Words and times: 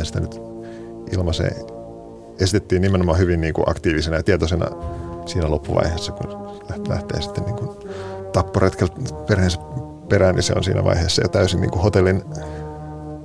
Miten 0.00 0.06
sitä 0.06 0.20
nyt 0.20 0.40
ilmaisee, 1.12 1.50
esitettiin 2.40 2.82
nimenomaan 2.82 3.18
hyvin 3.18 3.40
niin 3.40 3.54
kuin 3.54 3.70
aktiivisena 3.70 4.16
ja 4.16 4.22
tietoisena 4.22 4.66
siinä 5.26 5.50
loppuvaiheessa, 5.50 6.12
kun 6.12 6.30
lähtee 6.88 7.20
sitten 7.20 7.44
niin 7.44 7.56
kuin 7.56 7.70
tapporetkeltä 8.32 8.94
perheensä 9.28 9.60
perään, 10.08 10.34
niin 10.34 10.42
se 10.42 10.52
on 10.56 10.64
siinä 10.64 10.84
vaiheessa 10.84 11.22
jo 11.22 11.28
täysin 11.28 11.60
niin 11.60 11.70
kuin 11.70 11.82
hotellin 11.82 12.22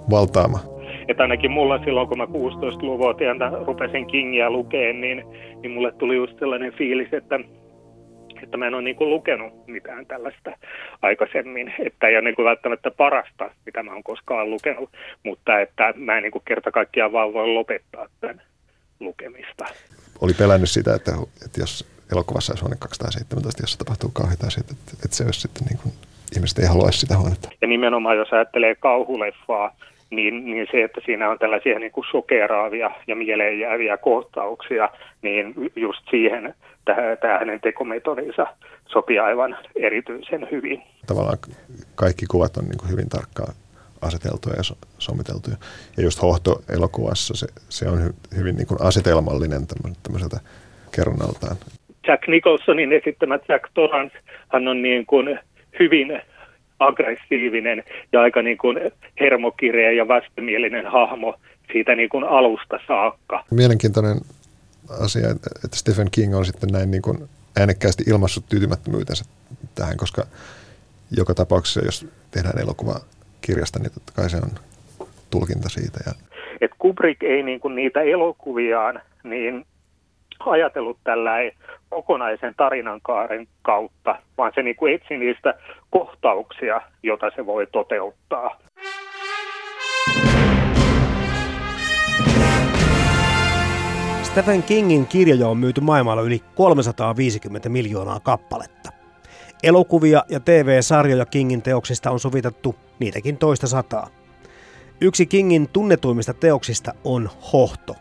valtaama. 0.09 0.59
Että 1.07 1.23
ainakin 1.23 1.51
mulla 1.51 1.83
silloin, 1.85 2.07
kun 2.07 2.17
mä 2.17 2.25
16-vuotiaana 2.25 3.51
rupesin 3.65 4.07
Kingia 4.07 4.51
lukeen, 4.51 5.01
niin, 5.01 5.23
niin 5.61 5.71
mulle 5.71 5.91
tuli 5.91 6.15
just 6.15 6.39
sellainen 6.39 6.73
fiilis, 6.73 7.13
että 7.13 7.39
että 8.43 8.57
mä 8.57 8.67
en 8.67 8.73
ole 8.73 8.81
niin 8.81 8.95
kuin 8.95 9.09
lukenut 9.09 9.67
mitään 9.67 10.05
tällaista 10.05 10.51
aikaisemmin, 11.01 11.73
että 11.85 12.07
ei 12.07 12.15
ole 12.15 12.23
niin 12.23 12.35
kuin 12.35 12.45
välttämättä 12.45 12.91
parasta, 12.91 13.49
mitä 13.65 13.83
mä 13.83 13.93
oon 13.93 14.03
koskaan 14.03 14.49
lukenut, 14.49 14.89
mutta 15.23 15.59
että 15.59 15.93
mä 15.95 16.17
en 16.17 16.23
niin 16.23 16.31
kuin 16.31 16.43
kerta 16.45 16.71
kaikkiaan 16.71 17.11
vaan 17.11 17.33
voi 17.33 17.47
lopettaa 17.47 18.07
tämän 18.21 18.41
lukemista. 18.99 19.65
Oli 20.21 20.33
pelännyt 20.33 20.69
sitä, 20.69 20.95
että, 20.95 21.11
että 21.45 21.59
jos 21.59 21.95
elokuvassa 22.11 22.51
olisi 22.53 22.61
huone 22.61 22.75
217, 22.79 23.63
jossa 23.63 23.77
tapahtuu 23.77 24.09
kauheita 24.13 24.47
asioita, 24.47 24.73
että, 24.73 24.91
että 25.05 25.17
se 25.17 25.23
olisi 25.23 25.41
sitten 25.41 25.67
niin 25.67 25.79
kuin, 25.83 25.93
ihmiset 26.35 26.59
ei 26.59 26.65
haluaisi 26.65 26.99
sitä 26.99 27.17
huonetta. 27.17 27.49
Ja 27.61 27.67
nimenomaan 27.67 28.17
jos 28.17 28.33
ajattelee 28.33 28.75
kauhuleffaa, 28.75 29.75
niin, 30.09 30.45
niin 30.45 30.67
se, 30.71 30.83
että 30.83 31.01
siinä 31.05 31.29
on 31.29 31.39
tällaisia 31.39 31.79
niin 31.79 31.91
kuin 31.91 32.05
sokeraavia 32.11 32.91
ja 33.07 33.15
mieleenjääviä 33.15 33.97
kohtauksia, 33.97 34.89
niin 35.21 35.53
just 35.75 36.03
siihen 36.09 36.53
tämä 37.21 37.37
hänen 37.39 37.61
tekometodinsa 37.61 38.47
sopii 38.87 39.19
aivan 39.19 39.57
erityisen 39.75 40.47
hyvin. 40.51 40.83
Tavallaan 41.07 41.37
kaikki 41.95 42.25
kuvat 42.25 42.57
on 42.57 42.63
niin 42.63 42.77
kuin 42.77 42.91
hyvin 42.91 43.09
tarkkaan 43.09 43.53
aseteltuja 44.01 44.55
ja 44.55 44.63
sommiteltuja. 44.97 45.57
Ja 45.97 46.03
just 46.03 46.21
Hohto-elokuvassa 46.21 47.33
se, 47.37 47.47
se 47.69 47.89
on 47.89 48.03
hy, 48.03 48.13
hyvin 48.37 48.55
niin 48.55 48.67
kuin 48.67 48.81
asetelmallinen 48.81 49.61
tämmöiseltä 50.03 50.39
kerronnaltaan. 50.95 51.55
Jack 52.07 52.27
Nicholsonin 52.27 52.93
esittämä 52.93 53.39
Jack 53.47 53.69
Torrance, 53.73 54.17
hän 54.53 54.67
on 54.67 54.81
niin 54.81 55.05
kuin 55.05 55.39
hyvin 55.79 56.21
aggressiivinen 56.79 57.83
ja 58.11 58.21
aika 58.21 58.41
niin 58.41 58.57
kuin 58.57 58.79
hermokireä 59.19 59.91
ja 59.91 60.07
vastenmielinen 60.07 60.85
hahmo 60.85 61.35
siitä 61.71 61.95
niin 61.95 62.09
kuin 62.09 62.23
alusta 62.23 62.79
saakka. 62.87 63.43
Mielenkiintoinen 63.51 64.17
asia, 65.01 65.29
että 65.65 65.75
Stephen 65.77 66.07
King 66.11 66.35
on 66.35 66.45
sitten 66.45 66.69
näin 66.69 66.91
niin 66.91 67.01
kuin 67.01 67.17
äänekkäästi 67.59 68.03
ilmaissut 68.07 68.45
tyytymättömyytensä 68.49 69.25
tähän, 69.75 69.97
koska 69.97 70.23
joka 71.17 71.33
tapauksessa, 71.33 71.85
jos 71.85 72.07
tehdään 72.31 72.59
elokuva 72.59 72.95
kirjasta, 73.41 73.79
niin 73.79 73.91
totta 73.93 74.13
kai 74.15 74.29
se 74.29 74.37
on 74.37 74.49
tulkinta 75.29 75.69
siitä. 75.69 75.99
Ja... 76.05 76.11
Et 76.61 76.71
Kubrick 76.79 77.23
ei 77.23 77.43
niin 77.43 77.59
kuin 77.59 77.75
niitä 77.75 78.01
elokuviaan 78.01 79.01
niin 79.23 79.65
ajatellut 80.39 80.97
tällä 81.03 81.31
kokonaisen 81.89 82.53
tarinankaaren 82.57 83.47
kautta, 83.61 84.15
vaan 84.37 84.51
se 84.55 84.63
niin 84.63 84.75
kuin 84.75 84.93
etsi 84.93 85.17
niistä 85.17 85.53
kohtauksia, 85.89 86.81
joita 87.03 87.31
se 87.35 87.45
voi 87.45 87.67
toteuttaa. 87.71 88.57
Stephen 94.23 94.63
Kingin 94.63 95.07
kirjoja 95.07 95.47
on 95.47 95.57
myyty 95.57 95.81
maailmalla 95.81 96.21
yli 96.21 96.41
350 96.55 97.69
miljoonaa 97.69 98.19
kappaletta. 98.19 98.89
Elokuvia 99.63 100.23
ja 100.29 100.39
TV-sarjoja 100.39 101.25
Kingin 101.25 101.61
teoksista 101.61 102.11
on 102.11 102.19
sovitettu 102.19 102.75
niitäkin 102.99 103.37
toista 103.37 103.67
sataa. 103.67 104.07
Yksi 105.01 105.25
Kingin 105.25 105.69
tunnetuimmista 105.69 106.33
teoksista 106.33 106.93
on 107.03 107.29
Hohto. 107.53 107.95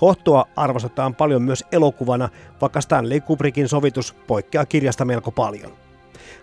Hohtoa 0.00 0.44
arvostetaan 0.56 1.14
paljon 1.14 1.42
myös 1.42 1.64
elokuvana, 1.72 2.28
vaikka 2.60 2.80
Stanley 2.80 3.20
Kubrickin 3.20 3.68
sovitus 3.68 4.12
poikkeaa 4.12 4.66
kirjasta 4.66 5.04
melko 5.04 5.30
paljon. 5.30 5.72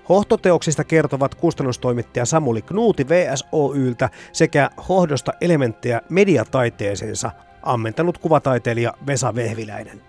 Hohtoteoksista 0.10 0.84
kertovat 0.84 1.36
kustannustoimittaja 1.36 2.26
Samuli 2.26 2.62
Knuuti 2.62 3.10
VSOYltä 3.10 4.10
sekä 4.32 4.70
hohdosta 4.90 5.34
elementtejä 5.42 6.02
mediataiteeseensa 6.10 7.32
ammentanut 7.64 8.18
kuvataiteilija 8.18 8.94
Vesa 9.08 9.36
Vehviläinen. 9.36 10.02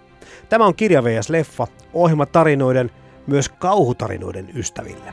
Tämä 0.48 0.66
on 0.66 0.74
kirja 0.74 1.04
VS 1.04 1.30
Leffa, 1.30 1.66
ohjelma 1.92 2.26
tarinoiden, 2.26 2.90
myös 3.26 3.48
kauhutarinoiden 3.48 4.48
ystäville. 4.54 5.12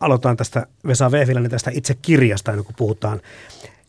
Aloitetaan 0.00 0.36
tästä 0.36 0.66
Vesa 0.86 1.10
Vehviläinen 1.10 1.50
tästä 1.50 1.70
itse 1.74 1.94
kirjasta, 2.02 2.52
kun 2.52 2.74
puhutaan 2.76 3.20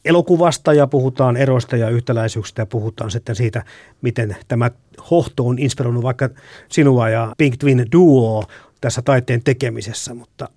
elokuvasta 0.05 0.73
ja 0.73 0.87
puhutaan 0.87 1.37
eroista 1.37 1.77
ja 1.77 1.89
yhtäläisyyksistä 1.89 2.61
ja 2.61 2.65
puhutaan 2.65 3.11
sitten 3.11 3.35
siitä, 3.35 3.63
miten 4.01 4.35
tämä 4.47 4.71
hohto 5.11 5.47
on 5.47 5.59
inspiroinut 5.59 6.03
vaikka 6.03 6.29
sinua 6.69 7.09
ja 7.09 7.33
Pink 7.37 7.57
Twin 7.57 7.85
Duo 7.91 8.43
tässä 8.81 9.01
taiteen 9.01 9.43
tekemisessä, 9.43 10.13
mutta 10.13 10.49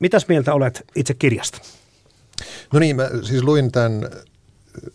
Mitäs 0.00 0.28
mieltä 0.28 0.54
olet 0.54 0.82
itse 0.94 1.14
kirjasta? 1.14 1.58
No 2.72 2.80
niin, 2.80 2.96
mä 2.96 3.10
siis 3.22 3.42
luin 3.42 3.72
tämän 3.72 4.10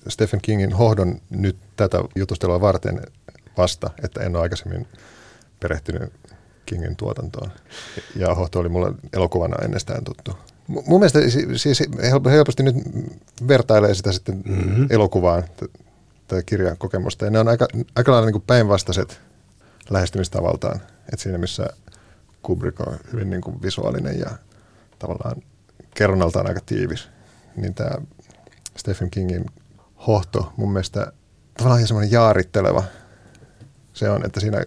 Stephen 0.08 0.42
Kingin 0.42 0.74
hohdon 0.74 1.22
nyt 1.30 1.58
tätä 1.76 1.98
jutustelua 2.16 2.62
varten 2.62 3.02
vasta, 3.58 3.90
että 4.04 4.22
en 4.22 4.36
ole 4.36 4.44
aikaisemmin 4.44 4.88
perehtynyt 5.60 6.14
Kingin 6.66 6.96
tuotantoon. 6.96 7.52
Ja 8.16 8.36
hohto 8.36 8.60
oli 8.60 8.70
mulle 8.70 8.94
elokuvana 9.14 9.66
ennestään 9.66 10.04
tuttu. 10.04 10.38
Mun 10.68 11.00
mielestä 11.00 11.20
siis 11.56 11.84
helposti 12.32 12.64
nyt 12.64 12.76
vertailee 13.48 13.94
sitä 13.94 14.12
sitten 14.12 14.42
mm-hmm. 14.46 14.88
elokuvaan 14.90 15.44
tai 16.28 16.44
kirjan 16.46 16.78
kokemusta. 16.78 17.26
Ja 17.26 17.32
ne 17.32 17.40
on 17.40 17.48
aika, 17.48 17.68
aika 17.96 18.12
lailla 18.12 18.32
niin 18.32 18.42
päinvastaiset 18.42 19.22
lähestymistavaltaan. 19.90 20.76
että 21.14 21.24
siinä 21.24 21.38
missä 21.38 21.68
Kubrick 22.42 22.80
on 22.80 22.98
hyvin 23.14 23.30
niin 23.30 23.42
kuin 23.42 23.62
visuaalinen 23.62 24.20
ja 24.20 24.30
tavallaan 25.00 25.42
kerronnaltaan 25.96 26.48
aika 26.48 26.62
tiivis, 26.66 27.10
niin 27.56 27.74
tämä 27.74 27.92
Stephen 28.78 29.12
Kingin 29.12 29.46
hohto 30.08 30.54
mun 30.58 30.72
mielestä 30.74 31.12
tavallaan 31.58 31.80
ihan 31.80 31.88
semmoinen 31.88 32.12
jaaritteleva 32.12 32.84
se 33.96 34.10
on, 34.10 34.26
että 34.26 34.40
siinä 34.40 34.66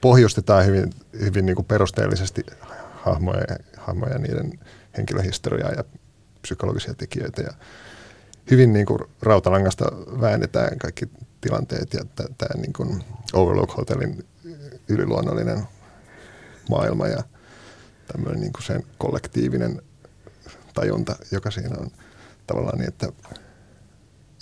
pohjustetaan 0.00 0.66
hyvin, 0.66 0.90
hyvin 1.20 1.46
niin 1.46 1.56
kuin 1.56 1.66
perusteellisesti 1.66 2.46
hahmoja, 2.92 3.44
hahmoja, 3.76 4.18
niiden 4.18 4.52
henkilöhistoriaa 4.96 5.70
ja 5.70 5.84
psykologisia 6.42 6.94
tekijöitä 6.94 7.42
ja 7.42 7.52
hyvin 8.50 8.72
niin 8.72 8.86
kuin 8.86 8.98
rautalangasta 9.22 9.84
väännetään 10.20 10.78
kaikki 10.78 11.08
tilanteet 11.40 11.94
ja 11.94 12.04
tämä 12.16 12.60
niin 12.62 12.72
kuin 12.72 13.04
Overlook 13.32 13.76
Hotelin 13.76 14.26
yliluonnollinen 14.88 15.62
maailma 16.70 17.06
ja 17.06 17.22
tämmöinen 18.12 18.40
niin 18.40 18.52
kuin 18.52 18.62
sen 18.62 18.84
kollektiivinen 18.98 19.82
tajunta, 20.74 21.16
joka 21.32 21.50
siinä 21.50 21.76
on 21.78 21.90
tavallaan 22.46 22.78
niin, 22.78 22.88
että, 22.88 23.08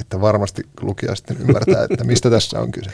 että 0.01 0.21
varmasti 0.21 0.63
lukija 0.81 1.15
sitten 1.15 1.37
ymmärtää, 1.41 1.85
että 1.91 2.05
mistä 2.05 2.31
tässä 2.31 2.61
on 2.61 2.71
kyse. 2.71 2.91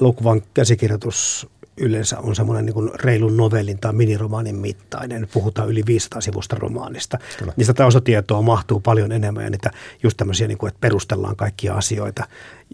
Elokuvan 0.00 0.42
käsikirjoitus 0.54 1.48
yleensä 1.76 2.18
on 2.18 2.36
semmoinen 2.36 2.66
niin 2.66 2.90
reilun 2.94 3.36
novellin 3.36 3.78
tai 3.78 3.92
miniromaanin 3.92 4.56
mittainen. 4.56 5.28
Puhutaan 5.32 5.68
yli 5.68 5.82
500 5.86 6.20
sivusta 6.20 6.56
romaanista. 6.58 7.18
Kyllä. 7.38 7.52
Niistä 7.56 7.74
taustatietoa 7.74 8.42
mahtuu 8.42 8.80
paljon 8.80 9.12
enemmän 9.12 9.44
ja 9.44 9.50
niitä 9.50 9.70
just 10.02 10.16
tämmöisiä, 10.16 10.48
niin 10.48 10.58
kuin, 10.58 10.68
että 10.68 10.80
perustellaan 10.80 11.36
kaikkia 11.36 11.74
asioita, 11.74 12.28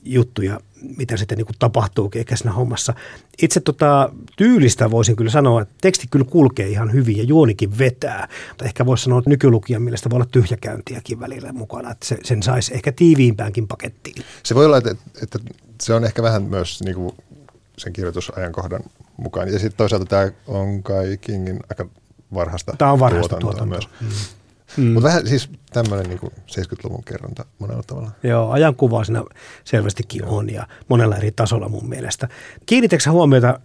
juttuja, 0.04 0.60
mitä 0.96 1.16
sitten 1.16 1.38
niin 1.38 1.46
kuin 1.46 1.56
tapahtuu 1.58 2.10
eikä 2.14 2.36
siinä 2.36 2.52
hommassa. 2.52 2.94
Itse 3.42 3.60
tota, 3.60 4.12
tyylistä 4.36 4.90
voisin 4.90 5.16
kyllä 5.16 5.30
sanoa, 5.30 5.62
että 5.62 5.74
teksti 5.80 6.06
kyllä 6.10 6.24
kulkee 6.24 6.68
ihan 6.68 6.92
hyvin 6.92 7.16
ja 7.16 7.24
juonikin 7.24 7.78
vetää. 7.78 8.28
Mutta 8.48 8.64
ehkä 8.64 8.86
voisi 8.86 9.04
sanoa, 9.04 9.18
että 9.18 9.30
nykylukijan 9.30 9.82
mielestä 9.82 10.10
voi 10.10 10.16
olla 10.16 10.28
tyhjäkäyntiäkin 10.32 11.20
välillä 11.20 11.52
mukana, 11.52 11.90
että 11.90 12.06
se, 12.06 12.18
sen 12.24 12.42
saisi 12.42 12.74
ehkä 12.74 12.92
tiiviimpäänkin 12.92 13.68
pakettiin. 13.68 14.24
Se 14.42 14.54
voi 14.54 14.66
olla, 14.66 14.78
että, 14.78 14.90
että 15.22 15.38
se 15.82 15.94
on 15.94 16.04
ehkä 16.04 16.22
vähän 16.22 16.42
myös 16.42 16.80
niin 16.84 16.94
kuin 16.94 17.14
sen 17.80 17.92
kirjoitusajankohdan 17.92 18.82
mukaan. 19.16 19.52
Ja 19.52 19.58
sitten 19.58 19.76
toisaalta 19.76 20.06
tämä 20.06 20.30
on 20.46 20.82
kai 20.82 21.18
Kingin 21.20 21.60
aika 21.70 21.86
varhaista 22.34 22.74
Tämä 22.78 22.92
on 22.92 23.00
varhaista 23.00 23.36
tuotantoa. 23.36 23.66
Myös. 23.66 23.88
Mm. 24.00 24.08
Mm. 24.76 24.84
Mutta 24.84 25.08
vähän 25.08 25.26
siis 25.26 25.50
tämmöinen 25.72 26.08
niin 26.08 26.32
70-luvun 26.50 27.04
kerronta 27.04 27.44
monella 27.58 27.82
tavalla. 27.86 28.10
Joo, 28.22 28.50
ajankuva 28.50 29.04
siinä 29.04 29.24
selvästikin 29.64 30.22
Joo. 30.22 30.36
on 30.36 30.50
ja 30.50 30.66
monella 30.88 31.16
eri 31.16 31.32
tasolla 31.32 31.68
mun 31.68 31.88
mielestä. 31.88 32.28
Kiinnitätkö 32.66 33.10
huomiota 33.10 33.60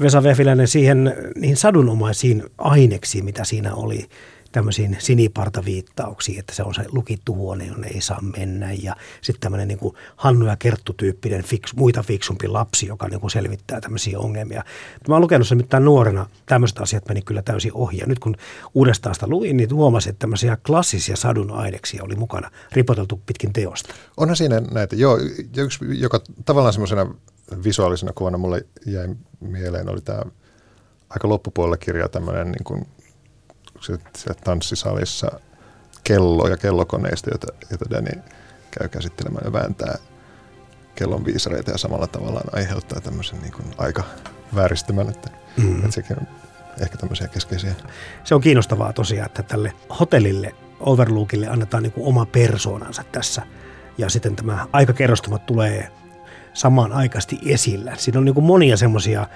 Vesa 0.00 0.22
Vehviläinen 0.22 0.68
siihen 0.68 1.14
niihin 1.36 1.56
sadunomaisiin 1.56 2.44
aineksiin, 2.58 3.24
mitä 3.24 3.44
siinä 3.44 3.74
oli? 3.74 4.08
Tämmöisiin 4.52 4.96
sinipartaviittauksiin, 4.98 6.38
että 6.38 6.54
se 6.54 6.62
on 6.62 6.74
se 6.74 6.84
lukittu 6.92 7.34
huone, 7.34 7.66
jonne 7.66 7.86
ei 7.86 8.00
saa 8.00 8.20
mennä. 8.38 8.72
Ja 8.72 8.96
sitten 9.20 9.40
tämmöinen 9.40 9.68
niin 9.68 9.78
kuin 9.78 9.94
Hannu 10.16 10.46
ja 10.46 10.56
Kerttu-tyyppinen 10.56 11.42
fiks, 11.44 11.74
muita 11.74 12.02
fiksumpi 12.02 12.48
lapsi, 12.48 12.86
joka 12.86 13.08
niin 13.08 13.20
kuin 13.20 13.30
selvittää 13.30 13.80
tämmöisiä 13.80 14.18
ongelmia. 14.18 14.64
Mä 15.08 15.14
oon 15.14 15.22
lukenut 15.22 15.48
sen 15.48 15.58
mitään 15.58 15.84
nuorena, 15.84 16.26
tämmöiset 16.46 16.78
asiat 16.78 17.08
meni 17.08 17.22
kyllä 17.22 17.42
täysin 17.42 17.72
ohi. 17.74 17.98
Ja 17.98 18.06
nyt 18.06 18.18
kun 18.18 18.36
uudestaan 18.74 19.14
sitä 19.14 19.26
luin, 19.26 19.56
niin 19.56 19.74
huomasin, 19.74 20.10
että 20.10 20.20
tämmöisiä 20.20 20.56
klassisia 20.66 21.16
sadun 21.16 21.50
aineksia 21.50 22.04
oli 22.04 22.14
mukana 22.16 22.50
ripoteltu 22.72 23.20
pitkin 23.26 23.52
teosta. 23.52 23.94
Onhan 24.16 24.36
siinä 24.36 24.60
näitä, 24.60 24.96
joo, 24.96 25.18
yksi, 25.56 25.78
joka 26.00 26.20
tavallaan 26.44 26.72
semmoisena 26.72 27.14
visuaalisena 27.64 28.12
kuvana 28.12 28.38
mulle 28.38 28.66
jäi 28.86 29.08
mieleen, 29.40 29.88
oli 29.88 30.00
tämä 30.00 30.22
aika 31.10 31.28
loppupuolella 31.28 31.76
kirja 31.76 32.08
tämmöinen 32.08 32.46
niin 32.46 32.64
kuin 32.64 32.86
siellä 33.82 34.40
tanssisalissa 34.44 35.40
kello 36.04 36.48
ja 36.48 36.56
kellokoneista, 36.56 37.30
jota, 37.30 37.46
jota 37.70 37.84
Danny 37.90 38.22
käy 38.78 38.88
käsittelemään 38.88 39.44
ja 39.44 39.52
vääntää 39.52 39.94
kellon 40.94 41.24
viisareita 41.24 41.70
ja 41.70 41.78
samalla 41.78 42.06
tavallaan 42.06 42.48
aiheuttaa 42.52 43.00
tämmöisen 43.00 43.40
niin 43.42 43.52
kuin 43.52 43.66
aika 43.78 44.04
vääristymän, 44.54 45.08
että, 45.08 45.30
mm. 45.56 45.76
että 45.76 45.90
sekin 45.90 46.16
on 46.20 46.26
ehkä 46.80 46.96
tämmöisiä 46.98 47.28
keskeisiä. 47.28 47.74
Se 48.24 48.34
on 48.34 48.40
kiinnostavaa 48.40 48.92
tosiaan, 48.92 49.26
että 49.26 49.42
tälle 49.42 49.72
hotellille, 50.00 50.54
Overlookille 50.80 51.48
annetaan 51.48 51.82
niin 51.82 51.92
kuin 51.92 52.06
oma 52.06 52.26
persoonansa 52.26 53.04
tässä 53.12 53.42
ja 53.98 54.10
sitten 54.10 54.36
tämä 54.36 54.66
aikakerrostumat 54.72 55.46
tulee 55.46 55.92
samaan 56.54 56.92
aikaisesti 56.92 57.38
esillä. 57.46 57.96
Siinä 57.96 58.18
on 58.18 58.24
niin 58.24 58.34
kuin 58.34 58.44
monia 58.44 58.76
semmoisia 58.76 59.26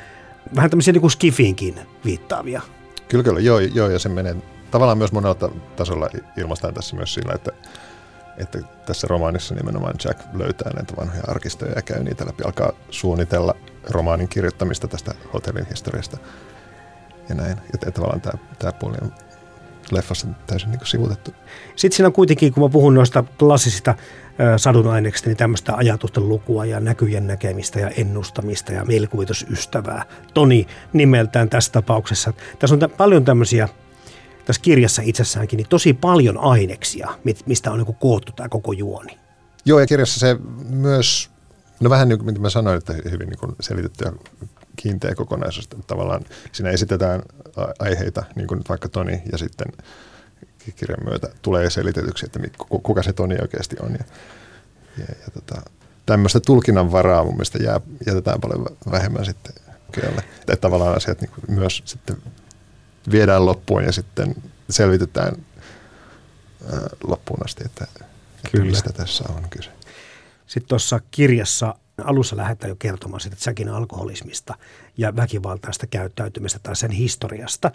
vähän 0.56 0.70
tämmöisiä 0.70 0.92
niin 0.92 1.00
kuin 1.00 1.10
skifiinkin 1.10 1.80
viittaavia 2.04 2.62
Kyllä, 3.08 3.24
kyllä. 3.24 3.40
Joo, 3.40 3.58
joo, 3.58 3.90
ja 3.90 3.98
se 3.98 4.08
menee 4.08 4.36
tavallaan 4.70 4.98
myös 4.98 5.12
monella 5.12 5.50
tasolla 5.76 6.08
ilmaistaan 6.36 6.74
tässä 6.74 6.96
myös 6.96 7.14
sillä, 7.14 7.32
että, 7.34 7.52
että 8.38 8.58
tässä 8.86 9.06
romaanissa 9.06 9.54
nimenomaan 9.54 9.94
Jack 10.04 10.20
löytää 10.32 10.72
näitä 10.74 10.96
vanhoja 10.96 11.22
arkistoja 11.28 11.72
ja 11.72 11.82
käy 11.82 12.02
niitä 12.02 12.26
läpi, 12.26 12.42
alkaa 12.44 12.72
suunnitella 12.90 13.54
romaanin 13.90 14.28
kirjoittamista 14.28 14.88
tästä 14.88 15.14
hotellin 15.34 15.66
historiasta 15.66 16.18
ja 17.28 17.34
näin. 17.34 17.56
Ja 17.84 17.92
tavallaan 17.92 18.20
tämä, 18.20 18.38
tämä 18.58 18.72
puoli 18.72 18.96
on 19.02 19.12
leffassa 19.90 20.26
täysin 20.46 20.70
niin 20.70 20.80
sivutettu. 20.84 21.30
Sitten 21.76 21.96
siinä 21.96 22.06
on 22.06 22.12
kuitenkin, 22.12 22.52
kun 22.52 22.62
mä 22.62 22.68
puhun 22.68 22.94
noista 22.94 23.24
klassisista 23.38 23.94
sadun 24.56 24.86
aineksista, 24.86 25.28
niin 25.28 25.36
tämmöistä 25.36 25.74
ajatusten 25.76 26.28
lukua 26.28 26.64
ja 26.64 26.80
näkyjen 26.80 27.26
näkemistä 27.26 27.80
ja 27.80 27.90
ennustamista 27.90 28.72
ja 28.72 28.84
mielikuvitusystävää. 28.84 30.04
Toni 30.34 30.66
nimeltään 30.92 31.48
tässä 31.48 31.72
tapauksessa. 31.72 32.32
Tässä 32.58 32.74
on 32.74 32.80
t- 32.80 32.96
paljon 32.96 33.24
tämmöisiä 33.24 33.68
tässä 34.44 34.62
kirjassa 34.62 35.02
itsessäänkin 35.04 35.56
niin 35.56 35.68
tosi 35.68 35.92
paljon 35.92 36.38
aineksia, 36.38 37.08
mistä 37.46 37.72
on 37.72 37.78
niin 37.78 37.96
koottu 37.96 38.32
tämä 38.32 38.48
koko 38.48 38.72
juoni. 38.72 39.18
Joo, 39.64 39.80
ja 39.80 39.86
kirjassa 39.86 40.20
se 40.20 40.36
myös, 40.70 41.30
no 41.80 41.90
vähän 41.90 42.08
niin 42.08 42.18
kuin 42.18 42.26
mitä 42.26 42.40
mä 42.40 42.50
sanoin, 42.50 42.78
että 42.78 42.92
hyvin 43.10 43.28
niin 43.28 43.56
selitetty 43.60 44.04
ja 44.04 44.12
kiinteä 44.76 45.14
kokonaisuus. 45.14 45.68
Tavallaan 45.86 46.24
siinä 46.52 46.70
esitetään 46.70 47.22
aiheita, 47.78 48.24
niin 48.34 48.46
kuin 48.46 48.60
vaikka 48.68 48.88
Toni, 48.88 49.22
ja 49.32 49.38
sitten 49.38 49.66
kirjan 50.72 51.04
myötä 51.04 51.28
tulee 51.42 51.70
selitetyksi, 51.70 52.26
että 52.26 52.40
kuka 52.68 53.02
se 53.02 53.12
Toni 53.12 53.36
oikeasti 53.42 53.76
on. 53.80 53.92
Ja, 53.92 54.04
ja, 54.98 55.04
ja 55.08 55.30
tota, 55.34 55.70
tämmöistä 56.06 56.40
tulkinnan 56.40 56.92
varaa 56.92 57.24
mun 57.24 57.34
mielestä 57.34 57.58
jää, 57.58 57.80
jätetään 58.06 58.40
paljon 58.40 58.66
vähemmän 58.90 59.24
sitten 59.24 59.52
kirjalle. 59.92 60.22
Että 60.40 60.56
tavallaan 60.56 60.96
asiat 60.96 61.20
niin 61.20 61.30
myös 61.48 61.82
sitten 61.84 62.16
viedään 63.10 63.46
loppuun 63.46 63.84
ja 63.84 63.92
sitten 63.92 64.34
selvitetään 64.70 65.32
ää, 66.72 66.80
loppuun 67.06 67.44
asti, 67.44 67.64
että, 67.66 67.86
että 68.44 68.60
mistä 68.62 68.92
tässä 68.92 69.24
on 69.36 69.48
kyse. 69.50 69.70
Sitten 70.46 70.68
tuossa 70.68 71.00
kirjassa 71.10 71.74
alussa 72.04 72.36
lähdetään 72.36 72.68
jo 72.68 72.76
kertomaan 72.78 73.20
siitä 73.20 73.36
Jackin 73.46 73.68
alkoholismista 73.68 74.54
ja 74.96 75.16
väkivaltaista 75.16 75.86
käyttäytymistä 75.86 76.58
tai 76.62 76.76
sen 76.76 76.90
historiasta, 76.90 77.70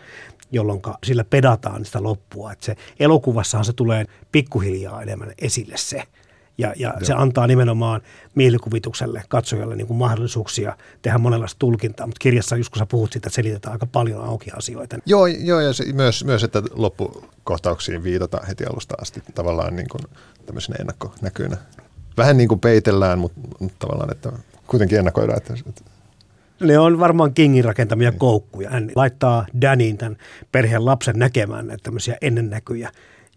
jolloin 0.52 0.82
sillä 1.04 1.24
pedataan 1.24 1.86
sitä 1.86 2.04
loppua. 2.04 2.52
Että 2.52 2.66
se, 2.66 2.76
elokuvassahan 3.00 3.66
se 3.66 3.74
tulee 3.74 4.06
pikkuhiljaa 4.32 5.02
enemmän 5.02 5.34
esille 5.38 5.78
se. 5.78 6.04
Ja, 6.58 6.74
ja 6.78 6.94
se 7.04 7.14
antaa 7.14 7.48
nimenomaan 7.48 8.02
mielikuvitukselle, 8.36 9.24
katsojalle 9.30 9.76
niin 9.76 9.88
kuin 9.88 9.98
mahdollisuuksia 9.98 10.78
tehdä 11.02 11.18
monenlaista 11.18 11.60
tulkintaa, 11.60 12.08
mutta 12.08 12.20
kirjassa 12.20 12.58
just 12.58 12.70
kun 12.70 12.80
sä 12.80 12.86
puhut 12.86 13.12
siitä, 13.12 13.28
että 13.28 13.36
selitetään 13.36 13.74
aika 13.74 13.86
paljon 13.86 14.24
auki 14.24 14.52
asioita. 14.52 14.98
Joo, 15.06 15.28
joo 15.28 15.60
ja 15.60 15.74
se, 15.74 15.94
myös, 15.94 16.26
myös, 16.26 16.44
että 16.44 16.64
loppukohtauksiin 16.74 18.04
viitataan 18.04 18.48
heti 18.48 18.66
alusta 18.66 18.96
asti 19.02 19.24
tavallaan 19.36 19.76
niin 19.76 19.90
kuin 19.90 20.02
tämmöisenä 20.46 20.76
ennakkonäkyynä 20.80 21.58
vähän 22.18 22.38
niin 22.38 22.48
kuin 22.48 22.60
peitellään, 22.60 23.20
mutta, 23.20 23.40
mutta 23.60 23.78
tavallaan, 23.80 24.12
että 24.12 24.32
kuitenkin 24.68 24.98
ennakoidaan. 24.98 25.38
Että, 25.38 25.54
että 25.70 25.82
ne 26.62 26.80
on 26.80 27.00
varmaan 27.00 27.34
Kingin 27.34 27.66
rakentamia 27.66 28.10
niin. 28.10 28.20
koukkuja. 28.20 28.70
Hän 28.70 28.92
laittaa 28.96 29.46
Danin, 29.62 29.98
tämän 29.98 30.18
perheen 30.52 30.86
lapsen, 30.86 31.20
näkemään 31.20 31.68
näitä 31.68 31.84
tämmöisiä 31.84 32.18
ennennäkyjä, 32.22 32.92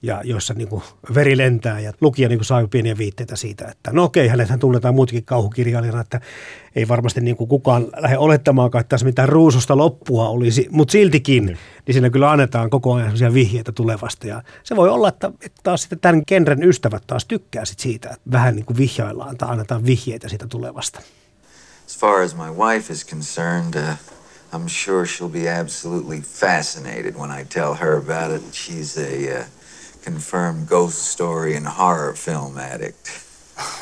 ja 0.04 0.20
joissa 0.24 0.54
niin 0.54 0.68
kuin 0.68 0.82
veri 1.14 1.36
lentää 1.36 1.80
ja 1.80 1.92
lukija 2.00 2.28
niin 2.28 2.38
kuin 2.38 2.46
saa 2.46 2.68
pieniä 2.68 2.98
viitteitä 2.98 3.36
siitä, 3.36 3.68
että 3.68 3.90
no 3.92 4.04
okei, 4.04 4.28
hänethän 4.28 4.58
tunnetaan 4.58 4.94
muutakin 4.94 5.24
kauhukirjailijana, 5.24 6.00
että 6.00 6.20
ei 6.76 6.88
varmasti 6.88 7.20
niin 7.20 7.36
kuin 7.36 7.48
kukaan 7.48 7.86
lähde 7.96 8.18
olettamaan, 8.18 8.66
että 8.66 8.88
tässä 8.88 9.06
mitään 9.06 9.28
ruususta 9.28 9.76
loppua 9.76 10.28
olisi, 10.28 10.68
mutta 10.70 10.92
siltikin, 10.92 11.46
niin. 11.46 11.58
niin 11.86 11.92
siinä 11.92 12.10
kyllä 12.10 12.30
annetaan 12.30 12.70
koko 12.70 12.94
ajan 12.94 13.06
sellaisia 13.06 13.34
vihjeitä 13.34 13.72
tulevasta 13.72 14.26
ja 14.26 14.42
se 14.62 14.76
voi 14.76 14.88
olla, 14.88 15.08
että, 15.08 15.26
että 15.26 15.60
taas 15.62 15.82
sitten 15.82 16.00
tämän 16.00 16.22
genren 16.26 16.62
ystävät 16.62 17.02
taas 17.06 17.24
tykkää 17.24 17.64
sit 17.64 17.78
siitä, 17.78 18.08
että 18.08 18.30
vähän 18.32 18.56
niin 18.56 18.66
kuin 18.66 18.76
vihjaillaan 18.76 19.36
tai 19.36 19.50
annetaan 19.50 19.86
vihjeitä 19.86 20.28
siitä 20.28 20.46
tulevasta. 20.46 21.00
As 21.86 21.96
far 21.96 22.22
as 22.22 22.34
my 22.34 22.50
wife 22.50 22.92
is 22.92 23.04
concerned, 23.04 23.74
uh... 23.76 23.96
I'm 24.54 24.68
sure 24.68 25.06
she'll 25.06 25.32
be 25.32 25.48
absolutely 25.48 26.20
fascinated 26.20 27.14
when 27.16 27.40
I 27.40 27.44
tell 27.44 27.74
her 27.74 27.96
about 27.96 28.36
it. 28.36 28.42
She's 28.52 28.98
a 28.98 29.40
uh, 29.40 29.44
confirmed 30.04 30.68
ghost 30.68 30.98
story 30.98 31.56
and 31.56 31.66
horror 31.66 32.14
film 32.14 32.58
addict. 32.58 33.08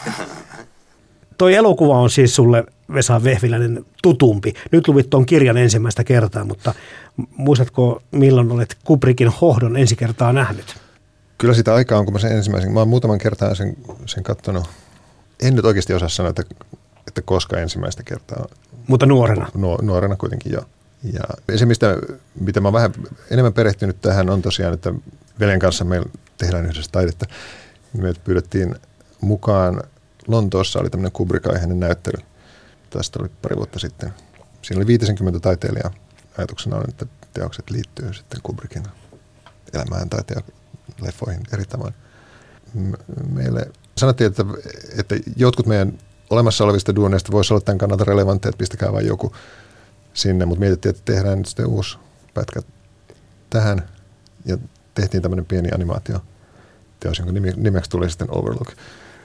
Toi 1.39 1.55
elokuva 1.55 1.99
on 1.99 2.11
siis 2.11 2.37
sulle, 2.37 2.65
Vesa 2.95 3.25
Vehviläinen, 3.25 3.85
tutumpi. 4.03 4.53
Nyt 4.73 4.89
luvit 4.89 5.11
tuon 5.11 5.27
kirjan 5.27 5.57
ensimmäistä 5.57 6.05
kertaa, 6.05 6.45
mutta 6.45 6.75
muistatko, 7.37 8.03
milloin 8.11 8.53
olet 8.53 8.77
Kubrickin 8.85 9.29
hohdon 9.29 9.77
ensi 9.77 9.97
kertaa 9.97 10.33
nähnyt? 10.33 10.77
Kyllä 11.39 11.55
sitä 11.55 11.75
aikaa 11.75 11.99
on, 11.99 12.05
kun 12.05 12.13
mä 12.13 12.19
sen 12.19 12.33
ensimmäisen, 12.33 12.73
mä 12.73 12.79
oon 12.79 12.89
muutaman 12.89 13.19
kertaa 13.19 13.55
sen, 13.55 13.77
sen 14.07 14.23
kattonut. 14.23 14.69
En 15.43 15.55
nyt 15.57 15.65
oikeasti 15.65 15.95
osaa 15.95 16.09
sanoa, 16.09 16.31
että, 16.31 16.43
että 17.13 17.23
koska 17.23 17.59
ensimmäistä 17.59 18.03
kertaa. 18.03 18.47
Mutta 18.87 19.07
nuorena? 19.07 19.49
Nu, 19.55 19.77
nuorena 19.83 20.17
kuitenkin, 20.17 20.53
joo. 20.53 20.65
Ja 21.13 21.59
se, 21.59 21.67
mistä, 21.67 21.97
mitä 22.41 22.61
mä 22.61 22.73
vähän 22.73 22.93
enemmän 23.31 23.53
perehtynyt 23.53 24.01
tähän, 24.01 24.31
on 24.31 24.43
tosiaan, 24.43 24.75
että 24.75 24.95
veljen 25.41 25.59
kanssa 25.59 25.85
meillä 25.85 26.07
tehdään 26.39 26.67
yhdessä 26.67 26.93
taidetta. 26.93 27.27
Me 27.93 28.15
pyydettiin 28.25 28.75
mukaan, 29.21 29.83
Lontoossa 30.27 30.81
oli 30.81 30.91
tämmöinen 30.91 31.13
Kubrick-aiheinen 31.13 31.81
näyttely. 31.81 32.25
Tästä 32.91 33.19
oli 33.21 33.29
pari 33.43 33.57
vuotta 33.57 33.79
sitten. 33.79 34.13
Siinä 34.63 34.79
oli 34.79 34.87
50 34.87 35.41
taiteilijaa. 35.41 35.91
Ajatuksena 36.39 36.77
on, 36.77 36.85
että 36.89 37.07
teokset 37.35 37.71
liittyy 37.71 38.13
sitten 38.13 38.41
Kubrickin 38.43 38.83
elämään 39.75 40.09
tai 40.09 40.21
leffoihin 41.01 41.43
eri 41.53 41.65
tavoin. 41.65 41.95
Meille 43.33 43.71
sanottiin, 43.97 44.31
että, 44.31 44.45
että 44.99 45.17
jotkut 45.37 45.67
meidän 45.67 45.99
olemassa 46.33 46.65
olevista 46.65 46.95
duoneista 46.95 47.33
voisi 47.33 47.55
olla 47.55 47.61
tämän 47.61 47.79
kannalta 47.79 48.05
relevantteja, 48.05 48.51
että 48.51 48.59
pistäkää 48.59 48.93
vain 48.93 49.07
joku 49.07 49.33
sinne, 50.15 50.47
mutta 50.47 50.61
mietittiin, 50.61 50.91
että 50.91 51.13
tehdään 51.13 51.39
nyt 51.39 51.47
sitten 51.47 51.67
uusi 51.67 51.99
pätkä 52.35 52.63
tähän 53.51 53.89
ja 54.45 54.59
tehtiin 54.95 55.23
tämmöinen 55.23 55.47
pieni 55.47 55.69
animaatio 55.75 56.21
teos, 57.01 57.19
jonka 57.19 57.33
nimeksi 57.57 57.91
tuli 57.91 58.11
sitten 58.11 58.29
Overlook, 58.31 58.69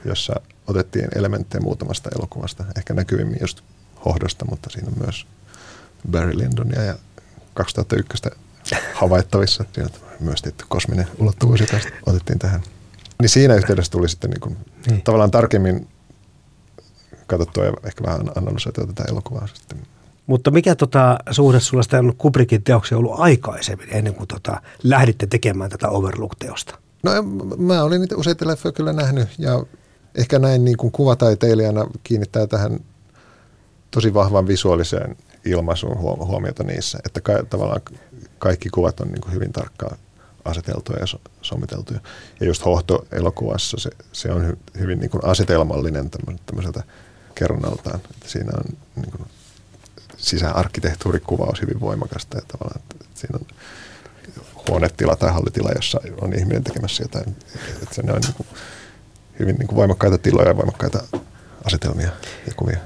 jossa 0.04 0.40
otettiin 0.66 1.08
elementtejä 1.14 1.60
muutamasta 1.60 2.10
elokuvasta, 2.18 2.64
ehkä 2.76 2.94
näkyvimmin 2.94 3.38
just 3.40 3.60
Hohdosta, 4.04 4.44
mutta 4.44 4.70
siinä 4.70 4.88
on 4.88 4.98
myös 5.04 5.26
Barry 6.10 6.38
Lyndonia 6.38 6.82
ja 6.82 6.94
2001 7.54 8.22
havaittavissa. 8.94 9.64
Siinä 9.74 9.90
myös 10.20 10.42
tietty 10.42 10.64
kosminen 10.68 11.08
ulottuvuus, 11.18 11.60
joka 11.60 11.76
otettiin 12.06 12.38
tähän. 12.38 12.60
Niin 13.20 13.28
siinä 13.28 13.54
yhteydessä 13.54 13.92
tuli 13.92 14.08
sitten 14.08 14.30
niin 14.30 14.40
kuin 14.40 14.56
niin. 14.86 15.02
tavallaan 15.02 15.30
tarkemmin 15.30 15.88
katsottua 17.28 17.64
ja 17.64 17.72
ehkä 17.84 18.04
vähän 18.04 18.20
analysoitua 18.36 18.86
tätä 18.86 19.04
elokuvaa 19.08 19.46
sitten. 19.54 19.78
Mutta 20.26 20.50
mikä 20.50 20.74
tota, 20.74 21.18
suhde 21.30 21.60
sulla 21.60 21.82
sitä 21.82 21.98
on 21.98 22.16
Kubrickin 22.18 22.62
teoksia 22.62 22.98
ollut 22.98 23.14
aikaisemmin, 23.20 23.88
ennen 23.90 24.14
kuin 24.14 24.28
tota, 24.28 24.62
lähditte 24.82 25.26
tekemään 25.26 25.70
tätä 25.70 25.88
Overlook-teosta? 25.88 26.78
No 27.02 27.10
mä 27.58 27.82
olin 27.82 28.00
niitä 28.00 28.16
useita 28.16 28.46
leffoja 28.46 28.72
kyllä 28.72 28.92
nähnyt 28.92 29.28
ja 29.38 29.64
ehkä 30.14 30.38
näin 30.38 30.64
niin 30.64 30.76
kuin 30.76 30.92
kuvataiteilijana 30.92 31.86
kiinnittää 32.04 32.46
tähän 32.46 32.80
tosi 33.90 34.14
vahvan 34.14 34.46
visuaaliseen 34.46 35.16
ilmaisuun 35.44 35.98
huomiota 35.98 36.62
niissä, 36.62 36.98
että 37.06 37.20
ka- 37.20 37.44
tavallaan 37.50 37.80
kaikki 38.38 38.68
kuvat 38.68 39.00
on 39.00 39.08
niin 39.08 39.20
kuin 39.20 39.34
hyvin 39.34 39.52
tarkkaan 39.52 39.98
aseteltuja 40.44 40.98
ja 40.98 41.06
so- 41.06 41.20
sommiteltuja. 41.42 42.00
Ja 42.40 42.46
just 42.46 42.64
Hohto-elokuvassa 42.64 43.76
se, 43.80 43.90
se 44.12 44.32
on 44.32 44.50
hy- 44.50 44.80
hyvin 44.80 45.00
niin 45.00 45.10
kuin 45.10 45.24
asetelmallinen 45.24 46.10
tämmöiseltä 46.46 46.82
kerronnaltaan. 47.38 48.00
Että 48.10 48.28
siinä 48.28 48.52
on 48.56 48.76
niin 48.96 49.10
kuin 49.10 49.28
sisäarkkitehtuurikuvaus 50.16 51.62
hyvin 51.62 51.80
voimakasta 51.80 52.36
ja 52.36 52.42
tavallaan, 52.48 52.80
että 52.80 53.06
siinä 53.14 53.38
on 53.40 53.46
huonetila 54.68 55.16
tai 55.16 55.32
hallitila, 55.32 55.70
jossa 55.74 56.00
on 56.20 56.32
ihminen 56.32 56.64
tekemässä 56.64 57.04
jotain. 57.04 57.36
Että 57.82 57.94
se 57.94 58.00
on 58.00 58.20
niin 58.20 58.34
kuin 58.34 58.46
hyvin 59.38 59.56
niin 59.56 59.66
kuin 59.66 59.76
voimakkaita 59.76 60.18
tiloja 60.18 60.48
ja 60.48 60.56
voimakkaita 60.56 61.02
asetelmia 61.64 62.10
ja 62.46 62.54
kuvia. 62.56 62.78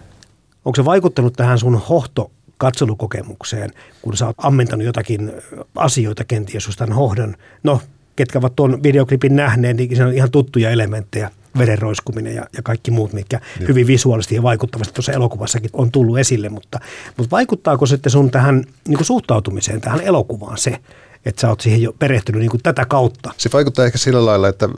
Onko 0.65 0.77
se 0.77 0.85
vaikuttanut 0.85 1.33
tähän 1.33 1.59
sun 1.59 1.83
hohto 1.89 2.31
katselukokemukseen, 2.59 3.71
kun 4.03 4.17
sä 4.17 4.27
oot 4.27 4.37
ammentanut 4.39 4.87
jotakin 4.87 5.33
asioita 5.75 6.25
kenties 6.25 6.67
just 6.67 6.79
tämän 6.79 6.97
hohdon. 6.97 7.37
No, 7.63 7.81
ketkä 8.17 8.39
ovat 8.39 8.57
tuon 8.57 8.83
videoklipin 8.83 9.37
nähneet, 9.37 9.77
niin 9.77 9.97
se 9.97 10.05
on 10.05 10.15
ihan 10.15 10.31
tuttuja 10.31 10.71
elementtejä, 10.71 11.31
verenroiskuminen 11.59 12.35
ja, 12.35 12.47
ja 12.57 12.63
kaikki 12.63 12.91
muut, 12.91 13.13
mitkä 13.13 13.41
niin. 13.59 13.69
hyvin 13.69 13.87
visuaalisesti 13.87 14.35
ja 14.35 14.43
vaikuttavasti 14.43 14.95
tuossa 14.95 15.13
elokuvassakin 15.13 15.71
on 15.73 15.93
tullut 15.93 16.19
esille, 16.19 16.49
mutta, 16.49 16.81
mutta 17.17 17.31
vaikuttaako 17.31 17.87
sitten 17.87 18.13
sun 18.13 18.31
tähän 18.31 18.65
niin 18.89 18.97
kuin 18.97 19.07
suhtautumiseen, 19.07 19.81
tähän 19.81 20.01
elokuvaan 20.01 20.59
se, 20.59 20.79
että 21.25 21.41
sä 21.41 21.49
oot 21.49 21.61
siihen 21.61 21.83
jo 21.83 21.93
perehtynyt 21.93 22.41
niin 22.41 22.51
kuin 22.51 22.63
tätä 22.63 22.85
kautta? 22.85 23.31
Se 23.37 23.51
vaikuttaa 23.53 23.85
ehkä 23.85 23.99
sillä 23.99 24.27
lailla, 24.27 24.49
että 24.49 24.69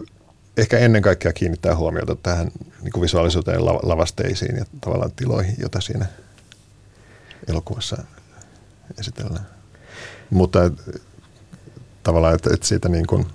ehkä 0.56 0.78
ennen 0.78 1.02
kaikkea 1.02 1.32
kiinnittää 1.32 1.76
huomiota 1.76 2.14
tähän 2.14 2.50
niin 2.82 2.92
kuin 2.92 3.02
visuaalisuuteen, 3.02 3.64
lavasteisiin 3.64 4.56
ja 4.56 4.64
tavallaan 4.80 5.12
tiloihin, 5.16 5.54
joita 5.58 5.80
siinä 5.80 6.06
elokuvassa 7.48 8.04
esitellään. 8.98 9.46
Mutta 10.30 10.64
et, 10.64 10.72
tavallaan, 12.02 12.34
että 12.34 12.50
et 12.54 12.62
siitä 12.62 12.88
niin 12.88 13.06
kuin, 13.06 13.26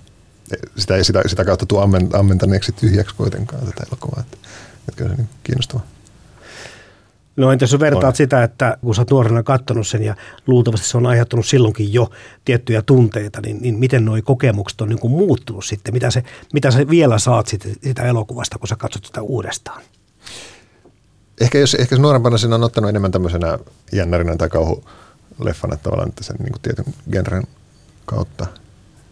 sitä 0.77 0.95
ei 0.95 1.03
sitä, 1.03 1.21
sitä 1.25 1.45
kautta 1.45 1.65
tule 1.65 1.83
ammentaneeksi 2.13 2.71
tyhjäksi 2.71 3.15
kuitenkaan 3.15 3.65
tätä 3.65 3.83
elokuvaa. 3.87 4.19
Että, 4.19 4.37
että 4.79 4.97
kyllä 4.97 5.09
se 5.09 5.15
niin 5.15 5.29
kiinnostava. 5.43 5.81
No 7.35 7.51
entä 7.51 7.63
jos 7.63 7.79
vertaat 7.79 8.05
on. 8.05 8.15
sitä, 8.15 8.43
että 8.43 8.77
kun 8.81 8.95
sä 8.95 9.01
oot 9.01 9.11
nuorena 9.11 9.43
katsonut 9.43 9.87
sen 9.87 10.03
ja 10.03 10.15
luultavasti 10.47 10.87
se 10.87 10.97
on 10.97 11.05
aiheuttanut 11.05 11.45
silloinkin 11.45 11.93
jo 11.93 12.09
tiettyjä 12.45 12.81
tunteita, 12.81 13.41
niin, 13.41 13.57
niin 13.61 13.79
miten 13.79 14.05
nuo 14.05 14.17
kokemukset 14.23 14.81
on 14.81 14.89
niin 14.89 14.99
kuin 14.99 15.11
muuttunut 15.11 15.65
sitten? 15.65 15.93
Mitä, 15.93 16.11
se, 16.11 16.23
mitä 16.53 16.71
sä 16.71 16.89
vielä 16.89 17.19
saat 17.19 17.47
siitä, 17.47 17.69
siitä 17.83 18.03
elokuvasta, 18.03 18.59
kun 18.59 18.67
sä 18.67 18.75
katsot 18.75 19.05
sitä 19.05 19.21
uudestaan? 19.21 19.81
Ehkä 21.41 21.57
jos 21.57 21.73
ehkä 21.73 21.95
nuorempana 21.95 22.37
siinä 22.37 22.55
on 22.55 22.63
ottanut 22.63 22.89
enemmän 22.89 23.11
tämmöisenä 23.11 23.59
jännärinä 23.91 24.35
tai 24.35 24.49
kauhuleffana 24.49 25.77
tavallaan 25.77 26.13
sen 26.21 26.35
niin 26.39 26.51
kuin 26.51 26.61
tietyn 26.61 26.93
genren 27.11 27.43
kautta. 28.05 28.45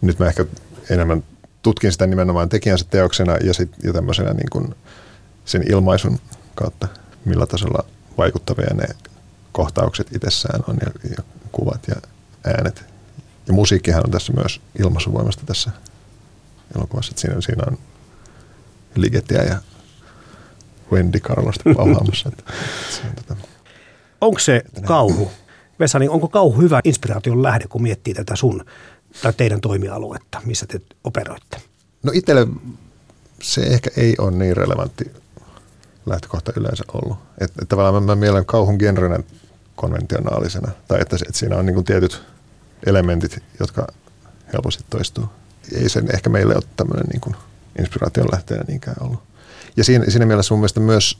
Nyt 0.01 0.19
mä 0.19 0.27
ehkä 0.27 0.45
enemmän 0.89 1.23
tutkin 1.61 1.91
sitä 1.91 2.07
nimenomaan 2.07 2.49
tekijänsä 2.49 2.85
teoksena 2.89 3.37
ja, 3.37 3.53
sit, 3.53 3.71
ja 3.83 3.93
tämmöisenä 3.93 4.33
niin 4.33 4.49
kuin 4.51 4.75
sen 5.45 5.71
ilmaisun 5.71 6.19
kautta, 6.55 6.87
millä 7.25 7.45
tasolla 7.45 7.85
vaikuttavia 8.17 8.73
ne 8.73 8.87
kohtaukset 9.51 10.15
itsessään 10.15 10.59
on 10.67 10.77
ja, 10.81 11.09
ja 11.17 11.23
kuvat 11.51 11.87
ja 11.87 11.95
äänet. 12.45 12.85
Ja 13.47 13.53
musiikkihan 13.53 14.03
on 14.05 14.11
tässä 14.11 14.33
myös 14.33 14.61
ilmaisuvoimasta 14.79 15.43
tässä 15.45 15.71
elokuvassa. 16.75 17.11
Että 17.11 17.21
siinä, 17.21 17.41
siinä 17.41 17.63
on 17.67 17.77
Ligetiä 18.95 19.43
ja 19.43 19.57
Wendy 20.91 21.19
Carlosta 21.19 21.63
pauhaamassa. 21.75 22.29
on 22.29 23.15
tota, 23.15 23.35
Onko 24.21 24.39
se 24.39 24.61
kauhu? 24.85 25.31
Vesa, 25.79 25.99
niin 25.99 26.09
onko 26.09 26.27
kauhu 26.27 26.61
hyvä 26.61 26.81
inspiraation 26.83 27.43
lähde, 27.43 27.65
kun 27.69 27.81
miettii 27.81 28.13
tätä 28.13 28.35
sun 28.35 28.65
tai 29.21 29.33
teidän 29.33 29.61
toimialuetta, 29.61 30.41
missä 30.45 30.65
te 30.65 30.81
operoitte? 31.03 31.61
No 32.03 32.11
itselle 32.15 32.47
se 33.41 33.61
ehkä 33.61 33.89
ei 33.97 34.15
ole 34.17 34.31
niin 34.31 34.57
relevantti 34.57 35.11
lähtökohta 36.05 36.53
yleensä 36.55 36.83
ollut. 36.93 37.17
Että 37.41 37.59
et 37.61 37.69
tavallaan 37.69 38.03
mä, 38.03 38.07
mä 38.07 38.15
mielen 38.15 38.45
kauhun 38.45 38.75
genrenä 38.79 39.19
konventionaalisena, 39.75 40.71
tai 40.87 41.01
että, 41.01 41.15
että 41.15 41.37
siinä 41.37 41.57
on 41.57 41.65
niin 41.65 41.83
tietyt 41.83 42.23
elementit, 42.85 43.43
jotka 43.59 43.87
helposti 44.53 44.83
toistuu. 44.89 45.25
Ei 45.75 45.89
sen 45.89 46.15
ehkä 46.15 46.29
meille 46.29 46.55
ole 46.55 46.63
tämmöinen 46.75 47.05
niin 47.05 47.35
inspiraation 47.79 48.27
lähteenä 48.31 48.63
niinkään 48.67 48.97
ollut. 48.99 49.19
Ja 49.77 49.83
siinä, 49.83 50.05
siinä 50.07 50.25
mielessä 50.25 50.53
mun 50.53 50.59
mielestä 50.59 50.79
myös 50.79 51.17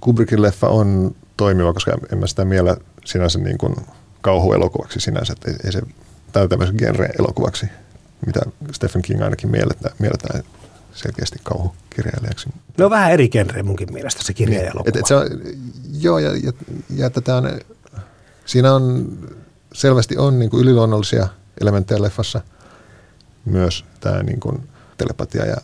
Kubrickin 0.00 0.42
leffa 0.42 0.68
on 0.68 1.14
toimiva, 1.36 1.72
koska 1.72 1.92
en 2.12 2.18
mä 2.18 2.26
sitä 2.26 2.44
miele 2.44 2.76
sinänsä 3.04 3.38
niin 3.38 3.58
kuin 3.58 3.76
kauhuelokuvaksi 4.20 5.00
sinänsä, 5.00 5.32
että 5.32 5.50
ei, 5.50 5.56
ei 5.64 5.72
se, 5.72 5.82
tai 6.32 6.48
tämmöisen 6.48 6.76
genre-elokuvaksi, 6.76 7.66
mitä 8.26 8.40
Stephen 8.72 9.02
King 9.02 9.22
ainakin 9.22 9.50
mielletään, 9.50 9.94
mielletään 9.98 10.42
selkeästi 10.92 11.38
kauhukirjailijaksi. 11.42 12.48
No 12.78 12.90
vähän 12.90 13.12
eri 13.12 13.28
genre 13.28 13.62
munkin 13.62 13.92
mielestä 13.92 14.24
se 14.24 14.32
kirjaelokuva. 14.34 14.88
Et, 14.88 14.96
et 14.96 15.06
se 15.06 15.14
on, 15.14 15.26
joo, 16.00 16.18
ja, 16.18 16.36
ja, 16.36 16.52
ja 16.96 17.10
tätä 17.10 17.36
on, 17.36 17.60
siinä 18.44 18.74
on 18.74 19.12
selvästi 19.72 20.16
on 20.16 20.38
niin 20.38 20.50
kuin 20.50 20.62
yliluonnollisia 20.62 21.28
elementtejä 21.60 22.02
leffassa, 22.02 22.40
myös 23.44 23.84
tämä 24.00 24.22
niin 24.22 24.40
kuin 24.40 24.68
telepatia 24.98 25.46
ja 25.46 25.56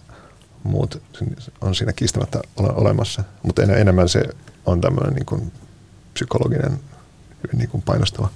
muut 0.62 1.02
on 1.60 1.74
siinä 1.74 1.92
kiistämättä 1.92 2.40
ole, 2.56 2.68
olemassa, 2.68 3.24
mutta 3.42 3.62
en, 3.62 3.70
enemmän 3.70 4.08
se 4.08 4.24
on 4.66 4.80
tämmöinen 4.80 5.14
niin 5.14 5.26
kuin 5.26 5.52
psykologinen, 6.14 6.80
niin 7.52 7.68
kuin 7.68 7.82
painostava. 7.82 8.28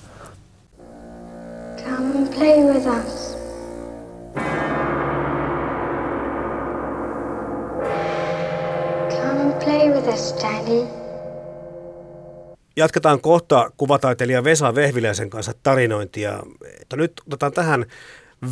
Come 1.96 2.18
and 2.18 2.28
play 2.34 2.64
with 2.64 2.86
us. 2.86 3.36
Come 9.10 9.40
and 9.40 9.52
play 9.64 9.90
with 9.90 10.08
us, 10.08 10.34
Daddy. 10.42 10.86
Jatketaan 12.76 13.20
kohta 13.20 13.70
kuvataiteilija 13.76 14.44
Vesa 14.44 14.74
Vehviläisen 14.74 15.30
kanssa 15.30 15.52
tarinointia. 15.62 16.38
Nyt 16.96 17.12
otetaan 17.26 17.52
tähän 17.52 17.84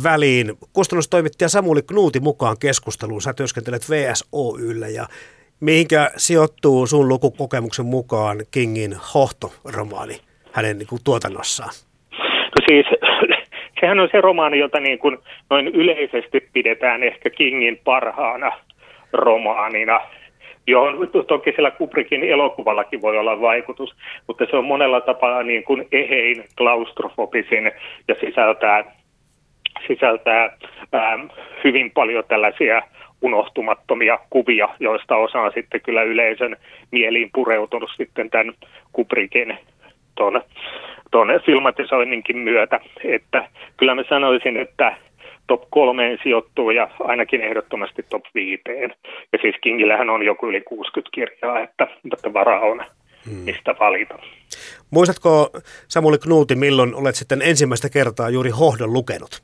väliin 0.03 0.53
kustannustoimittaja 0.73 1.49
Samuli 1.49 1.81
Knuuti 1.81 2.19
mukaan 2.19 2.57
keskusteluun. 2.59 3.21
Sä 3.21 3.33
työskentelet 3.33 3.89
VSOYllä 3.89 4.87
ja 4.87 5.07
mihinkä 5.59 6.11
sijoittuu 6.17 6.87
sun 6.87 7.07
lukukokemuksen 7.07 7.85
mukaan 7.85 8.37
Kingin 8.51 8.95
Hohto-romaani 9.13 10.21
hänen 10.51 10.77
niin 10.77 10.87
kuin, 10.87 11.01
tuotannossaan? 11.03 11.71
No 12.55 12.65
siis 12.67 12.85
sehän 13.81 13.99
on 13.99 14.09
se 14.11 14.21
romaani, 14.21 14.59
jota 14.59 14.79
niin 14.79 14.99
kuin 14.99 15.17
noin 15.49 15.67
yleisesti 15.67 16.49
pidetään 16.53 17.03
ehkä 17.03 17.29
Kingin 17.29 17.79
parhaana 17.83 18.51
romaanina 19.13 20.01
johon 20.67 21.09
toki 21.27 21.51
sillä 21.51 21.71
Kubrickin 21.71 22.23
elokuvallakin 22.23 23.01
voi 23.01 23.17
olla 23.17 23.41
vaikutus, 23.41 23.95
mutta 24.27 24.45
se 24.49 24.57
on 24.57 24.65
monella 24.65 25.01
tapaa 25.01 25.43
niin 25.43 25.63
kuin 25.63 25.87
ehein, 25.91 26.43
klaustrofobisin 26.57 27.71
ja 28.07 28.15
sisältää 28.19 28.83
sisältää 29.87 30.57
ää, 30.93 31.19
hyvin 31.63 31.91
paljon 31.91 32.23
tällaisia 32.27 32.81
unohtumattomia 33.21 34.19
kuvia, 34.29 34.69
joista 34.79 35.15
osa 35.15 35.39
on 35.39 35.51
sitten 35.53 35.81
kyllä 35.81 36.03
yleisön 36.03 36.55
mieliin 36.91 37.29
pureutunut 37.33 37.89
sitten 37.97 38.29
tämän 38.29 38.53
Kubrickin 38.93 39.57
ton, 40.15 40.41
ton 41.11 41.27
filmatisoinninkin 41.45 42.37
myötä. 42.37 42.79
Että 43.03 43.49
kyllä 43.77 43.95
mä 43.95 44.03
sanoisin, 44.09 44.57
että 44.57 44.95
top 45.47 45.63
kolmeen 45.69 46.17
sijoittuu 46.23 46.71
ja 46.71 46.89
ainakin 46.99 47.41
ehdottomasti 47.41 48.03
top 48.09 48.23
viiteen. 48.35 48.95
Ja 49.33 49.39
siis 49.41 49.55
Kingillähän 49.61 50.09
on 50.09 50.25
joku 50.25 50.47
yli 50.47 50.61
60 50.61 51.09
kirjaa, 51.13 51.59
että, 51.59 51.87
että 52.13 52.33
varaa 52.33 52.59
on 52.59 52.81
hmm. 53.25 53.35
mistä 53.35 53.75
valita. 53.79 54.19
Muistatko 54.91 55.49
Samuli 55.87 56.17
Knuuti, 56.17 56.55
milloin 56.55 56.95
olet 56.95 57.15
sitten 57.15 57.41
ensimmäistä 57.41 57.89
kertaa 57.89 58.29
juuri 58.29 58.49
hohdon 58.49 58.93
lukenut? 58.93 59.41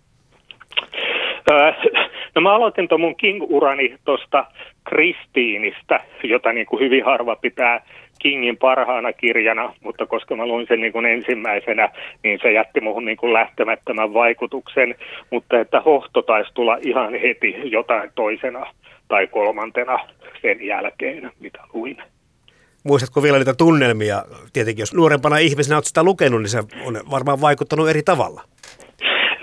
no 2.35 2.41
mä 2.41 2.55
aloitin 2.55 2.87
tuon 2.87 3.01
mun 3.01 3.15
King-urani 3.15 3.95
tuosta 4.05 4.45
Kristiinistä, 4.89 5.99
jota 6.23 6.53
niin 6.53 6.65
kuin 6.65 6.83
hyvin 6.83 7.05
harva 7.05 7.35
pitää 7.35 7.85
Kingin 8.19 8.57
parhaana 8.57 9.13
kirjana, 9.13 9.73
mutta 9.83 10.05
koska 10.05 10.35
mä 10.35 10.45
luin 10.45 10.67
sen 10.67 10.81
niin 10.81 10.93
kuin 10.93 11.05
ensimmäisenä, 11.05 11.89
niin 12.23 12.39
se 12.41 12.51
jätti 12.51 12.81
muuhun 12.81 13.05
niin 13.05 13.17
kuin 13.17 13.33
lähtemättömän 13.33 14.13
vaikutuksen, 14.13 14.95
mutta 15.31 15.59
että 15.59 15.81
hohto 15.81 16.21
taisi 16.21 16.53
tulla 16.53 16.77
ihan 16.81 17.13
heti 17.13 17.55
jotain 17.63 18.11
toisena 18.15 18.65
tai 19.07 19.27
kolmantena 19.27 19.99
sen 20.41 20.65
jälkeen, 20.65 21.31
mitä 21.39 21.59
luin. 21.73 21.97
Muistatko 22.83 23.23
vielä 23.23 23.37
niitä 23.37 23.53
tunnelmia? 23.53 24.23
Tietenkin 24.53 24.81
jos 24.81 24.93
nuorempana 24.93 25.37
ihmisenä 25.37 25.75
olet 25.75 25.85
sitä 25.85 26.03
lukenut, 26.03 26.41
niin 26.41 26.49
se 26.49 26.59
on 26.85 26.99
varmaan 27.11 27.41
vaikuttanut 27.41 27.89
eri 27.89 28.03
tavalla. 28.03 28.41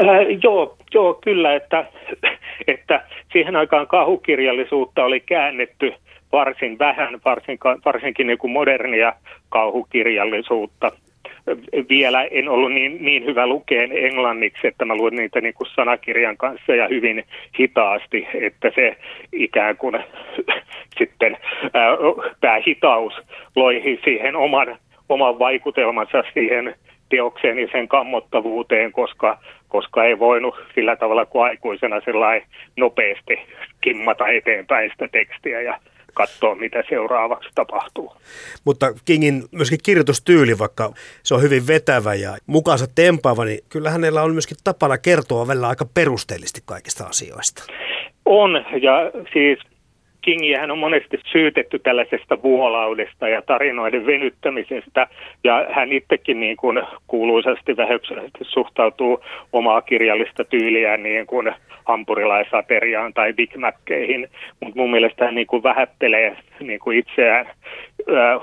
Ää, 0.07 0.23
joo, 0.43 0.77
joo, 0.95 1.15
kyllä, 1.15 1.55
että, 1.55 1.87
että 2.67 3.05
siihen 3.33 3.57
aikaan 3.57 3.87
kahukirjallisuutta 3.87 5.05
oli 5.05 5.21
käännetty 5.21 5.93
varsin 6.35 6.79
vähän, 6.79 7.21
varsin, 7.25 7.59
varsinkin 7.85 8.27
niin 8.27 8.39
kuin 8.39 8.53
modernia 8.53 9.13
kauhukirjallisuutta. 9.49 10.93
Vielä 11.89 12.25
en 12.25 12.49
ollut 12.49 12.73
niin, 12.73 13.05
niin 13.05 13.25
hyvä 13.25 13.47
lukeen 13.47 13.91
englanniksi, 13.93 14.67
että 14.67 14.85
mä 14.85 14.95
luin 14.95 15.17
niitä 15.17 15.41
niin 15.41 15.55
kuin 15.55 15.69
sanakirjan 15.75 16.37
kanssa 16.37 16.75
ja 16.75 16.89
hyvin 16.89 17.25
hitaasti, 17.59 18.29
että 18.41 18.71
se 18.75 18.97
ikään 19.33 19.77
kuin 19.77 19.95
sitten 20.99 21.37
ää, 21.75 21.89
tämä 22.41 22.59
hitaus 22.67 23.13
loi 23.57 23.99
siihen 24.05 24.37
oman, 24.37 24.77
oman 25.09 25.39
vaikutelmansa 25.39 26.25
siihen 26.35 26.75
teokseen 27.09 27.59
ja 27.59 27.69
sen 27.73 27.89
kammottavuuteen, 27.89 28.93
koska, 28.93 29.39
koska 29.69 30.05
ei 30.05 30.19
voinut 30.19 30.55
sillä 30.75 30.97
tavalla 30.97 31.27
kuin 31.27 31.45
aikuisena 31.45 31.97
nopeasti 32.77 33.39
kimmata 33.81 34.29
eteenpäin 34.29 34.91
sitä 34.91 35.09
tekstiä 35.09 35.61
ja 35.61 35.79
katsoa, 36.15 36.55
mitä 36.55 36.83
seuraavaksi 36.89 37.49
tapahtuu. 37.55 38.17
Mutta 38.65 38.87
Kingin 39.05 39.45
myöskin 39.53 39.79
kirjoitustyyli, 39.83 40.59
vaikka 40.59 40.93
se 41.23 41.35
on 41.35 41.43
hyvin 41.43 41.67
vetävä 41.67 42.15
ja 42.15 42.37
mukaansa 42.47 42.87
tempaava, 42.95 43.45
niin 43.45 43.61
kyllä 43.69 43.91
hänellä 43.91 44.23
on 44.23 44.33
myöskin 44.33 44.57
tapana 44.65 44.99
kertoa 44.99 45.47
välillä 45.47 45.69
aika 45.69 45.85
perusteellisesti 45.95 46.61
kaikista 46.67 47.05
asioista. 47.05 47.65
On, 48.25 48.65
ja 48.83 49.11
siis 49.33 49.59
Kingiähän 50.25 50.71
on 50.71 50.79
monesti 50.79 51.21
syytetty 51.33 51.79
tällaisesta 51.79 52.43
vuolaudesta 52.43 53.29
ja 53.29 53.43
tarinoiden 53.43 54.07
venyttämisestä, 54.07 55.07
ja 55.45 55.67
hän 55.71 55.93
itsekin 55.93 56.41
niin 56.41 56.57
kuin 56.57 56.83
kuuluisasti 57.07 57.77
väheksyläisesti 57.77 58.39
suhtautuu 58.43 59.25
omaa 59.53 59.83
kirjallista 59.83 60.45
tyyliään 60.45 61.03
niin 61.03 61.27
kuin 61.27 61.53
hampurilaisateriaan 61.85 63.15
tai 63.15 63.33
Big 63.33 63.57
Mackeihin, 63.57 64.29
mutta 64.61 64.81
mun 64.81 64.91
mielestä 64.91 65.25
hän 65.25 65.35
niin 65.35 65.47
kuin 65.47 65.63
vähättelee 65.63 66.37
niin 66.61 66.81
kuin 66.81 66.99
itseään 66.99 67.47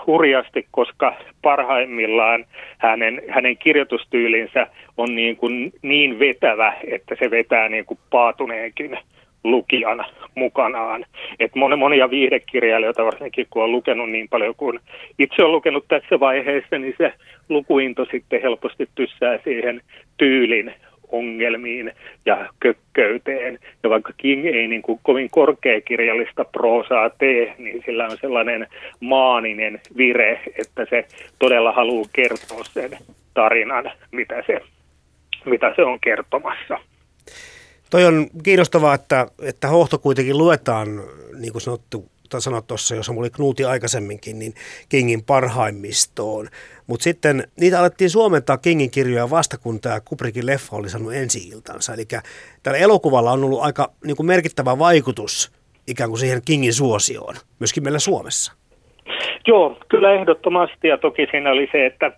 hurjasti, 0.07 0.67
koska 0.71 1.15
parhaimmillaan 1.41 2.45
hänen, 2.77 3.21
hänen 3.29 3.57
kirjoitustyylinsä 3.57 4.67
on 4.97 5.15
niin, 5.15 5.37
kuin 5.37 5.71
niin 5.81 6.19
vetävä, 6.19 6.73
että 6.87 7.15
se 7.19 7.31
vetää 7.31 7.69
niin 7.69 7.85
kuin 7.85 7.99
paatuneenkin 8.09 8.97
lukijan 9.43 10.05
mukanaan. 10.35 11.05
Et 11.39 11.55
monia, 11.55 11.77
monia 11.77 12.09
viihdekirjailijoita, 12.09 13.05
varsinkin 13.05 13.47
kun 13.49 13.63
on 13.63 13.71
lukenut 13.71 14.09
niin 14.09 14.29
paljon 14.29 14.55
kuin 14.55 14.79
itse 15.19 15.43
on 15.43 15.51
lukenut 15.51 15.85
tässä 15.87 16.19
vaiheessa, 16.19 16.77
niin 16.77 16.95
se 16.97 17.13
lukuinto 17.49 18.05
sitten 18.11 18.41
helposti 18.41 18.89
tyssää 18.95 19.39
siihen 19.43 19.81
tyylin 20.17 20.73
ongelmiin 21.11 21.91
ja 22.25 22.47
kökköyteen. 22.59 23.59
Ja 23.83 23.89
vaikka 23.89 24.13
King 24.17 24.45
ei 24.45 24.67
niin 24.67 24.81
kuin 24.81 24.99
kovin 25.03 25.29
korkeakirjallista 25.29 26.45
proosaa 26.45 27.09
tee, 27.09 27.55
niin 27.57 27.83
sillä 27.85 28.05
on 28.05 28.17
sellainen 28.21 28.67
maaninen 28.99 29.79
vire, 29.97 30.41
että 30.59 30.85
se 30.89 31.05
todella 31.39 31.71
haluaa 31.71 32.09
kertoa 32.13 32.63
sen 32.63 32.91
tarinan, 33.33 33.91
mitä 34.11 34.43
se, 34.47 34.61
mitä 35.45 35.73
se 35.75 35.83
on 35.83 35.99
kertomassa. 35.99 36.77
Toi 37.91 38.05
on 38.05 38.27
kiinnostavaa, 38.43 38.93
että, 38.93 39.27
että 39.41 39.67
hohto 39.67 39.97
kuitenkin 39.97 40.37
luetaan, 40.37 41.01
niin 41.39 41.51
kuin 41.51 41.61
sanottu, 41.61 42.05
tai 42.29 42.41
sanot 42.41 42.67
tuossa, 42.67 42.95
jos 42.95 43.09
oli 43.09 43.29
Knuuti 43.29 43.65
aikaisemminkin, 43.65 44.39
niin 44.39 44.53
Kingin 44.89 45.23
parhaimmistoon. 45.23 46.49
Mutta 46.87 47.03
sitten 47.03 47.47
niitä 47.59 47.79
alettiin 47.79 48.09
suomentaa 48.09 48.57
Kingin 48.57 48.91
kirjoja 48.91 49.29
vasta, 49.29 49.57
kun 49.57 49.81
tämä 49.81 49.99
Kubrickin 49.99 50.45
leffa 50.45 50.75
oli 50.75 50.89
saanut 50.89 51.13
ensi-iltansa. 51.13 51.93
Eli 51.93 52.05
tällä 52.63 52.77
elokuvalla 52.77 53.31
on 53.31 53.43
ollut 53.43 53.61
aika 53.61 53.91
niin 54.05 54.17
kuin 54.17 54.27
merkittävä 54.27 54.79
vaikutus 54.79 55.51
ikään 55.87 56.09
kuin 56.09 56.19
siihen 56.19 56.41
Kingin 56.45 56.73
suosioon, 56.73 57.35
myöskin 57.59 57.83
meillä 57.83 57.99
Suomessa. 57.99 58.53
Joo, 59.47 59.77
kyllä 59.89 60.13
ehdottomasti. 60.13 60.87
Ja 60.87 60.97
toki 60.97 61.27
siinä 61.31 61.51
oli 61.51 61.69
se, 61.71 61.85
että 61.85 62.11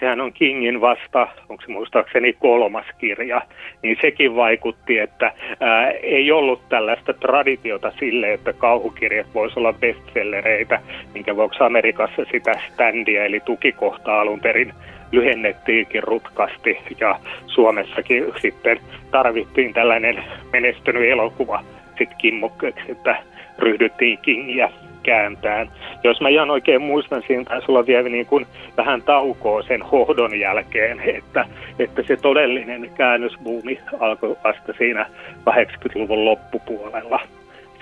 sehän 0.00 0.20
on 0.20 0.32
Kingin 0.32 0.80
vasta, 0.80 1.28
onko 1.48 1.62
se 1.62 1.72
muistaakseni 1.72 2.32
kolmas 2.32 2.86
kirja, 2.98 3.42
niin 3.82 3.96
sekin 4.00 4.36
vaikutti, 4.36 4.98
että 4.98 5.32
ää, 5.60 5.90
ei 5.90 6.32
ollut 6.32 6.68
tällaista 6.68 7.12
traditiota 7.12 7.92
sille, 7.98 8.32
että 8.32 8.52
kauhukirjat 8.52 9.26
voisi 9.34 9.58
olla 9.58 9.72
bestsellereitä, 9.72 10.80
minkä 11.14 11.36
vuoksi 11.36 11.62
Amerikassa 11.62 12.24
sitä 12.32 12.52
standia 12.72 13.24
eli 13.24 13.40
tukikohtaa 13.40 14.20
alun 14.20 14.40
perin 14.40 14.72
lyhennettiinkin 15.12 16.02
rutkasti 16.02 16.78
ja 17.00 17.20
Suomessakin 17.46 18.24
sitten 18.42 18.80
tarvittiin 19.10 19.74
tällainen 19.74 20.24
menestynyt 20.52 21.10
elokuva 21.10 21.64
sitten 21.98 22.18
kimmokkeeksi, 22.18 22.92
että 22.92 23.16
ryhdyttiin 23.58 24.18
Kingiä 24.18 24.70
kääntään. 25.08 25.70
Jos 26.04 26.20
mä 26.20 26.28
ihan 26.28 26.50
oikein 26.50 26.82
muistan, 26.82 27.22
siinä 27.26 27.44
taisi 27.44 27.66
olla 27.68 27.86
vielä 27.86 28.08
niin 28.08 28.26
kuin 28.26 28.46
vähän 28.76 29.02
taukoa 29.02 29.62
sen 29.62 29.82
hohdon 29.82 30.40
jälkeen, 30.40 31.00
että, 31.18 31.44
että 31.78 32.02
se 32.06 32.16
todellinen 32.16 32.90
käännösbuumi 32.96 33.80
alkoi 34.00 34.36
vasta 34.44 34.72
siinä 34.78 35.06
80-luvun 35.50 36.24
loppupuolella, 36.24 37.20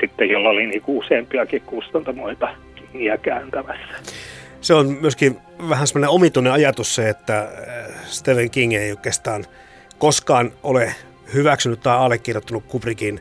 sitten 0.01 0.31
jolla 0.31 0.49
oli 0.49 0.67
niin 0.67 0.83
useampiakin 0.87 1.63
kustantamoita 1.67 2.49
ja 2.95 3.19
kääntämässä. 3.19 3.95
Se 4.61 4.75
on 4.75 4.97
myöskin 5.01 5.37
vähän 5.69 5.87
semmoinen 5.87 6.11
omituinen 6.11 6.53
ajatus 6.53 6.95
se, 6.95 7.09
että 7.09 7.39
äh, 7.39 7.49
Stephen 8.05 8.51
King 8.51 8.75
ei 8.75 8.91
oikeastaan 8.91 9.45
koskaan 9.99 10.53
ole 10.63 10.95
hyväksynyt 11.35 11.81
tai 11.81 11.97
allekirjoittanut 11.97 12.65
Kubrickin 12.69 13.21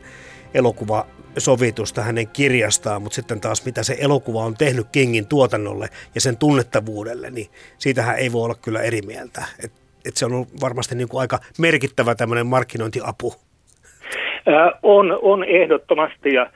elokuva 0.54 1.06
sovitusta 1.38 2.02
hänen 2.02 2.28
kirjastaan, 2.28 3.02
mutta 3.02 3.16
sitten 3.16 3.40
taas 3.40 3.64
mitä 3.64 3.82
se 3.82 3.96
elokuva 4.00 4.44
on 4.44 4.54
tehnyt 4.54 4.86
Kingin 4.92 5.26
tuotannolle 5.26 5.88
ja 6.14 6.20
sen 6.20 6.36
tunnettavuudelle, 6.36 7.30
niin 7.30 7.46
siitähän 7.78 8.18
ei 8.18 8.32
voi 8.32 8.44
olla 8.44 8.54
kyllä 8.64 8.82
eri 8.82 9.02
mieltä. 9.02 9.44
Et, 9.64 9.72
et 10.08 10.16
se 10.16 10.26
on 10.26 10.46
varmasti 10.60 10.94
niin 10.94 11.08
kuin 11.08 11.20
aika 11.20 11.38
merkittävä 11.58 12.14
tämmöinen 12.14 12.46
markkinointiapu. 12.46 13.34
On, 14.82 15.18
on 15.22 15.44
ehdottomasti 15.44 16.34
ja 16.34 16.50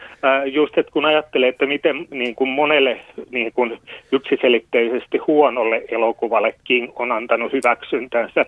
just, 0.53 0.79
että 0.79 0.93
kun 0.93 1.05
ajattelee, 1.05 1.49
että 1.49 1.67
miten 1.67 2.07
niin 2.11 2.35
kuin 2.35 2.51
monelle 2.51 3.01
niin 3.31 3.53
kuin 3.53 3.79
yksiselitteisesti 4.13 5.19
huonolle 5.19 5.85
elokuvalle 5.89 6.55
King 6.65 6.93
on 6.97 7.13
antanut 7.13 7.53
hyväksyntänsä, 7.53 8.47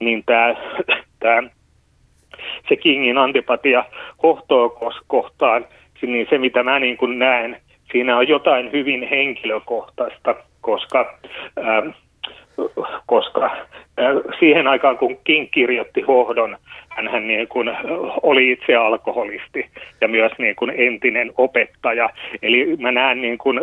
niin 0.00 0.22
tämä, 0.26 0.54
tämä 1.18 1.42
se 2.68 2.76
Kingin 2.76 3.18
antipatia 3.18 3.84
hohtoa 4.22 4.92
kohtaan, 5.06 5.66
niin 6.02 6.26
se 6.30 6.38
mitä 6.38 6.62
mä 6.62 6.78
niin 6.78 6.96
kuin 6.96 7.18
näen, 7.18 7.56
siinä 7.92 8.16
on 8.16 8.28
jotain 8.28 8.72
hyvin 8.72 9.08
henkilökohtaista, 9.08 10.34
koska, 10.60 11.18
äh, 11.58 11.94
koska 13.06 13.44
äh, 13.44 14.16
siihen 14.38 14.66
aikaan 14.66 14.98
kun 14.98 15.18
King 15.24 15.48
kirjoitti 15.50 16.00
hohdon, 16.00 16.56
hän 16.88 17.26
niin 17.26 17.48
kuin 17.48 17.70
oli 18.22 18.52
itse 18.52 18.76
alkoholisti 18.76 19.66
ja 20.00 20.08
myös 20.08 20.32
niin 20.38 20.56
kuin 20.56 20.72
entinen 20.76 21.32
opettaja. 21.38 22.10
Eli 22.42 22.76
mä 22.76 22.92
näen 22.92 23.20
niin 23.20 23.38
kuin 23.38 23.60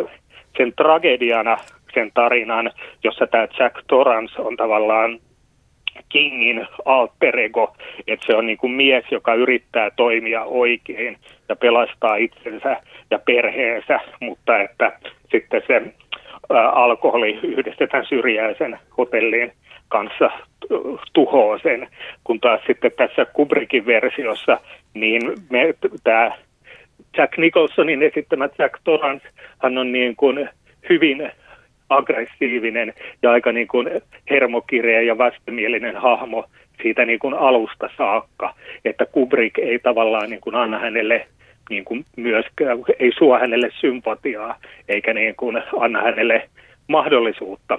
sen 0.56 0.72
tragediana 0.76 1.56
sen 1.94 2.10
tarinan, 2.14 2.70
jossa 3.04 3.26
tämä 3.26 3.48
Jack 3.58 3.84
Torrance 3.86 4.42
on 4.42 4.56
tavallaan 4.56 5.18
Kingin 6.08 6.66
alter 6.84 7.38
ego, 7.38 7.76
että 8.06 8.26
se 8.26 8.36
on 8.36 8.46
niin 8.46 8.58
kuin 8.58 8.72
mies, 8.72 9.04
joka 9.10 9.34
yrittää 9.34 9.90
toimia 9.96 10.44
oikein 10.44 11.16
ja 11.48 11.56
pelastaa 11.56 12.16
itsensä 12.16 12.76
ja 13.10 13.18
perheensä, 13.18 14.00
mutta 14.20 14.60
että 14.60 14.92
sitten 15.30 15.62
se 15.66 15.82
alkoholi 16.72 17.38
yhdistetään 17.42 18.06
syrjäisen 18.06 18.78
hotellin 18.98 19.52
kanssa 19.88 20.30
tuhoaa 21.12 21.58
sen, 21.58 21.88
kun 22.24 22.40
taas 22.40 22.60
sitten 22.66 22.92
tässä 22.96 23.24
Kubrickin 23.24 23.86
versiossa, 23.86 24.60
niin 24.94 25.22
tämä 26.04 26.32
Jack 27.16 27.38
Nicholsonin 27.38 28.02
esittämä 28.02 28.48
Jack 28.58 28.80
Torrance, 28.84 29.28
hän 29.58 29.78
on 29.78 29.92
niin 29.92 30.16
kuin 30.16 30.48
hyvin 30.88 31.32
aggressiivinen 31.90 32.94
ja 33.22 33.30
aika 33.30 33.52
niin 33.52 33.68
kuin 33.68 33.90
hermokireä 34.30 35.00
ja 35.00 35.18
vastenmielinen 35.18 35.96
hahmo 35.96 36.44
siitä 36.82 37.04
niin 37.04 37.18
kuin 37.18 37.34
alusta 37.34 37.90
saakka, 37.96 38.54
että 38.84 39.06
Kubrick 39.06 39.58
ei 39.58 39.78
tavallaan 39.78 40.30
niin 40.30 40.40
kuin 40.40 40.56
anna 40.56 40.78
hänelle 40.78 41.26
niin 41.70 41.84
kuin 41.84 42.04
myöskään, 42.16 42.78
ei 42.98 43.12
suo 43.18 43.38
hänelle 43.38 43.70
sympatiaa 43.80 44.56
eikä 44.88 45.14
niin 45.14 45.34
kuin 45.36 45.62
anna 45.80 46.02
hänelle 46.02 46.48
mahdollisuutta 46.88 47.78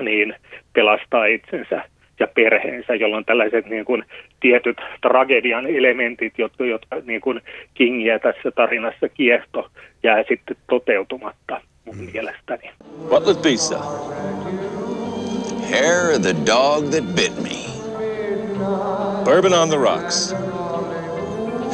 niin 0.00 0.34
pelastaa 0.72 1.26
itsensä 1.26 1.82
ja 2.20 2.26
perheensä, 2.26 2.94
jolloin 2.94 3.24
tällaiset 3.24 3.66
niin 3.66 3.84
kuin, 3.84 4.04
tietyt 4.42 4.76
tragedian 5.00 5.66
elementit, 5.66 6.38
jotka, 6.38 6.64
jotka 6.64 6.96
niin 7.04 7.20
kuin 7.20 7.40
Kingiä 7.74 8.18
tässä 8.18 8.50
tarinassa 8.50 9.08
kiehto, 9.08 9.70
jää 10.02 10.24
sitten 10.28 10.56
toteutumatta 10.70 11.60
mun 11.84 11.96
mm. 11.96 12.08
mielestäni. 12.12 12.70
What 13.10 13.26
was 13.26 13.36
pizza? 13.36 13.78
Hair 15.70 16.16
of 16.16 16.22
the 16.22 16.34
dog 16.46 16.90
that 16.90 17.14
bit 17.14 17.42
me. 17.42 17.72
Bourbon 19.24 19.54
on 19.54 19.68
the 19.68 19.78
rocks. 19.78 20.34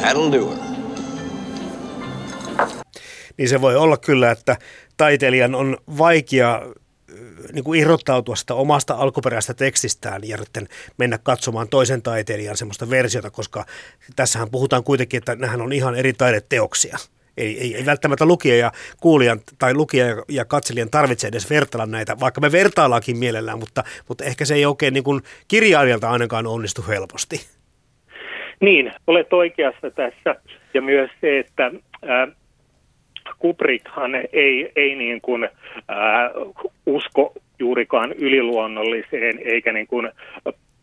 That'll 0.01 0.31
do 0.31 0.53
it. 0.53 0.69
Niin 3.37 3.49
se 3.49 3.61
voi 3.61 3.75
olla 3.75 3.97
kyllä, 3.97 4.31
että 4.31 4.55
taiteilijan 4.97 5.55
on 5.55 5.77
vaikea 5.97 6.61
niin 7.53 7.63
kuin 7.63 7.79
irrottautua 7.79 8.35
sitä 8.35 8.53
omasta 8.53 8.93
alkuperäisestä 8.93 9.53
tekstistään 9.53 10.21
ja 10.23 10.37
mennä 10.97 11.17
katsomaan 11.17 11.69
toisen 11.69 12.01
taiteilijan 12.01 12.57
semmoista 12.57 12.89
versiota, 12.89 13.31
koska 13.31 13.65
tässähän 14.15 14.49
puhutaan 14.51 14.83
kuitenkin, 14.83 15.17
että 15.17 15.35
nämähän 15.35 15.61
on 15.61 15.73
ihan 15.73 15.95
eri 15.95 16.13
taideteoksia. 16.13 16.97
Ei, 17.37 17.61
ei, 17.61 17.75
ei 17.75 17.85
välttämättä 17.85 18.25
lukija 18.25 18.55
ja 18.55 18.71
kuulijan 19.01 19.39
tai 19.59 19.73
lukija 19.73 20.05
ja 20.29 20.45
katselijan 20.45 20.89
tarvitse 20.89 21.27
edes 21.27 21.49
vertailla 21.49 21.85
näitä, 21.85 22.19
vaikka 22.19 22.41
me 22.41 22.51
vertaillaankin 22.51 23.17
mielellään, 23.17 23.59
mutta, 23.59 23.83
mutta 24.07 24.23
ehkä 24.23 24.45
se 24.45 24.55
ei 24.55 24.65
oikein 24.65 24.93
niin 24.93 25.03
kuin 25.03 25.21
kirjailijalta 25.47 26.09
ainakaan 26.09 26.47
onnistu 26.47 26.85
helposti. 26.87 27.41
Niin, 28.59 28.91
olet 29.07 29.33
oikeassa 29.33 29.91
tässä. 29.91 30.35
Ja 30.73 30.81
myös 30.81 31.09
se, 31.21 31.39
että 31.39 31.71
ää, 32.07 32.27
Kubrickhan 33.39 34.15
ei, 34.33 34.71
ei 34.75 34.95
niin 34.95 35.21
kuin, 35.21 35.49
ää, 35.87 36.31
usko 36.85 37.33
juurikaan 37.59 38.11
yliluonnolliseen 38.11 39.39
eikä 39.45 39.73
niin 39.73 39.87
kuin 39.87 40.11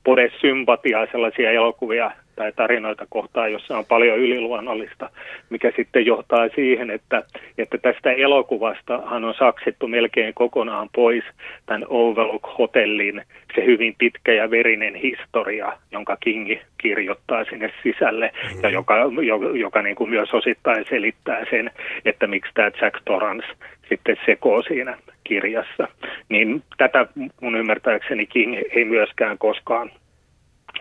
pode 0.05 0.31
sympatiaa 0.41 1.07
sellaisia 1.13 1.51
elokuvia 1.51 2.11
tai 2.37 2.53
tarinoita 2.53 3.07
kohtaan, 3.11 3.53
jossa 3.53 3.79
on 3.79 3.85
paljon 3.85 4.19
yliluonnollista, 4.19 5.11
mikä 5.51 5.73
sitten 5.77 6.07
johtaa 6.07 6.49
siihen, 6.55 6.91
että, 6.91 7.23
että 7.59 7.79
tästä 7.79 8.13
elokuvastahan 8.13 9.25
on 9.25 9.35
saksittu 9.35 9.89
melkein 9.89 10.35
kokonaan 10.35 10.89
pois 10.95 11.25
tämän 11.67 11.87
Overlook-hotellin 11.89 13.23
se 13.55 13.65
hyvin 13.65 13.95
pitkä 13.99 14.33
ja 14.33 14.51
verinen 14.51 14.95
historia, 14.95 15.73
jonka 15.93 16.17
Kingi 16.17 16.61
kirjoittaa 16.79 17.45
sinne 17.45 17.73
sisälle 17.83 18.33
mm-hmm. 18.35 18.63
ja 18.63 18.69
joka, 18.69 18.97
joka, 19.23 19.47
joka 19.47 19.83
niin 19.83 19.97
kuin 19.97 20.11
myös 20.11 20.35
osittain 20.35 20.85
selittää 20.89 21.45
sen, 21.51 21.71
että 22.05 22.27
miksi 22.27 22.53
tämä 22.55 22.71
Jack 22.81 23.03
Torrance 23.05 23.47
sitten 23.89 24.17
sekoo 24.27 24.63
siinä 24.63 24.99
kirjassa. 25.25 25.89
Niin 26.29 26.63
tätä 26.77 27.07
mun 27.41 27.57
ymmärtääkseni 27.57 28.27
King 28.27 28.57
ei 28.77 28.85
myöskään 28.85 29.39
koskaan 29.39 29.91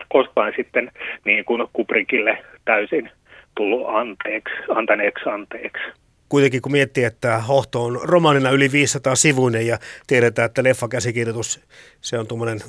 koskaan 0.08 0.52
sitten 0.56 0.92
niin 1.24 1.44
kuin 1.44 1.68
Kubrickille 1.72 2.44
täysin 2.64 3.10
tullut 3.54 3.86
anteeksi, 3.88 4.54
antaneeksi 4.76 5.28
anteeksi. 5.28 5.82
Kuitenkin 6.28 6.62
kun 6.62 6.72
miettii, 6.72 7.04
että 7.04 7.38
Hohto 7.38 7.84
on 7.84 8.00
romaanina 8.02 8.50
yli 8.50 8.72
500 8.72 9.14
sivuinen 9.14 9.66
ja 9.66 9.78
tiedetään, 10.06 10.46
että 10.46 10.64
leffakäsikirjoitus, 10.64 11.60
se 12.00 12.18
on 12.18 12.26
tuommoinen 12.26 12.60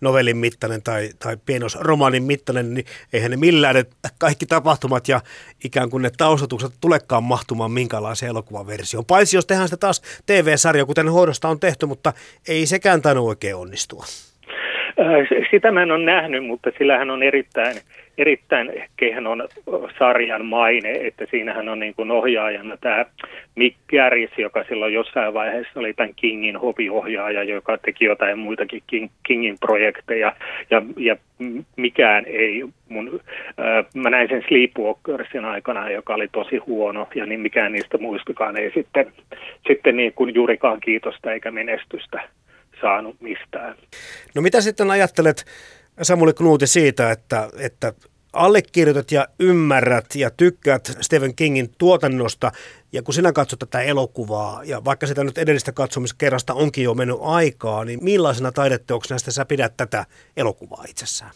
novellin 0.00 0.36
mittainen 0.36 0.82
tai, 0.82 1.10
tai 1.18 1.36
pienosromaanin 1.46 2.22
mittainen, 2.22 2.74
niin 2.74 2.86
eihän 3.12 3.30
ne 3.30 3.36
millään 3.36 3.74
ne 3.74 3.84
kaikki 4.18 4.46
tapahtumat 4.46 5.08
ja 5.08 5.20
ikään 5.64 5.90
kuin 5.90 6.02
ne 6.02 6.10
taustatukset 6.16 6.72
tulekaan 6.80 7.24
mahtumaan 7.24 7.70
minkälaiseen 7.70 8.30
elokuvaversioon. 8.30 9.04
Paitsi 9.04 9.36
jos 9.36 9.46
tehdään 9.46 9.68
sitä 9.68 9.76
taas 9.76 10.02
TV-sarja, 10.26 10.86
kuten 10.86 11.08
hoidosta 11.08 11.48
on 11.48 11.60
tehty, 11.60 11.86
mutta 11.86 12.12
ei 12.48 12.66
sekään 12.66 13.02
tainnut 13.02 13.26
oikein 13.26 13.56
onnistua. 13.56 14.04
Äh, 15.00 15.46
sitä 15.50 15.72
mä 15.72 15.82
en 15.82 15.92
ole 15.92 16.04
nähnyt, 16.04 16.44
mutta 16.44 16.70
sillähän 16.78 17.10
on 17.10 17.22
erittäin, 17.22 17.76
erittäin 18.18 18.72
kehnon 18.96 19.48
sarjan 19.98 20.46
maine, 20.46 20.92
että 20.92 21.26
siinähän 21.30 21.68
on 21.68 21.80
niin 21.80 21.94
kuin 21.94 22.10
ohjaajana 22.10 22.76
tämä 22.76 23.04
Mick 23.54 23.76
Garris, 23.90 24.30
joka 24.38 24.64
silloin 24.68 24.94
jossain 24.94 25.34
vaiheessa 25.34 25.80
oli 25.80 25.94
tämän 25.94 26.14
Kingin 26.16 26.56
hobiohjaaja, 26.56 27.42
joka 27.42 27.78
teki 27.78 28.04
jotain 28.04 28.38
muitakin 28.38 28.82
King, 28.86 29.08
Kingin 29.26 29.56
projekteja, 29.60 30.32
ja, 30.70 30.82
ja 30.96 31.16
mikään 31.76 32.24
ei 32.26 32.64
mun, 32.88 33.20
äh, 33.60 33.84
mä 33.94 34.10
näin 34.10 34.28
sen 34.28 34.44
Sleepwalkersin 34.48 35.44
aikana, 35.44 35.90
joka 35.90 36.14
oli 36.14 36.28
tosi 36.32 36.56
huono, 36.56 37.08
ja 37.14 37.26
niin 37.26 37.40
mikään 37.40 37.72
niistä 37.72 37.98
muistakaan 37.98 38.56
ei 38.56 38.70
sitten, 38.74 39.12
sitten 39.66 39.96
niin 39.96 40.12
kuin 40.12 40.34
juurikaan 40.34 40.80
kiitosta 40.80 41.32
eikä 41.32 41.50
menestystä 41.50 42.22
saanut 42.80 43.20
mistään. 43.20 43.76
No 44.34 44.42
mitä 44.42 44.60
sitten 44.60 44.90
ajattelet, 44.90 45.44
Samuli 46.02 46.32
Knuuti, 46.32 46.66
siitä, 46.66 47.10
että, 47.10 47.48
että 47.58 47.92
allekirjoitat 48.32 49.12
ja 49.12 49.26
ymmärrät 49.40 50.04
ja 50.14 50.30
tykkäät 50.36 50.84
Stephen 51.00 51.34
Kingin 51.36 51.68
tuotannosta, 51.78 52.52
ja 52.92 53.02
kun 53.02 53.14
sinä 53.14 53.32
katsot 53.32 53.58
tätä 53.58 53.80
elokuvaa, 53.80 54.60
ja 54.64 54.84
vaikka 54.84 55.06
sitä 55.06 55.24
nyt 55.24 55.38
edellistä 55.38 55.72
katsomiskerrasta 55.72 56.54
onkin 56.54 56.84
jo 56.84 56.94
mennyt 56.94 57.18
aikaa, 57.22 57.84
niin 57.84 58.04
millaisena 58.04 58.52
taideteoksena 58.52 59.18
sä 59.18 59.44
pidät 59.44 59.72
tätä 59.76 60.04
elokuvaa 60.36 60.84
itsessään? 60.88 61.30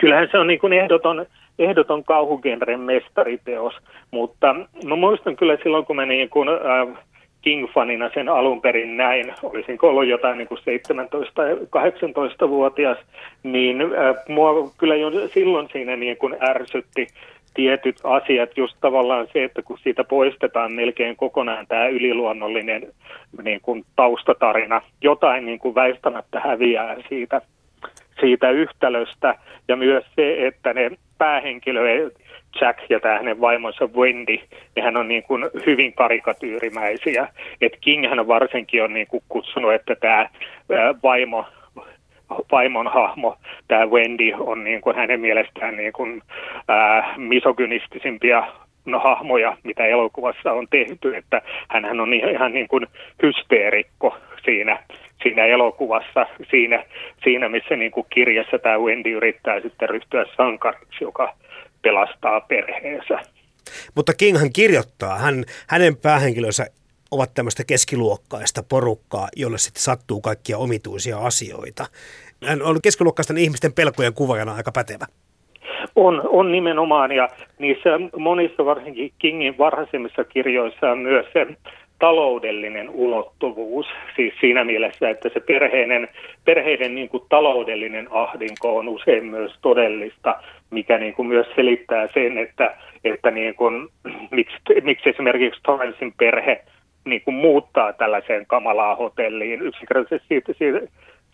Kyllähän 0.00 0.28
se 0.30 0.38
on 0.38 0.46
niin 0.46 0.60
kuin 0.60 0.72
ehdoton, 0.72 1.26
ehdoton 1.58 2.04
kauhugenren 2.04 2.80
mestariteos, 2.80 3.74
mutta 4.10 4.54
mä 4.84 4.96
muistan 4.96 5.36
kyllä 5.36 5.56
silloin, 5.62 5.86
kun 5.86 5.96
mä 5.96 6.06
niin 6.06 6.30
kuin, 6.30 6.48
äh, 6.48 7.04
King-fanina 7.48 8.10
sen 8.14 8.28
alun 8.28 8.60
perin 8.60 8.96
näin, 8.96 9.34
olisin 9.42 9.78
ollut 9.82 10.06
jotain 10.06 10.38
niin 10.38 10.48
kuin 10.48 10.58
17-18-vuotias, 10.58 12.98
niin 13.42 13.82
äh, 13.82 13.88
mua 14.28 14.70
kyllä 14.78 14.96
jo 14.96 15.28
silloin 15.28 15.68
siinä 15.72 15.96
niin 15.96 16.16
kuin 16.16 16.36
ärsytti 16.48 17.06
tietyt 17.54 17.96
asiat, 18.04 18.56
just 18.56 18.76
tavallaan 18.80 19.26
se, 19.32 19.44
että 19.44 19.62
kun 19.62 19.78
siitä 19.78 20.04
poistetaan 20.04 20.72
melkein 20.72 21.16
kokonaan 21.16 21.66
tämä 21.66 21.88
yliluonnollinen 21.88 22.92
niin 23.42 23.60
kuin 23.60 23.84
taustatarina, 23.96 24.82
jotain 25.02 25.46
niin 25.46 25.58
kuin 25.58 25.74
väistämättä 25.74 26.40
häviää 26.40 26.96
siitä, 27.08 27.40
siitä 28.20 28.50
yhtälöstä, 28.50 29.34
ja 29.68 29.76
myös 29.76 30.04
se, 30.16 30.46
että 30.46 30.72
ne 30.72 30.90
päähenkilöt 31.18 32.14
Jack 32.60 32.78
ja 32.88 33.00
tämä 33.00 33.18
hänen 33.18 33.40
vaimonsa 33.40 33.86
Wendy, 33.86 34.36
niin 34.76 34.84
hän 34.84 34.96
on 34.96 35.08
niin 35.08 35.22
kuin 35.22 35.44
hyvin 35.66 35.92
karikatyyrimäisiä. 35.92 37.28
Et 37.60 37.72
King 37.80 38.08
hän 38.08 38.28
varsinkin 38.28 38.84
on 38.84 38.92
niin 38.92 39.06
kuin 39.06 39.22
kutsunut, 39.28 39.72
että 39.72 39.94
tämä 39.94 40.28
vaimo 41.02 41.44
vaimon 42.52 42.86
hahmo, 42.86 43.36
tämä 43.68 43.86
Wendy, 43.86 44.32
on 44.38 44.64
niin 44.64 44.80
kuin 44.80 44.96
hänen 44.96 45.20
mielestään 45.20 45.76
niin 45.76 45.92
kuin, 45.92 46.22
ää, 46.68 47.14
misogynistisimpia 47.16 48.46
no, 48.84 48.98
hahmoja, 48.98 49.56
mitä 49.64 49.86
elokuvassa 49.86 50.52
on 50.52 50.66
tehty, 50.70 51.16
että 51.16 51.42
hän 51.68 52.00
on 52.00 52.14
ihan 52.14 52.52
niin 52.52 52.68
kuin 52.68 52.86
hysteerikko 53.22 54.16
siinä, 54.44 54.78
siinä 55.22 55.44
elokuvassa, 55.44 56.26
siinä, 56.50 56.84
siinä 57.22 57.48
missä 57.48 57.76
niin 57.76 57.90
kuin 57.90 58.06
kirjassa 58.10 58.58
tämä 58.58 58.78
Wendy 58.78 59.10
yrittää 59.10 59.60
sitten 59.60 59.88
ryhtyä 59.88 60.24
sankariksi, 60.36 61.04
joka 61.04 61.34
pelastaa 61.82 62.40
perheensä. 62.40 63.18
Mutta 63.94 64.12
Kinghan 64.14 64.52
kirjoittaa, 64.52 65.18
hän, 65.18 65.44
hänen 65.66 65.96
päähenkilönsä 65.96 66.66
ovat 67.10 67.34
tämmöistä 67.34 67.62
keskiluokkaista 67.66 68.62
porukkaa, 68.68 69.28
jolle 69.36 69.58
sitten 69.58 69.82
sattuu 69.82 70.20
kaikkia 70.20 70.58
omituisia 70.58 71.18
asioita. 71.18 71.86
Hän 72.46 72.62
on 72.62 72.82
keskiluokkaisten 72.82 73.38
ihmisten 73.38 73.72
pelkojen 73.72 74.14
kuvajana 74.14 74.54
aika 74.54 74.72
pätevä. 74.72 75.06
On, 75.96 76.22
on 76.28 76.52
nimenomaan, 76.52 77.12
ja 77.12 77.28
niissä 77.58 77.90
monissa 78.16 78.64
varsinkin 78.64 79.12
Kingin 79.18 79.58
varhaisemmissa 79.58 80.24
kirjoissa 80.24 80.90
on 80.90 80.98
myös 80.98 81.26
se 81.32 81.46
taloudellinen 81.98 82.90
ulottuvuus, 82.90 83.86
siis 84.16 84.34
siinä 84.40 84.64
mielessä, 84.64 85.10
että 85.10 85.28
se 85.34 85.40
perheiden, 85.40 86.08
perheiden 86.44 86.94
niin 86.94 87.08
kuin 87.08 87.22
taloudellinen 87.28 88.08
ahdinko 88.10 88.76
on 88.76 88.88
usein 88.88 89.24
myös 89.24 89.52
todellista, 89.62 90.42
mikä 90.70 90.98
niin 90.98 91.14
kuin 91.14 91.28
myös 91.28 91.46
selittää 91.56 92.08
sen, 92.14 92.38
että, 92.38 92.76
että 93.04 93.30
niin 93.30 93.54
kuin, 93.54 93.88
miksi, 94.30 94.56
miksi 94.82 95.10
esimerkiksi 95.10 95.60
Torrensin 95.62 96.14
perhe 96.18 96.64
niin 97.04 97.22
kuin 97.22 97.34
muuttaa 97.34 97.92
tällaiseen 97.92 98.46
kamalaan 98.46 98.96
hotelliin. 98.96 99.62
Yksinkertaisesti 99.62 100.28
siitä, 100.28 100.52
siitä, 100.58 100.80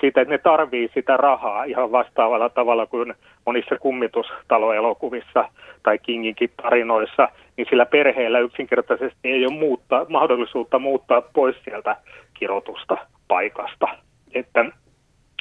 siitä, 0.00 0.20
että 0.20 0.34
ne 0.34 0.38
tarvii 0.38 0.90
sitä 0.94 1.16
rahaa 1.16 1.64
ihan 1.64 1.92
vastaavalla 1.92 2.48
tavalla 2.48 2.86
kuin 2.86 3.14
monissa 3.46 3.78
kummitustaloelokuvissa 3.78 5.48
tai 5.82 5.98
Kinginkin 5.98 6.50
tarinoissa, 6.62 7.28
niin 7.56 7.66
sillä 7.70 7.86
perheellä 7.86 8.38
yksinkertaisesti 8.38 9.18
ei 9.28 9.46
ole 9.46 9.54
muuttaa, 9.54 10.06
mahdollisuutta 10.08 10.78
muuttaa 10.78 11.22
pois 11.22 11.56
sieltä 11.64 11.96
kirjoitusta 12.34 12.96
paikasta. 13.28 13.88
Että 14.34 14.64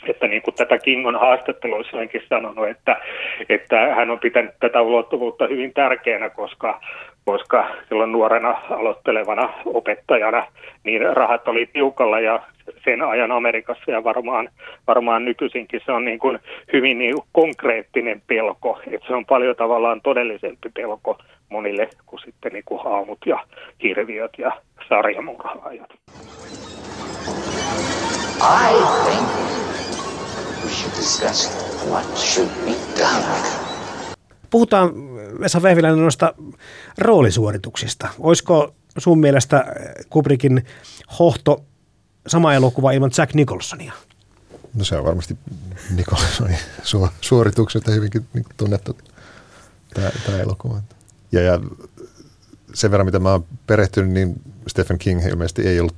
että 0.08 0.28
niin 0.28 0.42
kuin 0.42 0.56
tätä 0.56 0.78
Kingon 0.78 1.20
haastatteluissa 1.20 1.98
onkin 1.98 2.22
sanonut, 2.30 2.68
että, 2.68 3.02
että 3.50 3.96
hän 3.96 4.10
on 4.10 4.20
pitänyt 4.20 4.52
tätä 4.60 4.82
ulottuvuutta 4.82 5.48
hyvin 5.48 5.74
tärkeänä, 5.74 6.30
koska, 6.30 6.82
koska 7.26 7.68
silloin 7.89 8.12
nuorena 8.12 8.58
aloittelevana 8.70 9.54
opettajana 9.66 10.48
niin 10.84 11.16
rahat 11.16 11.48
oli 11.48 11.66
tiukalla 11.74 12.20
ja 12.20 12.39
sen 12.84 13.02
ajan 13.02 13.32
Amerikassa 13.32 13.92
ja 13.92 14.04
varmaan, 14.04 14.50
varmaan 14.88 15.26
nykyisinkin 15.26 15.82
se 15.86 15.92
on 15.92 16.06
niin 16.06 16.20
kuin 16.20 16.39
hyvin 16.74 17.00
niin 17.00 17.16
konkreettinen 17.32 18.22
pelko, 18.28 18.80
että 18.92 19.08
se 19.08 19.13
on 19.13 19.26
paljon 19.26 19.56
tavallaan 19.56 20.02
todellisempi 20.02 20.70
pelko 20.74 21.18
monille 21.50 21.89
kuin 22.06 22.20
sitten 22.20 22.54
niin 22.54 22.63
kuin 22.66 22.84
haamut 22.84 23.20
ja 23.26 23.39
hirviöt 23.84 24.32
ja 24.38 24.52
sarjamurhaajat. 24.89 25.89
I 28.46 28.74
think 29.06 29.43
Puhutaan 34.50 34.91
Vesa 35.39 35.62
Vehviläinen 35.62 36.02
noista 36.02 36.34
roolisuorituksista. 36.98 38.08
Olisiko 38.19 38.76
sun 38.98 39.19
mielestä 39.19 39.65
Kubrickin 40.10 40.65
hohto 41.19 41.63
sama 42.28 42.54
elokuva 42.54 42.91
ilman 42.91 43.12
Jack 43.17 43.34
Nicholsonia? 43.34 43.93
No 44.74 44.84
se 44.84 44.98
on 44.98 45.06
varmasti 45.06 45.38
Nicholsonin 45.96 46.58
suorituksesta 47.22 47.91
hyvinkin 47.91 48.26
tunnettu 48.58 48.98
tämä, 49.93 50.10
tämä 50.26 50.38
elokuva. 50.38 50.82
Ja, 51.32 51.41
ja 51.41 51.60
sen 52.74 52.91
verran, 52.91 53.06
mitä 53.06 53.19
mä 53.19 53.32
oon 53.32 53.46
perehtynyt, 53.67 54.12
niin 54.12 54.41
Stephen 54.67 55.00
King 55.00 55.26
ilmeisesti 55.26 55.67
ei 55.67 55.80
ollut 55.80 55.96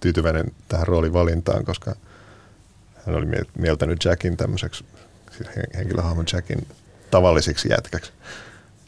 tyytyväinen 0.00 0.52
tähän 0.68 0.86
roolivalintaan, 0.86 1.64
koska 1.64 1.96
hän 3.06 3.16
oli 3.16 3.26
mieltänyt 3.58 4.04
Jackin 4.04 4.36
tämmöiseksi, 4.36 4.84
siis 5.36 5.48
henkilöhahmon 5.76 6.24
Jackin 6.32 6.66
tavalliseksi 7.10 7.68
jätkäksi. 7.68 8.12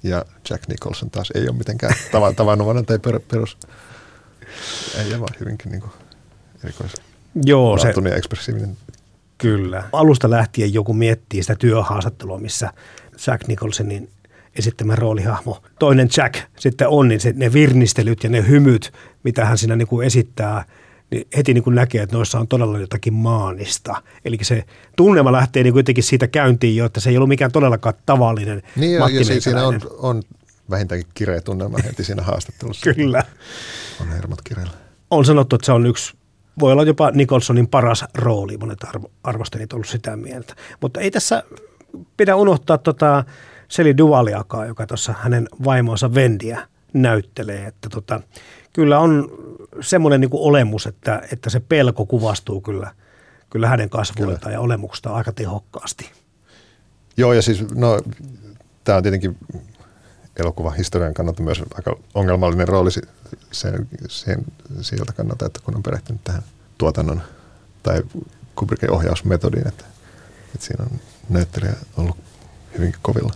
Ja 0.03 0.25
Jack 0.51 0.69
Nicholson 0.69 1.11
taas 1.11 1.33
ei 1.35 1.49
ole 1.49 1.57
mitenkään 1.57 1.95
tavanomainen 2.37 2.87
tai 2.87 2.99
per, 2.99 3.21
perus. 3.21 3.59
Ei 4.99 5.21
vaan 5.21 5.35
hyvinkin 5.41 5.73
niin 5.73 5.83
erikois. 6.65 6.93
Joo, 7.45 7.79
se, 7.79 7.95
ja 8.09 8.17
ekspressiivinen. 8.17 8.77
Kyllä. 9.39 9.85
Alusta 9.93 10.31
lähtien 10.31 10.75
joku 10.75 10.93
miettii 10.93 11.43
sitä 11.43 11.55
työhaastattelua, 11.55 12.39
missä 12.39 12.73
Jack 13.27 13.49
Nicholsonin 13.49 14.11
esittämä 14.59 14.97
roolihahmo, 14.97 15.63
toinen 15.79 16.09
Jack 16.17 16.35
sitten 16.59 16.89
on, 16.89 17.09
niin 17.09 17.21
se, 17.21 17.33
ne 17.37 17.53
virnistelyt 17.53 18.25
ja 18.25 18.31
ne 18.31 18.49
hymyt, 18.49 18.93
mitä 19.23 19.45
hän 19.45 19.59
siinä 19.59 19.77
niin 19.77 19.89
kuin 19.89 20.07
esittää, 20.07 20.65
niin 21.11 21.29
heti 21.37 21.55
niin 21.55 21.65
kuin 21.65 21.75
näkee, 21.75 22.03
että 22.03 22.17
noissa 22.17 22.39
on 22.39 22.49
todella 22.49 22.79
jotakin 22.79 23.15
maanista. 23.15 24.03
Eli 24.25 24.39
se 24.43 24.65
tunnelma 24.97 25.33
lähtee 25.33 25.63
niin 25.63 25.77
jotenkin 25.77 26.05
siitä 26.05 26.29
käyntiin 26.29 26.77
jo, 26.77 26.85
että 26.85 27.01
se 27.01 27.11
ei 27.11 27.17
ollut 27.17 27.29
mikään 27.29 27.53
todellakaan 27.53 27.95
tavallinen 28.07 28.63
Niin 28.77 28.93
ja, 28.93 29.09
ja 29.09 29.41
siinä 29.41 29.67
on, 29.67 29.81
on 29.99 30.23
vähintäänkin 30.71 31.09
kireä 31.15 31.41
tunnelma 31.41 31.79
heti 31.85 32.05
siinä 32.05 32.23
haastattelussa. 32.23 32.95
Kyllä. 32.95 33.25
On 34.01 34.09
hermot 34.09 34.43
kireillä. 34.45 34.73
On 35.11 35.25
sanottu, 35.25 35.57
että 35.57 35.67
se 35.67 35.73
on 35.73 35.87
yksi 35.87 36.15
voi 36.61 36.73
olla 36.73 36.83
jopa 36.83 37.11
Nicholsonin 37.11 37.69
paras 37.69 38.05
rooli, 38.15 38.57
monet 38.57 38.85
arvo, 38.85 39.11
arvostelijat 39.25 39.73
ollut 39.73 39.89
sitä 39.89 40.17
mieltä. 40.17 40.55
Mutta 40.81 41.01
ei 41.01 41.11
tässä 41.11 41.43
pidä 42.17 42.37
unohtaa 42.37 42.79
tota 42.79 43.25
Seli 43.69 43.99
Duvaliakaan, 43.99 44.69
joka 44.69 44.87
tuossa 44.87 45.15
hänen 45.19 45.49
vaimonsa 45.65 46.15
Vendiä 46.15 46.69
näyttelee, 46.93 47.67
että 47.67 47.89
tota, 47.89 48.21
kyllä 48.73 48.99
on 48.99 49.31
semmoinen 49.81 50.21
niin 50.21 50.31
olemus, 50.33 50.87
että, 50.87 51.23
että 51.33 51.51
se 51.51 51.61
pelko 51.61 52.07
kuvastuu 52.07 52.61
kyllä, 52.61 52.95
kyllä 53.51 53.69
hänen 53.69 53.91
kasvuiltaan 53.91 54.53
ja 54.53 54.61
olemuksesta 54.61 55.11
aika 55.11 55.33
tehokkaasti. 55.33 56.11
Joo, 57.17 57.33
ja 57.33 57.43
siis 57.43 57.65
no, 57.75 58.01
tämä 58.85 58.97
on 58.97 59.03
tietenkin 59.03 59.37
elokuvan 60.37 60.77
historian 60.77 61.15
kannalta 61.15 61.43
myös 61.43 61.63
aika 61.75 61.97
ongelmallinen 62.15 62.69
rooli 62.69 62.91
sen, 63.53 63.89
sen, 64.09 64.45
siltä 64.81 65.13
kannalta, 65.13 65.47
että 65.47 65.61
kun 65.65 65.77
on 65.77 65.83
perehtynyt 65.83 66.25
tähän 66.25 66.43
tuotannon 66.79 67.23
tai 67.83 68.03
Kubrickin 68.57 68.91
ohjausmetodiin, 68.91 69.69
että, 69.69 69.85
että 70.55 70.67
siinä 70.67 70.85
on 70.85 71.01
näyttelijä 71.29 71.75
ollut 71.97 72.17
hyvinkin 72.79 73.01
kovilla. 73.03 73.33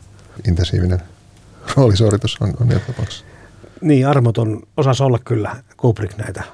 Intensiivinen 0.49 1.03
roolisuoritus 1.77 2.37
on, 2.41 2.55
on 2.61 2.81
tapauksessa. 2.87 3.25
Niin, 3.81 4.09
armoton 4.09 4.63
osas 4.77 5.01
olla 5.01 5.19
kyllä 5.19 5.57
Kubrick 5.81 6.17
näitä 6.17 6.45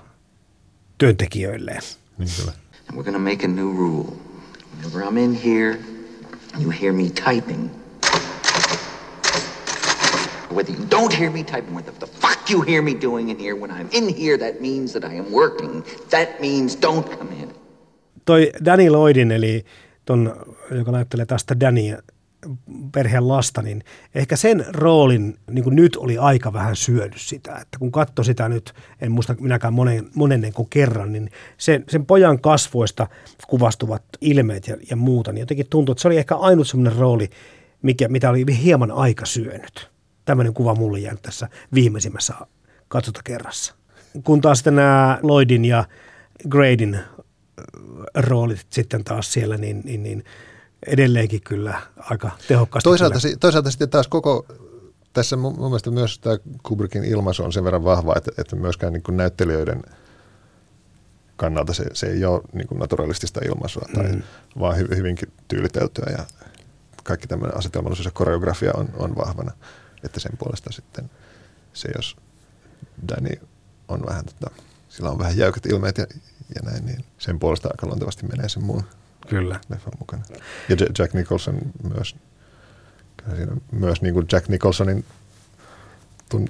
työntekijöilleen. 0.99 1.83
Niin 2.19 2.31
kyllä. 2.37 2.53
And 2.89 2.99
we're 2.99 3.05
gonna 3.05 3.31
make 3.31 3.45
a 3.45 3.49
new 3.49 3.73
rule. 3.77 4.13
Whenever 4.77 5.03
I'm 5.03 5.19
in 5.19 5.35
here, 5.45 5.79
you 6.59 6.71
hear 6.71 6.93
me 6.93 7.11
typing, 7.11 7.71
whether 10.51 10.73
you 10.73 10.87
don't 10.91 11.13
hear 11.19 11.31
me 11.31 11.43
typing, 11.45 11.75
what 11.75 11.85
the 11.99 12.07
fuck 12.07 12.51
you 12.51 12.63
hear 12.63 12.83
me 12.83 12.95
doing 13.03 13.31
in 13.31 13.39
here, 13.39 13.57
when 13.57 13.71
I'm 13.71 13.89
in 13.93 14.15
here, 14.15 14.39
that 14.39 14.61
means 14.61 14.93
that 14.93 15.05
I 15.05 15.19
am 15.19 15.33
working. 15.33 15.85
That 16.11 16.41
means 16.41 16.77
don't 16.83 17.19
come 17.19 17.33
in. 17.43 17.55
Toi 18.25 18.51
Danny 18.65 18.91
Lloydin, 18.91 19.33
eli 19.33 19.65
ton, 20.05 20.35
joka 20.71 20.93
näyttelee 20.93 21.27
tästä 21.27 21.61
Dania, 21.61 22.03
perheen 22.93 23.29
lasta, 23.29 23.63
niin 23.63 23.85
ehkä 24.15 24.37
sen 24.37 24.67
roolin 24.69 25.39
niin 25.51 25.65
kuin 25.65 25.77
nyt 25.77 25.97
oli 25.97 26.19
aika 26.19 26.53
vähän 26.53 26.77
syönyt 26.77 27.21
sitä. 27.21 27.53
Että 27.53 27.79
kun 27.79 27.93
katsoi 27.93 28.25
sitä 28.25 28.49
nyt, 28.49 28.75
en 29.01 29.13
muista 29.13 29.35
minäkään 29.41 29.75
monen, 29.75 30.11
monennen 30.15 30.53
kuin 30.53 30.69
kerran, 30.71 31.13
niin 31.13 31.31
sen, 31.59 31.85
sen 31.89 32.07
pojan 32.07 32.41
kasvoista 32.41 33.07
kuvastuvat 33.49 34.03
ilmeet 34.21 34.69
ja, 34.69 34.77
ja 34.91 34.97
muuta, 34.97 35.33
niin 35.33 35.41
jotenkin 35.41 35.67
tuntui, 35.71 35.93
että 35.93 36.03
se 36.03 36.09
oli 36.09 36.17
ehkä 36.17 36.37
ainut 36.37 36.69
sellainen 36.69 36.99
rooli, 36.99 37.31
mikä, 37.83 38.09
mitä 38.09 38.31
oli 38.31 38.45
hieman 38.63 38.91
aika 38.91 39.27
syönyt 39.27 39.91
tämmöinen 40.25 40.55
kuva 40.55 40.75
mulle 40.75 40.99
jäänyt 40.99 41.23
tässä 41.23 41.49
viimeisimmässä 41.75 42.35
katsotakerrassa. 42.89 43.75
Kun 44.25 44.41
taas 44.41 44.59
sitten 44.59 44.77
nämä 44.77 45.19
Lloydin 45.23 45.65
ja 45.65 45.85
Gradin 46.49 46.99
roolit 48.15 48.67
sitten 48.71 49.05
taas 49.05 49.33
siellä, 49.33 49.57
niin, 49.57 49.83
niin, 49.85 50.03
niin 50.03 50.25
edelleenkin 50.87 51.41
kyllä 51.41 51.81
aika 51.97 52.31
tehokkaasti. 52.49 52.89
Toisaalta, 52.89 53.19
kyllä. 53.23 53.37
toisaalta 53.41 53.71
sitten 53.71 53.91
taas 53.91 54.09
koko, 54.09 54.47
tässä 55.13 55.37
mun, 55.37 55.55
mun 55.59 55.69
mielestä 55.69 55.91
myös 55.91 56.19
tämä 56.19 56.37
Kubrickin 56.63 57.05
ilmaisu 57.05 57.45
on 57.45 57.53
sen 57.53 57.65
verran 57.65 57.85
vahva, 57.85 58.15
että, 58.17 58.31
että 58.39 58.57
myöskään 58.57 58.93
niin 58.93 59.03
kuin 59.03 59.17
näyttelijöiden 59.17 59.83
kannalta 61.37 61.73
se, 61.73 61.85
se 61.93 62.07
ei 62.07 62.25
ole 62.25 62.43
niin 62.53 62.67
kuin 62.67 62.79
naturalistista 62.79 63.41
ilmaisua, 63.45 63.89
tai 63.95 64.13
mm. 64.13 64.23
vaan 64.61 64.79
hy, 64.79 64.89
hyvinkin 64.97 65.33
tyyliteltyä 65.49 66.07
ja 66.19 66.27
kaikki 67.05 67.27
tämmöinen 67.27 67.59
asetelmallisuus 67.59 68.05
ja 68.05 68.11
koreografia 68.11 68.73
on, 68.75 68.89
on 68.97 69.17
vahvana. 69.17 69.53
Että 70.05 70.21
sen 70.21 70.33
puolesta 70.39 70.73
sitten 70.73 71.11
se, 71.73 71.89
jos 71.97 72.17
Danny 73.09 73.41
on 73.89 74.07
vähän, 74.07 74.25
tota, 74.25 74.51
sillä 74.89 75.11
on 75.11 75.19
vähän 75.19 75.37
jäykät 75.37 75.67
ilmeet 75.67 75.99
ja, 75.99 76.07
ja 76.55 76.71
näin, 76.71 76.87
niin 76.87 77.05
sen 77.19 77.39
puolesta 77.39 77.69
aika 77.69 77.87
luontevasti 77.87 78.27
menee 78.27 78.49
sen 78.49 78.65
muun 78.65 78.85
Kyllä. 79.29 79.61
leffan 79.69 79.93
mukana. 79.99 80.23
Ja 80.69 80.77
Jack 80.99 81.15
Nicholson 81.15 81.59
myös, 81.91 82.17
siinä 83.37 83.57
myös 83.73 84.03
niin 84.03 84.15
kuin 84.15 84.27
Jack 84.33 84.49
Nicholsonin 84.49 85.05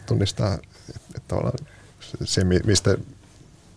tunnistaa, 0.06 0.58
että 0.88 1.20
tavallaan 1.28 1.58
se, 2.24 2.44
mistä 2.44 2.98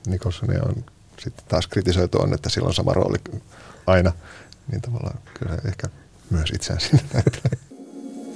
Nicholsonia 0.07 0.63
on 0.63 0.85
sitten 1.19 1.45
taas 1.47 1.67
kritisoitu 1.67 2.21
on, 2.21 2.33
että 2.33 2.49
sillä 2.49 2.67
on 2.67 2.73
sama 2.73 2.93
rooli 2.93 3.17
aina, 3.87 4.11
niin 4.71 4.81
tavallaan 4.81 5.19
kyllä 5.39 5.57
ehkä 5.67 5.87
myös 6.29 6.49
itseään 6.53 6.81
sinne 6.81 7.03
näyttelee. 7.13 7.57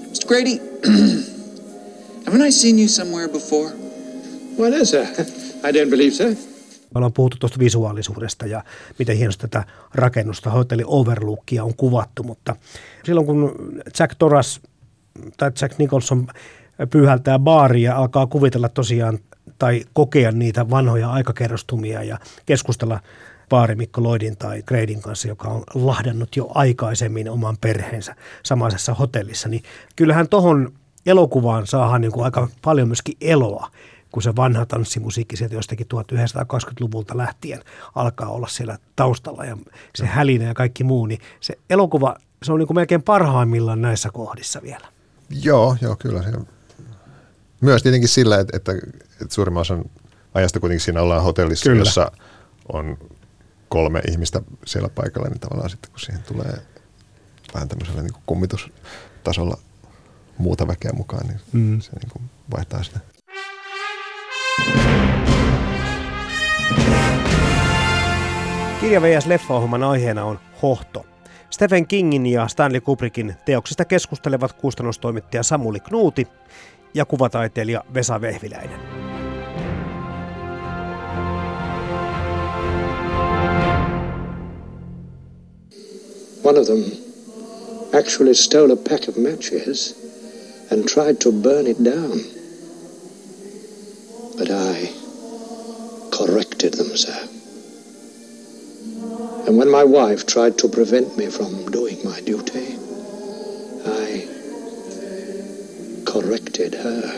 Mr. 0.10 0.28
Grady, 0.28 0.60
haven't 2.26 2.47
I 2.47 2.52
seen 2.52 2.80
you 2.80 2.88
somewhere 2.88 3.28
before? 3.28 3.71
Why 4.60 4.78
no, 4.78 4.86
sir. 4.86 5.04
I 5.63 5.71
don't 5.71 5.89
believe 5.89 6.15
so. 6.15 6.52
Me 6.93 6.97
ollaan 6.97 7.13
puhuttu 7.13 7.38
tuosta 7.39 7.60
visuaalisuudesta 7.60 8.45
ja 8.45 8.63
miten 8.99 9.17
hienosti 9.17 9.41
tätä 9.41 9.65
rakennusta, 9.93 10.49
hotelli 10.49 10.84
Overlookia 10.88 11.63
on 11.63 11.75
kuvattu, 11.75 12.23
mutta 12.23 12.56
silloin 13.03 13.25
kun 13.25 13.56
Jack 13.99 14.15
Torras 14.19 14.62
tai 15.38 15.51
Jack 15.62 15.77
Nicholson 15.77 16.27
pyyhältää 16.89 17.39
baaria 17.39 17.91
ja 17.91 17.97
alkaa 17.97 18.27
kuvitella 18.27 18.69
tosiaan 18.69 19.19
tai 19.60 19.86
kokea 19.93 20.32
niitä 20.32 20.69
vanhoja 20.69 21.12
aikakerrostumia 21.12 22.03
ja 22.03 22.19
keskustella 22.45 22.99
baari 23.49 23.75
Mikko 23.75 24.01
Lloydin 24.01 24.38
tai 24.38 24.62
Gradin 24.62 25.01
kanssa, 25.01 25.27
joka 25.27 25.47
on 25.47 25.63
lahdannut 25.73 26.36
jo 26.36 26.51
aikaisemmin 26.56 27.29
oman 27.29 27.58
perheensä 27.62 28.15
samaisessa 28.43 28.93
hotellissa, 28.93 29.49
niin 29.49 29.63
kyllähän 29.95 30.29
tuohon 30.29 30.73
elokuvaan 31.06 31.67
saadaan 31.67 32.01
niin 32.01 32.12
kuin 32.12 32.25
aika 32.25 32.47
paljon 32.62 32.88
myöskin 32.88 33.17
eloa 33.21 33.69
kun 34.13 34.23
se 34.23 34.36
vanha 34.36 34.65
tanssimusiikki 34.65 35.38
sieltä 35.38 35.56
jostakin 35.56 35.88
1920-luvulta 35.93 37.17
lähtien 37.17 37.63
alkaa 37.95 38.30
olla 38.30 38.47
siellä 38.47 38.78
taustalla 38.95 39.45
ja 39.45 39.58
se 39.95 40.06
hälinä 40.06 40.45
ja 40.45 40.54
kaikki 40.54 40.84
muu, 40.84 41.06
niin 41.06 41.19
se 41.39 41.58
elokuva, 41.69 42.15
se 42.43 42.52
on 42.52 42.60
niin 42.60 42.67
kuin 42.67 42.76
melkein 42.76 43.04
parhaimmillaan 43.04 43.82
näissä 43.82 44.10
kohdissa 44.13 44.62
vielä. 44.62 44.88
Joo, 45.30 45.78
joo, 45.82 45.95
kyllä 45.95 46.23
se 46.23 46.32
Myös 47.62 47.84
tietenkin 47.84 48.10
sillä, 48.10 48.39
että, 48.39 48.58
että, 48.58 48.71
että 49.21 49.36
suurimman 49.36 49.62
osan 49.62 49.86
ajasta 50.34 50.60
kuitenkin 50.60 50.86
siinä 50.86 51.02
ollaan 51.02 51.23
hotellissa, 51.23 51.69
kyllä. 51.69 51.82
jossa 51.82 52.12
on 52.73 52.97
kolme 53.69 54.02
ihmistä 54.12 54.41
siellä 54.65 54.89
paikalla, 54.89 55.30
niin 55.30 55.39
tavallaan 55.39 55.69
sitten 55.69 55.91
kun 55.91 55.99
siihen 55.99 56.23
tulee 56.23 56.62
vähän 57.54 57.67
tämmöisellä 57.67 58.02
niin 58.02 58.13
kummitustasolla 58.26 59.58
muuta 60.38 60.67
väkeä 60.67 60.91
mukaan, 60.93 61.28
niin 61.28 61.39
mm. 61.54 61.82
se 61.82 61.91
niin 61.91 62.12
kuin 62.12 62.23
vaihtaa 62.52 62.84
sitä. 62.84 62.99
Kirja 68.83 69.01
VS 69.01 69.25
Leffaohjelman 69.25 69.83
aiheena 69.83 70.25
on 70.25 70.39
hohto. 70.61 71.05
Stephen 71.49 71.87
Kingin 71.87 72.25
ja 72.25 72.47
Stanley 72.47 72.81
Kubrickin 72.81 73.35
teoksista 73.45 73.85
keskustelevat 73.85 74.53
kustannustoimittaja 74.53 75.43
Samuli 75.43 75.79
Knuuti 75.79 76.27
ja 76.93 77.05
kuvataiteilija 77.05 77.83
Vesa 77.93 78.21
Vehviläinen. 78.21 78.79
One 86.43 86.59
of 86.59 86.67
them 86.67 86.83
actually 87.99 88.33
stole 88.33 88.73
a 88.73 88.75
pack 88.89 89.09
of 89.09 89.17
matches 89.17 89.95
and 90.71 90.83
tried 90.83 91.15
to 91.23 91.31
burn 91.31 91.67
it 91.67 91.77
down. 91.85 92.42
But 94.38 94.50
I 94.50 94.89
corrected 96.17 96.74
them, 96.74 96.98
sir. 96.98 97.28
And 99.48 99.58
when 99.58 99.69
my 99.69 99.84
wife 99.84 100.26
tried 100.26 100.54
to 100.62 100.67
prevent 100.67 101.17
me 101.17 101.28
from 101.28 101.72
doing 101.72 101.98
my 102.04 102.22
duty, 102.32 102.78
I 103.86 104.28
corrected 106.04 106.74
her. 106.84 107.10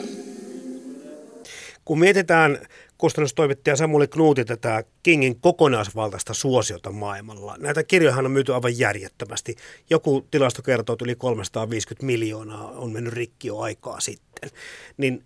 Kun 1.86 2.00
mietitään 2.00 2.60
kustannustoimittaja 2.98 3.76
Samuli 3.76 4.08
Knuuti 4.08 4.46
tätä 4.46 4.84
Kingin 5.04 5.40
kokonaisvaltaista 5.40 6.34
suosiota 6.34 6.92
maailmalla. 6.92 7.56
Näitä 7.60 7.84
kirjoja 7.84 8.16
on 8.18 8.32
myyty 8.32 8.54
aivan 8.54 8.80
järjettömästi. 8.80 9.56
Joku 9.90 10.28
tilasto 10.32 10.62
kertoo, 10.62 10.94
että 10.94 11.06
yli 11.06 11.16
350 11.16 12.06
miljoonaa 12.06 12.72
on 12.72 12.92
mennyt 12.92 13.14
rikki 13.14 13.48
jo 13.48 13.60
aikaa 13.60 14.00
sitten. 14.00 14.50
Niin 14.98 15.24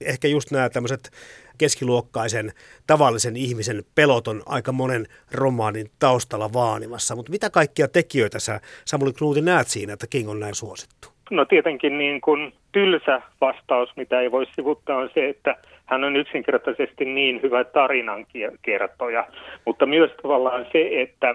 ehkä 0.00 0.28
just 0.28 0.50
nämä 0.50 0.68
tämmöiset 0.68 1.10
keskiluokkaisen 1.58 2.52
tavallisen 2.86 3.36
ihmisen 3.36 3.82
pelot 3.94 4.28
on 4.28 4.42
aika 4.46 4.72
monen 4.72 5.06
romaanin 5.32 5.86
taustalla 5.98 6.52
vaanimassa. 6.52 7.16
Mutta 7.16 7.32
mitä 7.32 7.50
kaikkia 7.50 7.88
tekijöitä 7.88 8.38
sä 8.38 8.60
Samuli 8.84 9.12
Knuuti 9.12 9.40
näet 9.40 9.68
siinä, 9.68 9.92
että 9.92 10.06
King 10.10 10.30
on 10.30 10.40
näin 10.40 10.54
suosittu? 10.54 11.08
No 11.30 11.44
tietenkin 11.44 11.98
niin 11.98 12.20
kuin 12.20 12.52
tylsä 12.72 13.22
vastaus, 13.40 13.88
mitä 13.96 14.20
ei 14.20 14.30
voi 14.30 14.46
sivuttaa, 14.56 14.98
on 14.98 15.10
se, 15.14 15.28
että 15.28 15.56
hän 15.86 16.04
on 16.04 16.16
yksinkertaisesti 16.16 17.04
niin 17.04 17.42
hyvä 17.42 17.64
tarinankertoja, 17.64 19.26
mutta 19.64 19.86
myös 19.86 20.10
tavallaan 20.22 20.66
se, 20.72 21.02
että 21.02 21.34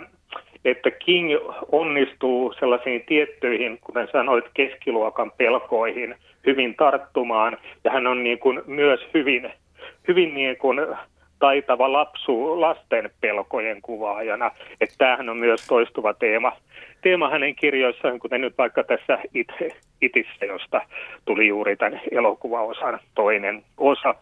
että 0.65 0.91
King 0.91 1.29
onnistuu 1.71 2.53
sellaisiin 2.59 3.03
tiettyihin, 3.07 3.79
kuten 3.81 4.07
sanoit, 4.11 4.45
keskiluokan 4.53 5.31
pelkoihin 5.37 6.15
hyvin 6.45 6.75
tarttumaan. 6.75 7.57
Ja 7.83 7.91
hän 7.91 8.07
on 8.07 8.23
niin 8.23 8.39
kuin 8.39 8.61
myös 8.65 8.99
hyvin, 9.13 9.53
hyvin 10.07 10.33
niin 10.33 10.57
kuin 10.57 10.79
taitava 11.39 11.93
lapsu 11.93 12.61
lasten 12.61 13.09
pelkojen 13.21 13.81
kuvaajana. 13.81 14.51
Että 14.81 14.95
tämähän 14.97 15.29
on 15.29 15.37
myös 15.37 15.67
toistuva 15.67 16.13
teema, 16.13 16.51
teema 17.01 17.29
hänen 17.29 17.55
kirjoissaan, 17.55 18.19
kuten 18.19 18.41
nyt 18.41 18.57
vaikka 18.57 18.83
tässä 18.83 19.19
It, 19.33 19.47
Itissä, 20.01 20.45
josta 20.45 20.81
tuli 21.25 21.47
juuri 21.47 21.75
tämän 21.75 22.01
elokuvaosan 22.11 22.99
toinen 23.15 23.63
osa. 23.77 24.15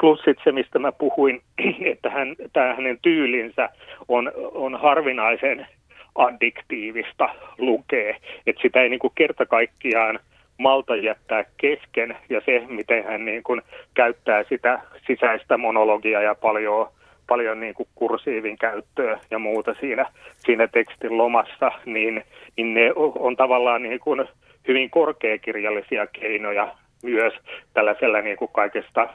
Plus 0.00 0.18
sitten 0.18 0.44
se, 0.44 0.52
mistä 0.52 0.78
mä 0.78 0.92
puhuin, 0.92 1.42
että 1.92 2.10
hän, 2.10 2.36
tämä 2.52 2.74
hänen 2.74 2.98
tyylinsä 3.02 3.68
on, 4.08 4.32
on 4.36 4.80
harvinaisen 4.80 5.66
addiktiivista 6.14 7.28
lukee, 7.58 8.16
että 8.46 8.62
sitä 8.62 8.82
ei 8.82 8.88
niin 8.88 9.00
kuin 9.00 9.12
kerta 9.14 9.46
kaikkiaan– 9.46 10.18
malta 10.58 10.96
jättää 10.96 11.44
kesken 11.56 12.16
ja 12.28 12.40
se, 12.44 12.62
miten 12.68 13.04
hän 13.04 13.24
niin 13.24 13.42
kuin 13.42 13.62
käyttää 13.94 14.44
sitä 14.48 14.80
sisäistä 15.06 15.58
monologiaa 15.58 16.22
ja 16.22 16.34
paljon, 16.34 16.88
paljon 17.28 17.60
niin 17.60 17.74
kuin 17.74 17.88
kursiivin 17.94 18.58
käyttöä 18.58 19.18
ja 19.30 19.38
muuta 19.38 19.74
siinä, 19.80 20.06
siinä 20.38 20.66
tekstin 20.66 21.18
lomassa, 21.18 21.72
niin, 21.84 22.24
niin 22.56 22.74
ne 22.74 22.92
on 22.96 23.36
tavallaan 23.36 23.82
niin 23.82 24.00
kuin 24.00 24.28
hyvin 24.68 24.90
korkeakirjallisia 24.90 26.06
keinoja 26.06 26.74
myös 27.02 27.34
tällaisella 27.74 28.20
niin 28.20 28.36
kuin 28.36 28.50
kaikesta 28.52 29.08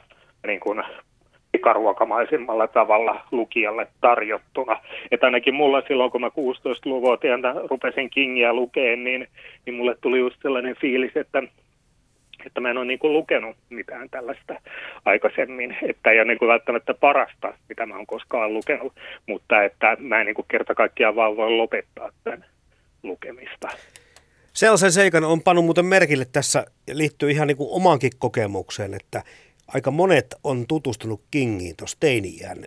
niin 0.46 0.60
kuin 0.60 0.82
pikaruokamaisemmalla 1.60 2.68
tavalla 2.68 3.20
lukijalle 3.30 3.86
tarjottuna. 4.00 4.80
Että 5.10 5.26
ainakin 5.26 5.54
mulla 5.54 5.82
silloin, 5.88 6.10
kun 6.10 6.20
mä 6.20 6.28
16-vuotiaana 6.28 7.54
rupesin 7.70 8.10
Kingiä 8.10 8.52
lukeen, 8.52 9.04
niin, 9.04 9.28
niin 9.66 9.74
mulle 9.74 9.96
tuli 10.00 10.18
just 10.18 10.36
sellainen 10.42 10.76
fiilis, 10.76 11.16
että 11.16 11.42
että 12.46 12.60
mä 12.60 12.70
en 12.70 12.78
ole 12.78 12.84
niin 12.84 12.98
kuin 12.98 13.12
lukenut 13.12 13.56
mitään 13.70 14.10
tällaista 14.10 14.54
aikaisemmin, 15.04 15.76
että 15.82 16.10
ei 16.10 16.18
ole 16.18 16.24
niin 16.24 16.38
kuin 16.38 16.48
välttämättä 16.48 16.94
parasta, 16.94 17.54
mitä 17.68 17.86
mä 17.86 17.96
oon 17.96 18.06
koskaan 18.06 18.54
lukenut, 18.54 18.92
mutta 19.28 19.62
että 19.62 19.96
mä 19.98 20.20
en 20.20 20.26
niin 20.26 20.34
kuin 20.34 20.46
kerta 20.50 20.74
kaikkiaan 20.74 21.16
vaan 21.16 21.36
voi 21.36 21.50
lopettaa 21.50 22.10
tämän 22.24 22.44
lukemista. 23.02 23.68
Sellaisen 24.52 24.92
seikan 24.92 25.24
on 25.24 25.42
pannut 25.42 25.64
muuten 25.64 25.84
merkille 25.84 26.24
tässä, 26.32 26.64
liittyy 26.92 27.30
ihan 27.30 27.46
niin 27.46 27.56
kuin 27.56 27.70
omaankin 27.72 28.10
kokemukseen, 28.18 28.94
että 28.94 29.22
aika 29.74 29.90
monet 29.90 30.26
on 30.44 30.64
tutustunut 30.68 31.20
Kingiin 31.30 31.76
tuossa 31.76 31.96
teiniään 32.00 32.58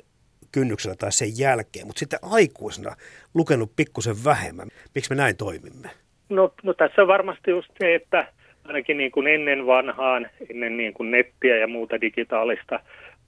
kynnyksellä 0.52 0.96
tai 0.96 1.12
sen 1.12 1.40
jälkeen, 1.40 1.88
mutta 1.88 2.00
sitten 2.00 2.20
aikuisena 2.22 2.96
lukenut 3.34 3.76
pikkusen 3.76 4.16
vähemmän. 4.26 4.68
Miksi 4.96 5.10
me 5.10 5.16
näin 5.16 5.38
toimimme? 5.38 5.90
No, 6.30 6.54
no 6.64 6.74
tässä 6.74 7.02
on 7.02 7.08
varmasti 7.08 7.52
just 7.52 7.70
se, 7.80 7.96
että 7.96 8.28
ainakin 8.64 8.98
niin 8.98 9.12
kuin 9.12 9.28
ennen 9.28 9.66
vanhaan, 9.66 10.30
ennen 10.50 10.78
niin 10.78 10.94
kuin 10.94 11.12
nettiä 11.12 11.58
ja 11.58 11.68
muuta 11.68 12.02
digitaalista 12.02 12.80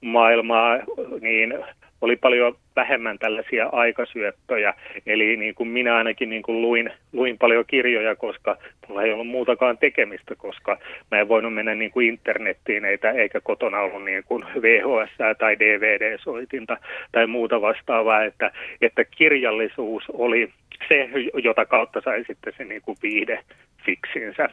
maailmaa, 0.02 0.78
niin 1.22 1.54
oli 2.02 2.16
paljon 2.16 2.56
vähemmän 2.76 3.20
tällaisia 3.20 3.70
aikasyöttöjä. 3.72 4.74
Eli 5.06 5.38
niin 5.38 5.56
kuin 5.56 5.70
minä 5.70 5.96
ainakin 5.96 6.30
niin 6.30 6.44
kuin 6.44 6.62
luin, 6.62 6.92
luin 7.14 7.38
paljon 7.38 7.66
kirjoja, 7.68 8.16
koska 8.16 8.58
mulla 8.88 9.04
ei 9.04 9.14
ollut 9.14 9.28
muutakaan 9.28 9.78
tekemistä, 9.78 10.36
koska 10.36 10.78
mä 11.12 11.20
en 11.20 11.28
voinut 11.28 11.54
mennä 11.54 11.76
niin 11.76 11.92
kuin 11.92 12.08
internettiin, 12.08 12.86
eikä, 12.86 13.12
eikä 13.12 13.42
kotona 13.42 13.80
ollut 13.80 14.04
niin 14.04 14.24
kuin 14.24 14.46
VHS 14.62 15.38
tai 15.38 15.60
DVD-soitinta 15.60 16.78
tai 17.12 17.28
muuta 17.28 17.62
vastaavaa, 17.62 18.24
että, 18.24 18.52
että 18.82 19.04
kirjallisuus 19.04 20.04
oli 20.14 20.50
se, 20.88 21.10
jota 21.44 21.66
kautta 21.66 22.02
sai 22.02 22.24
sitten 22.28 22.54
se 22.58 22.64
niin 22.64 22.82
kuin 22.82 22.98
viide 23.04 23.40
fiksinsä. 23.86 24.50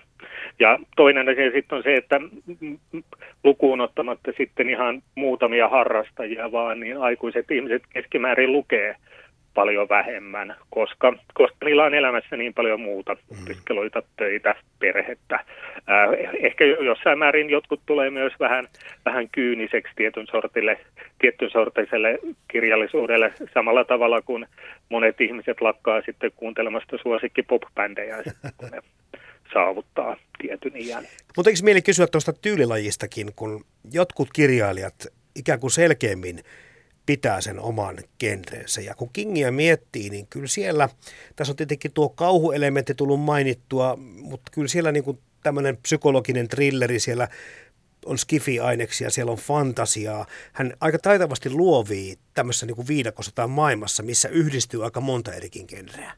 Ja 0.58 0.78
toinen 0.96 1.28
asia 1.28 1.50
sitten 1.50 1.76
on 1.76 1.82
se, 1.82 1.94
että 1.94 2.20
lukuun 3.44 3.80
ottamatta 3.80 4.32
sitten 4.36 4.70
ihan 4.70 5.02
muutamia 5.14 5.68
harrastajia 5.68 6.52
vaan, 6.52 6.80
niin 6.80 6.98
aikuiset 6.98 7.50
ihmiset 7.50 7.82
keskimäärin 7.90 8.52
lukee 8.52 8.96
paljon 9.54 9.88
vähemmän, 9.88 10.56
koska, 10.70 11.12
koska 11.34 11.56
niillä 11.64 11.84
on 11.84 11.94
elämässä 11.94 12.36
niin 12.36 12.54
paljon 12.54 12.80
muuta, 12.80 13.14
mm. 13.14 13.42
opiskeluita, 13.42 14.02
töitä, 14.16 14.54
perhettä. 14.78 15.34
Äh, 15.34 15.44
ehkä 16.42 16.64
jossain 16.64 17.18
määrin 17.18 17.50
jotkut 17.50 17.80
tulee 17.86 18.10
myös 18.10 18.32
vähän, 18.40 18.68
vähän 19.04 19.28
kyyniseksi 19.32 19.92
tietyn 19.96 20.26
sortille, 20.26 20.80
tietyn 21.18 21.50
sortiselle 21.50 22.18
kirjallisuudelle 22.48 23.32
samalla 23.54 23.84
tavalla 23.84 24.22
kuin 24.22 24.46
monet 24.88 25.20
ihmiset 25.20 25.60
lakkaa 25.60 26.02
sitten 26.06 26.32
kuuntelemasta 26.36 26.98
suosikki 27.02 27.42
pop-bändejä, 27.42 28.22
kun 28.56 28.68
ne 28.70 28.80
saavuttaa 29.52 30.16
tietyn 30.38 30.76
iän. 30.76 31.04
Mutta 31.36 31.50
eikö 31.50 31.60
mieli 31.62 31.82
kysyä 31.82 32.06
tuosta 32.06 32.32
tyylilajistakin, 32.32 33.30
kun 33.36 33.64
jotkut 33.92 34.28
kirjailijat 34.32 34.94
ikään 35.36 35.60
kuin 35.60 35.70
selkeämmin 35.70 36.38
pitää 37.06 37.40
sen 37.40 37.60
oman 37.60 37.96
genreensä. 38.20 38.80
Ja 38.80 38.94
kun 38.94 39.10
Kingiä 39.12 39.50
miettii, 39.50 40.10
niin 40.10 40.26
kyllä 40.30 40.46
siellä, 40.46 40.88
tässä 41.36 41.52
on 41.52 41.56
tietenkin 41.56 41.92
tuo 41.92 42.08
kauhuelementti 42.08 42.94
tullut 42.94 43.20
mainittua, 43.20 43.96
mutta 44.22 44.52
kyllä 44.54 44.68
siellä 44.68 44.92
niin 44.92 45.04
kuin 45.04 45.18
tämmöinen 45.42 45.76
psykologinen 45.76 46.48
trilleri 46.48 47.00
siellä 47.00 47.28
on 48.06 48.18
skifi-aineksia, 48.18 49.10
siellä 49.10 49.32
on 49.32 49.38
fantasiaa. 49.38 50.26
Hän 50.52 50.72
aika 50.80 50.98
taitavasti 50.98 51.50
luovii 51.50 52.14
tämmöisessä 52.34 52.66
niin 52.66 52.76
kuin 52.76 52.88
viidakossa 52.88 53.34
tai 53.34 53.48
maailmassa, 53.48 54.02
missä 54.02 54.28
yhdistyy 54.28 54.84
aika 54.84 55.00
monta 55.00 55.34
erikin 55.34 55.66
genreä. 55.68 56.12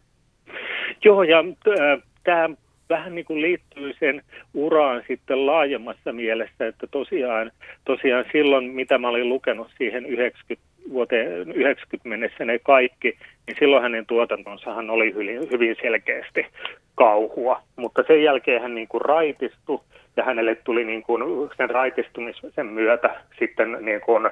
Joo, 1.05 1.23
ja 1.23 1.39
äh, 1.39 2.03
tämä 2.25 2.49
vähän 2.89 3.15
niin 3.15 3.25
kuin 3.25 3.41
liittyy 3.41 3.95
sen 4.01 4.23
uraan 4.55 5.03
sitten 5.09 5.47
laajemmassa 5.47 6.13
mielessä, 6.13 6.67
että 6.67 6.87
tosiaan, 6.87 7.51
tosiaan 7.85 8.25
silloin, 8.33 8.65
mitä 8.65 8.99
mä 8.99 9.09
olin 9.09 9.29
lukenut 9.29 9.71
siihen 9.79 10.07
90 10.07 10.74
vuoteen 10.91 11.53
90 11.53 12.09
mennessä 12.09 12.45
ne 12.45 12.59
kaikki, 12.59 13.19
niin 13.47 13.57
silloin 13.59 13.83
hänen 13.83 14.07
tuotantonsahan 14.07 14.91
oli 14.91 15.15
hyvin, 15.15 15.77
selkeästi 15.83 16.47
kauhua. 16.95 17.61
Mutta 17.77 18.05
sen 18.07 18.23
jälkeen 18.23 18.63
hän 18.63 18.75
niin 18.75 18.89
kuin 18.89 19.01
raitistui 19.01 19.81
ja 20.17 20.25
hänelle 20.25 20.55
tuli 20.55 20.85
niin 20.85 21.03
kuin 21.03 21.51
sen 21.57 21.71
raitistumisen 21.71 22.67
myötä 22.67 23.15
sitten 23.39 23.77
niin 23.81 24.01
kuin 24.01 24.31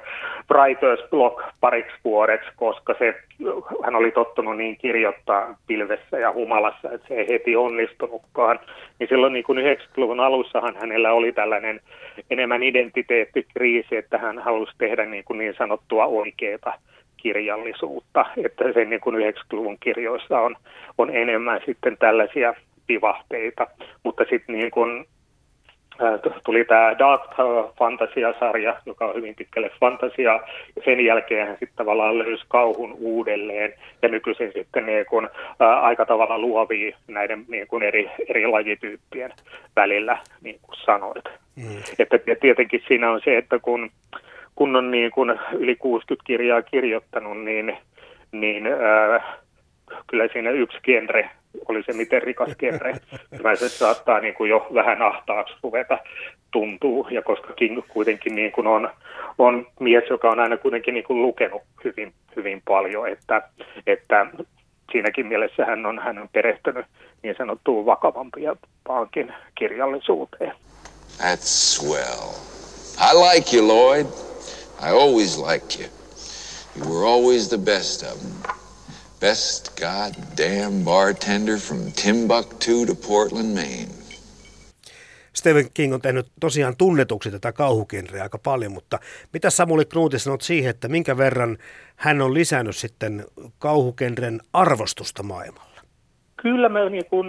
writer's 0.53 1.09
block 1.09 1.43
pariksi 1.59 1.95
vuodeksi, 2.03 2.49
koska 2.55 2.95
se, 2.99 3.15
hän 3.83 3.95
oli 3.95 4.11
tottunut 4.11 4.57
niin 4.57 4.77
kirjoittaa 4.77 5.57
pilvessä 5.67 6.19
ja 6.19 6.31
humalassa, 6.31 6.91
että 6.91 7.07
se 7.07 7.13
ei 7.13 7.27
heti 7.27 7.55
onnistunutkaan. 7.55 8.59
Niin 8.99 9.09
silloin 9.09 9.33
niin 9.33 9.43
kuin 9.43 9.59
90-luvun 9.59 10.19
alussahan 10.19 10.75
hänellä 10.75 11.13
oli 11.13 11.31
tällainen 11.31 11.79
enemmän 12.29 12.63
identiteettikriisi, 12.63 13.95
että 13.95 14.17
hän 14.17 14.39
halusi 14.39 14.73
tehdä 14.77 15.05
niin, 15.05 15.23
kuin 15.23 15.37
niin 15.37 15.53
sanottua 15.57 16.05
oikeaa 16.05 16.73
kirjallisuutta, 17.23 18.25
että 18.45 18.73
sen 18.73 18.89
niin 18.89 19.01
kuin 19.01 19.15
90-luvun 19.15 19.77
kirjoissa 19.79 20.39
on, 20.39 20.55
on 20.97 21.15
enemmän 21.15 21.61
sitten 21.65 21.97
tällaisia 21.97 22.53
vivahteita, 22.89 23.67
mutta 24.03 24.23
sitten 24.29 24.55
niin 24.55 24.71
kuin 24.71 25.05
tuli 26.43 26.65
tämä 26.65 26.95
Dark 26.99 27.21
Fantasia-sarja, 27.79 28.75
joka 28.85 29.05
on 29.05 29.15
hyvin 29.15 29.35
pitkälle 29.35 29.71
fantasia, 29.79 30.39
ja 30.75 30.81
sen 30.85 31.05
jälkeen 31.05 31.47
hän 31.47 31.57
sitten 31.59 31.77
tavallaan 31.77 32.19
löysi 32.19 32.43
kauhun 32.47 32.95
uudelleen, 32.99 33.73
ja 34.01 34.09
nykyisin 34.09 34.51
sitten 34.53 34.85
niin 34.85 35.05
kun, 35.05 35.29
ää, 35.59 35.81
aika 35.81 36.05
tavalla 36.05 36.39
luovii 36.39 36.95
näiden 37.07 37.45
niin 37.47 37.67
kun 37.67 37.83
eri, 37.83 38.11
eri 38.29 38.47
lajityyppien 38.47 39.33
välillä, 39.75 40.17
niin 40.41 40.59
kuin 40.61 40.75
sanoit. 40.85 41.25
Mm. 41.55 41.77
Että 41.99 42.19
tietenkin 42.41 42.83
siinä 42.87 43.11
on 43.11 43.21
se, 43.23 43.37
että 43.37 43.59
kun, 43.59 43.89
kun 44.55 44.75
on 44.75 44.91
niin 44.91 45.11
kun 45.11 45.39
yli 45.53 45.75
60 45.75 46.27
kirjaa 46.27 46.61
kirjoittanut, 46.61 47.43
niin, 47.43 47.77
niin 48.31 48.67
ää, 48.67 49.33
kyllä 50.07 50.27
siinä 50.33 50.49
yksi 50.49 50.77
genre 50.83 51.29
oli 51.67 51.83
se 51.83 51.93
miten 51.93 52.21
rikas 52.21 52.55
genre, 52.59 52.93
kyllä 53.37 53.55
se 53.55 53.69
saattaa 53.69 54.19
niin 54.19 54.33
kuin 54.33 54.49
jo 54.49 54.67
vähän 54.73 55.01
ahtaaksi 55.01 55.55
ruveta 55.63 55.97
tuntuu, 56.51 57.07
ja 57.11 57.21
koska 57.21 57.53
King 57.53 57.81
kuitenkin 57.87 58.35
niin 58.35 58.51
kuin 58.51 58.67
on, 58.67 58.89
on 59.37 59.67
mies, 59.79 60.03
joka 60.09 60.29
on 60.29 60.39
aina 60.39 60.57
kuitenkin 60.57 60.93
niin 60.93 61.03
kuin 61.03 61.21
lukenut 61.21 61.61
hyvin, 61.83 62.13
hyvin 62.35 62.61
paljon, 62.65 63.09
että, 63.09 63.41
että 63.87 64.25
siinäkin 64.91 65.27
mielessä 65.27 65.65
hän 65.65 65.85
on, 65.85 65.99
hän 65.99 66.19
on 66.19 66.29
perehtynyt 66.31 66.85
niin 67.23 67.35
sanottuun 67.37 67.85
vakavampaankin 67.85 69.33
kirjallisuuteen. 69.55 70.53
That's 71.17 71.45
swell. 71.45 72.29
I 72.97 73.13
like 73.13 73.57
you, 73.57 73.67
Lloyd. 73.67 74.32
I 74.85 74.89
always 74.89 75.37
liked 75.37 75.79
you. 75.79 75.87
You 76.75 76.93
were 76.93 77.07
always 77.07 77.49
the 77.49 77.57
best 77.57 78.03
of 78.03 78.19
them. 78.19 78.53
Best 79.19 79.79
goddamn 79.79 80.83
bartender 80.83 81.57
from 81.57 81.91
Timbuktu 81.91 82.85
to 82.85 82.95
Portland, 83.07 83.53
Maine. 83.55 84.03
Stephen 85.33 85.65
King 85.73 85.93
on 85.93 86.01
tehnyt 86.01 86.27
tosiaan 86.39 86.77
tunnetuksi 86.77 87.31
tätä 87.31 87.51
kauhukenreä 87.51 88.23
aika 88.23 88.37
paljon, 88.37 88.71
mutta 88.71 88.99
mitä 89.33 89.49
Samuli 89.49 89.85
Knuuti 89.85 90.19
sanot 90.19 90.41
siihen, 90.41 90.69
että 90.69 90.87
minkä 90.87 91.17
verran 91.17 91.57
hän 91.95 92.21
on 92.21 92.33
lisännyt 92.33 92.75
sitten 92.75 93.25
kauhukenren 93.59 94.39
arvostusta 94.53 95.23
maailmalla? 95.23 95.81
Kyllä 96.41 96.69
mä 96.69 96.89
niin 96.89 97.05
kuin 97.05 97.27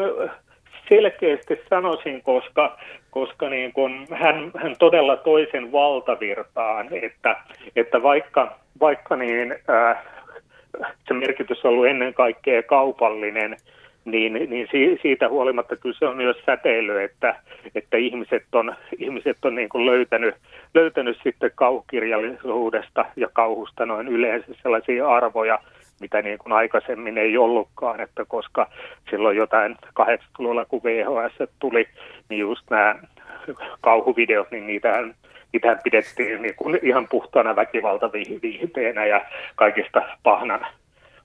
selkeästi 0.89 1.55
sanoisin, 1.71 2.23
koska, 2.23 2.79
koska 3.15 3.49
niin 3.49 3.73
kuin 3.73 4.07
hän, 4.11 4.51
hän 4.57 4.77
todella 4.79 5.17
toisen 5.17 5.73
valtavirtaan, 5.73 6.89
että, 7.03 7.37
että 7.77 8.03
vaikka, 8.03 8.59
vaikka 8.81 9.17
niin, 9.17 9.55
äh, 9.71 9.97
se 11.09 11.15
merkitys 11.15 11.65
on 11.65 11.71
ollut 11.71 11.87
ennen 11.87 12.15
kaikkea 12.15 12.63
kaupallinen, 12.63 13.57
niin, 14.05 14.33
niin 14.33 14.69
siitä 15.03 15.29
huolimatta 15.29 15.77
kyllä 15.77 15.97
se 15.99 16.07
on 16.07 16.17
myös 16.17 16.37
säteily, 16.47 17.03
että, 17.03 17.37
että 17.75 17.97
ihmiset 17.97 18.45
on, 18.53 18.75
ihmiset 18.99 19.45
on 19.45 19.55
niin 19.55 19.69
kuin 19.69 19.87
löytänyt, 19.87 20.35
löytänyt 20.75 21.19
sitten 21.23 21.51
kauhukirjallisuudesta 21.55 23.05
ja 23.17 23.29
kauhusta 23.33 23.87
noin 23.87 24.09
yleensä 24.09 24.47
sellaisia 24.63 25.09
arvoja, 25.09 25.59
mitä 26.01 26.23
niin 26.23 26.39
kuin 26.39 26.53
aikaisemmin 26.53 27.19
ei 27.19 27.39
ollutkaan, 27.39 28.01
että 28.01 28.25
koska 28.29 28.71
silloin 29.11 29.37
jotain 29.37 29.77
80-luvulla, 30.01 30.65
kun 30.65 30.83
VHS 30.85 31.51
tuli, 31.59 31.89
niin 32.29 32.41
just 32.41 32.71
nämä 32.71 32.95
kauhuvideot, 33.81 34.51
niin 34.51 34.67
niitähän 34.67 35.15
niitähän 35.55 35.81
pidettiin 35.85 36.43
niin 36.43 36.55
kuin 36.57 36.79
ihan 36.83 37.09
puhtaana 37.09 37.57
väkivaltaviihteenä 37.57 39.07
ja 39.07 39.25
kaikista 39.57 40.03
pahnan, 40.23 40.67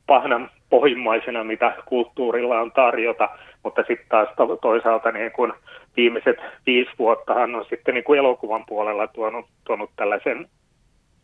pahnan 0.07 0.49
pohjimmaisena, 0.69 1.43
mitä 1.43 1.73
kulttuurilla 1.85 2.59
on 2.59 2.71
tarjota, 2.71 3.29
mutta 3.63 3.83
sitten 3.87 4.07
taas 4.09 4.29
toisaalta 4.61 5.11
niin 5.11 5.31
kuin 5.31 5.53
viimeiset 5.97 6.37
viisi 6.65 6.91
vuottahan 6.99 7.55
on 7.55 7.65
sitten 7.69 7.93
niin 7.93 8.03
kuin 8.03 8.19
elokuvan 8.19 8.65
puolella 8.67 9.07
tuonut, 9.07 9.45
tuonut 9.63 9.91
tällaisen 9.95 10.47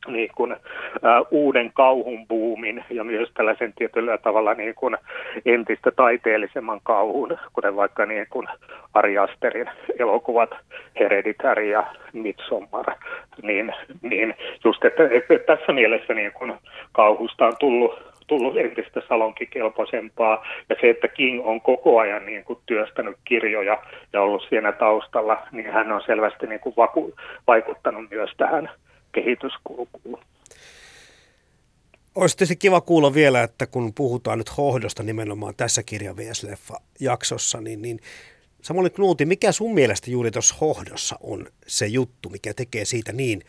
niin 0.07 0.29
kuin, 0.35 0.51
ä, 0.51 0.57
uuden 1.31 1.71
kauhun 1.73 2.27
buumin 2.27 2.85
ja 2.89 3.03
myös 3.03 3.29
tällaisen 3.33 3.73
tietyllä 3.73 4.17
tavalla 4.17 4.53
niin 4.53 4.75
kuin 4.75 4.97
entistä 5.45 5.91
taiteellisemman 5.91 6.79
kauhun, 6.83 7.37
kuten 7.53 7.75
vaikka 7.75 8.05
niin 8.05 8.27
kuin 8.29 8.47
Ari 8.93 9.17
Asterin 9.17 9.69
elokuvat 9.99 10.49
Hereditary 10.99 11.69
ja 11.69 11.87
Midsommar. 12.13 12.85
Niin, 13.41 13.73
niin 14.01 14.35
just, 14.63 14.85
että, 14.85 15.03
että 15.03 15.55
tässä 15.55 15.73
mielessä 15.73 16.13
niin 16.13 16.31
kuin 16.31 16.53
kauhusta 16.91 17.45
on 17.47 17.53
tullut 17.59 18.15
tullut 18.27 18.57
entistä 18.57 19.01
salonkikelpoisempaa. 19.09 20.45
Ja 20.69 20.75
se, 20.81 20.89
että 20.89 21.07
King 21.07 21.47
on 21.47 21.61
koko 21.61 21.99
ajan 21.99 22.25
niin 22.25 22.43
kuin 22.43 22.59
työstänyt 22.65 23.17
kirjoja 23.25 23.77
ja 24.13 24.21
ollut 24.21 24.45
siinä 24.49 24.71
taustalla, 24.71 25.37
niin 25.51 25.71
hän 25.71 25.91
on 25.91 26.01
selvästi 26.05 26.47
niin 26.47 26.59
kuin 26.59 26.75
vaku- 26.77 27.15
vaikuttanut 27.47 28.09
myös 28.09 28.31
tähän 28.37 28.69
kehityskulkuun. 29.15 30.19
Olisi 32.15 32.37
tietysti 32.37 32.55
kiva 32.55 32.81
kuulla 32.81 33.13
vielä, 33.13 33.43
että 33.43 33.67
kun 33.67 33.93
puhutaan 33.93 34.37
nyt 34.37 34.57
hohdosta 34.57 35.03
nimenomaan 35.03 35.53
tässä 35.57 35.83
kirja 35.83 36.15
jaksossa 36.99 37.61
niin, 37.61 37.81
niin 37.81 37.99
Samuli 38.61 38.89
Knuuti, 38.89 39.25
mikä 39.25 39.51
sun 39.51 39.73
mielestä 39.73 40.11
juuri 40.11 40.31
tuossa 40.31 40.55
hohdossa 40.61 41.15
on 41.21 41.47
se 41.67 41.85
juttu, 41.85 42.29
mikä 42.29 42.53
tekee 42.53 42.85
siitä 42.85 43.11
niin 43.11 43.41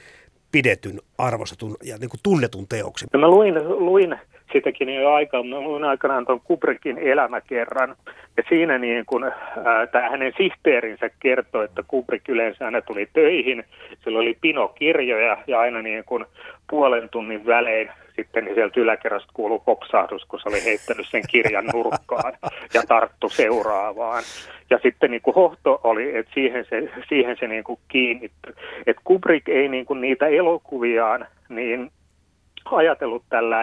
pidetyn, 0.53 1.01
arvostetun 1.19 1.77
ja 1.85 1.99
niin 1.99 2.11
kuin 2.11 2.21
tunnetun 2.23 2.69
teoksen? 2.69 3.09
No 3.13 3.21
mä 3.21 3.29
luin, 3.29 3.55
luin 3.69 4.17
sitäkin 4.53 4.95
jo 4.95 5.13
aikaa, 5.13 5.43
mä 5.43 5.61
luin 5.61 5.85
aikanaan 5.85 6.27
tuon 6.27 6.41
Kubrickin 6.41 6.99
elämäkerran, 6.99 7.97
ja 8.37 8.43
siinä 8.49 8.79
niin 8.79 9.07
kun, 9.07 9.25
ää, 9.25 9.87
tämä 9.87 10.11
hänen 10.11 10.33
sihteerinsä 10.37 11.11
kertoi, 11.21 11.65
että 11.65 11.83
Kubrick 11.89 12.29
yleensä 12.29 12.65
aina 12.65 12.81
tuli 12.81 13.09
töihin, 13.13 13.65
sillä 14.05 14.19
oli 14.19 14.39
pino 14.41 14.69
kirjoja, 14.69 15.37
ja 15.47 15.61
aina 15.61 15.83
niin 15.83 16.05
kun 16.05 16.27
puolen 16.71 17.09
tunnin 17.09 17.47
välein 17.47 17.91
sitten 18.17 18.45
niin 18.45 18.55
sieltä 18.55 18.81
yläkerrasta 18.81 19.31
kuului 19.35 19.61
kopsahdus, 19.65 20.25
kun 20.25 20.41
se 20.41 20.49
oli 20.49 20.65
heittänyt 20.65 21.07
sen 21.09 21.23
kirjan 21.31 21.65
nurkkaan 21.73 22.33
ja 22.75 22.83
tarttu 22.89 23.29
seuraavaan. 23.29 24.23
Ja 24.71 24.79
sitten 24.83 25.11
niin 25.11 25.23
kuin 25.23 25.35
hohto 25.35 25.81
oli, 25.85 26.17
että 26.17 26.33
siihen 26.35 26.65
se, 26.71 26.89
siihen 27.09 27.37
se 27.41 27.49
niin 27.49 27.65
kuin 27.65 27.79
kiinnittyi. 27.89 28.53
Että 28.87 29.03
Kubrick 29.05 29.49
ei 29.49 29.69
niin 29.69 29.87
kuin 29.87 30.01
niitä 30.01 30.27
elokuviaan 30.27 31.27
niin 31.49 31.91
ajatellut 32.71 33.23
tällä 33.29 33.57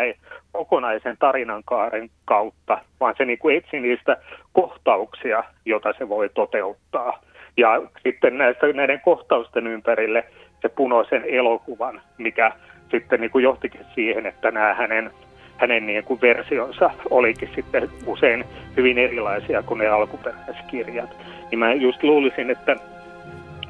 kokonaisen 0.51 1.17
tarinankaaren 1.19 2.09
kautta, 2.25 2.77
vaan 2.99 3.15
se 3.17 3.25
niin 3.25 3.39
kuin 3.39 3.57
etsi 3.57 3.79
niistä 3.79 4.17
kohtauksia, 4.53 5.43
joita 5.65 5.93
se 5.97 6.09
voi 6.09 6.29
toteuttaa. 6.29 7.19
Ja 7.57 7.81
sitten 8.03 8.37
näistä, 8.37 8.67
näiden 8.73 9.01
kohtausten 9.01 9.67
ympärille 9.67 10.25
se 10.61 10.69
punoi 10.69 11.05
sen 11.05 11.23
elokuvan, 11.27 12.01
mikä 12.17 12.51
sitten 12.91 13.21
niin 13.21 13.31
kuin 13.31 13.43
johtikin 13.43 13.85
siihen, 13.95 14.25
että 14.25 14.51
nämä 14.51 14.73
hänen, 14.73 15.11
hänen 15.57 15.85
niin 15.85 16.03
kuin 16.03 16.21
versionsa 16.21 16.89
olikin 17.09 17.49
sitten 17.55 17.89
usein 18.05 18.45
hyvin 18.77 18.97
erilaisia 18.97 19.63
kuin 19.63 19.77
ne 19.77 19.87
alkuperäiskirjat. 19.87 21.09
Niin 21.51 21.59
mä 21.59 21.73
just 21.73 22.03
luulisin, 22.03 22.51
että 22.51 22.75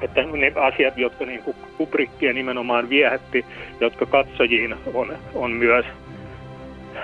että 0.01 0.23
ne 0.23 0.51
asiat, 0.55 0.97
jotka 0.97 1.25
niin 1.25 1.43
kuin 1.43 1.57
Kubrickia 1.77 2.33
nimenomaan 2.33 2.89
viehätti, 2.89 3.45
jotka 3.79 4.05
katsojiin 4.05 4.75
on, 4.93 5.17
on 5.35 5.51
myös, 5.51 5.85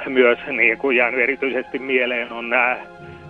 myös 0.08 0.40
niin 0.48 0.78
kuin 0.78 0.98
jäänyt 0.98 1.20
erityisesti 1.20 1.80
mieleen, 1.80 2.32
on 2.32 2.50
nämä 2.50 2.78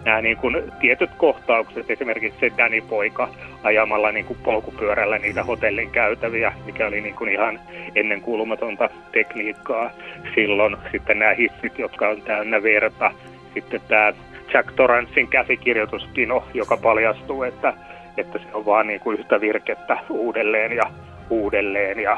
nämä 0.05 0.21
niin 0.21 0.37
kuin 0.37 0.63
tietyt 0.79 1.09
kohtaukset, 1.17 1.91
esimerkiksi 1.91 2.39
se 2.39 2.51
Danny-poika 2.57 3.29
ajamalla 3.63 4.11
niin 4.11 4.25
kuin 4.25 4.39
polkupyörällä 4.43 5.17
niitä 5.17 5.43
hotellin 5.43 5.89
käytäviä, 5.91 6.53
mikä 6.65 6.87
oli 6.87 7.01
niin 7.01 7.15
kuin 7.15 7.29
ihan 7.29 7.59
ennenkuulumatonta 7.95 8.89
tekniikkaa 9.11 9.91
silloin. 10.35 10.77
Sitten 10.91 11.19
nämä 11.19 11.33
hissit, 11.33 11.79
jotka 11.79 12.09
on 12.09 12.21
täynnä 12.21 12.63
verta. 12.63 13.11
Sitten 13.53 13.81
tämä 13.87 14.13
Jack 14.53 14.71
Torrancein 14.71 15.27
käsikirjoituspino, 15.27 16.43
joka 16.53 16.77
paljastuu, 16.77 17.43
että, 17.43 17.73
että 18.19 18.39
se 18.39 18.45
on 18.53 18.65
vaan 18.65 18.87
niin 18.87 18.99
kuin 18.99 19.19
yhtä 19.19 19.41
virkettä 19.41 19.97
uudelleen 20.09 20.71
ja 20.71 20.83
uudelleen 21.29 21.99
ja 21.99 22.17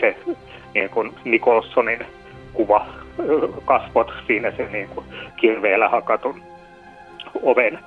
se 0.00 0.16
niin 0.74 0.90
kuin 0.90 1.14
Nicholsonin 1.24 2.06
kuva, 2.52 2.86
kasvot 3.64 4.12
siinä 4.26 4.50
se 4.50 4.68
niin 4.72 4.88
kuin 4.88 5.06
kirveellä 5.36 5.88
hakatun 5.88 6.42
oven, 7.42 7.78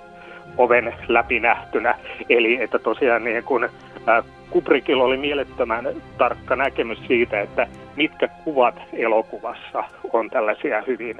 oven 0.58 0.94
läpinähtynä. 1.08 1.96
Eli 2.30 2.64
että 2.64 2.80
tosiaan 2.80 3.24
niin 3.24 3.44
kuin, 3.44 3.70
ää, 4.08 4.24
Kubrickilla 4.50 5.04
oli 5.04 5.18
mielettömän 5.18 5.88
tarkka 6.18 6.56
näkemys 6.56 7.00
siitä, 7.08 7.42
että 7.42 7.68
mitkä 7.96 8.28
kuvat 8.28 8.76
elokuvassa 8.94 9.84
on 10.14 10.30
tällaisia 10.30 10.84
hyvin, 10.88 11.18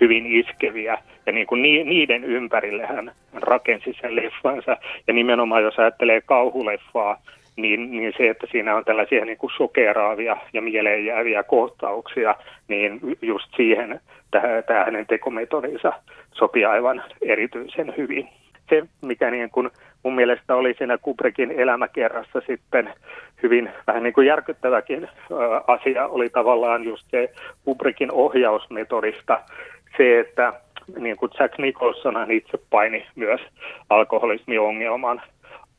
hyvin 0.00 0.26
iskeviä. 0.26 0.98
Ja 1.26 1.32
niin 1.32 1.46
kuin 1.46 1.62
niiden 1.62 2.24
ympärille 2.24 2.86
hän 2.86 3.12
rakensi 3.32 3.96
sen 4.00 4.16
leffansa. 4.16 4.76
Ja 5.06 5.14
nimenomaan 5.14 5.62
jos 5.62 5.78
ajattelee 5.78 6.20
kauhuleffaa, 6.20 7.22
niin, 7.56 7.90
niin 7.90 8.12
se, 8.16 8.28
että 8.28 8.46
siinä 8.50 8.76
on 8.76 8.84
tällaisia 8.84 9.24
niin 9.24 9.38
kuin 9.38 9.52
sokeraavia 9.56 10.36
ja 10.52 10.62
mieleenjääviä 10.62 11.42
kohtauksia, 11.42 12.34
niin 12.68 13.00
just 13.22 13.48
siihen 13.56 14.00
tämä 14.66 14.84
hänen 14.84 15.06
tekometodinsa 15.06 15.92
sopii 16.32 16.64
aivan 16.64 17.02
erityisen 17.22 17.94
hyvin. 17.96 18.28
Se, 18.68 18.82
mikä 19.02 19.30
niin 19.30 19.50
kuin 19.50 19.70
mun 20.02 20.14
mielestä 20.14 20.54
oli 20.54 20.74
siinä 20.78 20.98
Kubrickin 20.98 21.50
elämäkerrassa 21.50 22.40
sitten 22.46 22.92
hyvin 23.42 23.70
vähän 23.86 24.02
niin 24.02 24.12
kuin 24.12 24.26
järkyttäväkin 24.26 25.08
asia, 25.66 26.06
oli 26.06 26.28
tavallaan 26.28 26.84
just 26.84 27.06
se 27.10 27.32
Kubrickin 27.64 28.12
ohjausmetodista 28.12 29.40
se, 30.00 30.20
että 30.20 30.52
niin 30.98 31.16
kuin 31.16 31.30
Jack 31.38 31.58
Nicholson 31.58 32.30
itse 32.30 32.58
paini 32.70 33.06
myös 33.16 33.40
alkoholismiongelman 33.90 35.22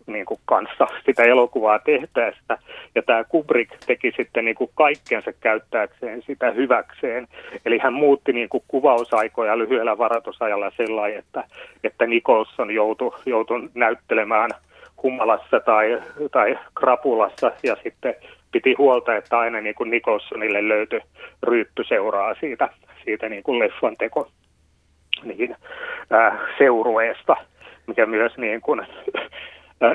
niin 0.07 0.25
kuin 0.25 0.39
kanssa 0.45 0.87
sitä 1.05 1.23
elokuvaa 1.23 1.79
tehtäessä. 1.79 2.57
Ja 2.95 3.01
tämä 3.01 3.23
Kubrick 3.23 3.71
teki 3.85 4.13
sitten 4.17 4.45
niin 4.45 4.55
kuin 4.55 4.69
kaikkensa 4.75 5.31
käyttääkseen 5.33 6.23
sitä 6.27 6.51
hyväkseen. 6.51 7.27
Eli 7.65 7.77
hän 7.77 7.93
muutti 7.93 8.33
niin 8.33 8.49
kuin 8.49 8.63
kuvausaikoja 8.67 9.57
lyhyellä 9.57 9.97
varoitusajalla 9.97 10.71
sellainen, 10.77 11.19
että, 11.19 11.43
että 11.83 12.05
Nicholson 12.05 12.71
joutui, 12.71 13.11
joutui 13.25 13.69
näyttelemään 13.73 14.49
humalassa 15.03 15.59
tai, 15.59 16.01
tai 16.31 16.59
krapulassa 16.75 17.51
ja 17.63 17.77
sitten 17.83 18.15
piti 18.51 18.75
huolta, 18.77 19.15
että 19.15 19.39
aina 19.39 19.61
niin 19.61 19.75
kuin 19.75 19.89
Nicholsonille 19.89 20.67
löytyi 20.67 21.01
ryyppyseuraa 21.43 22.35
siitä, 22.39 22.69
siitä 23.05 23.29
niin 23.29 23.43
kuin 23.43 23.59
leffan 23.59 23.97
teko 23.97 24.31
niin, 25.23 25.55
äh, 26.13 26.39
seurueesta, 26.57 27.35
mikä 27.87 28.05
myös 28.05 28.37
niin 28.37 28.61
kuin, 28.61 28.87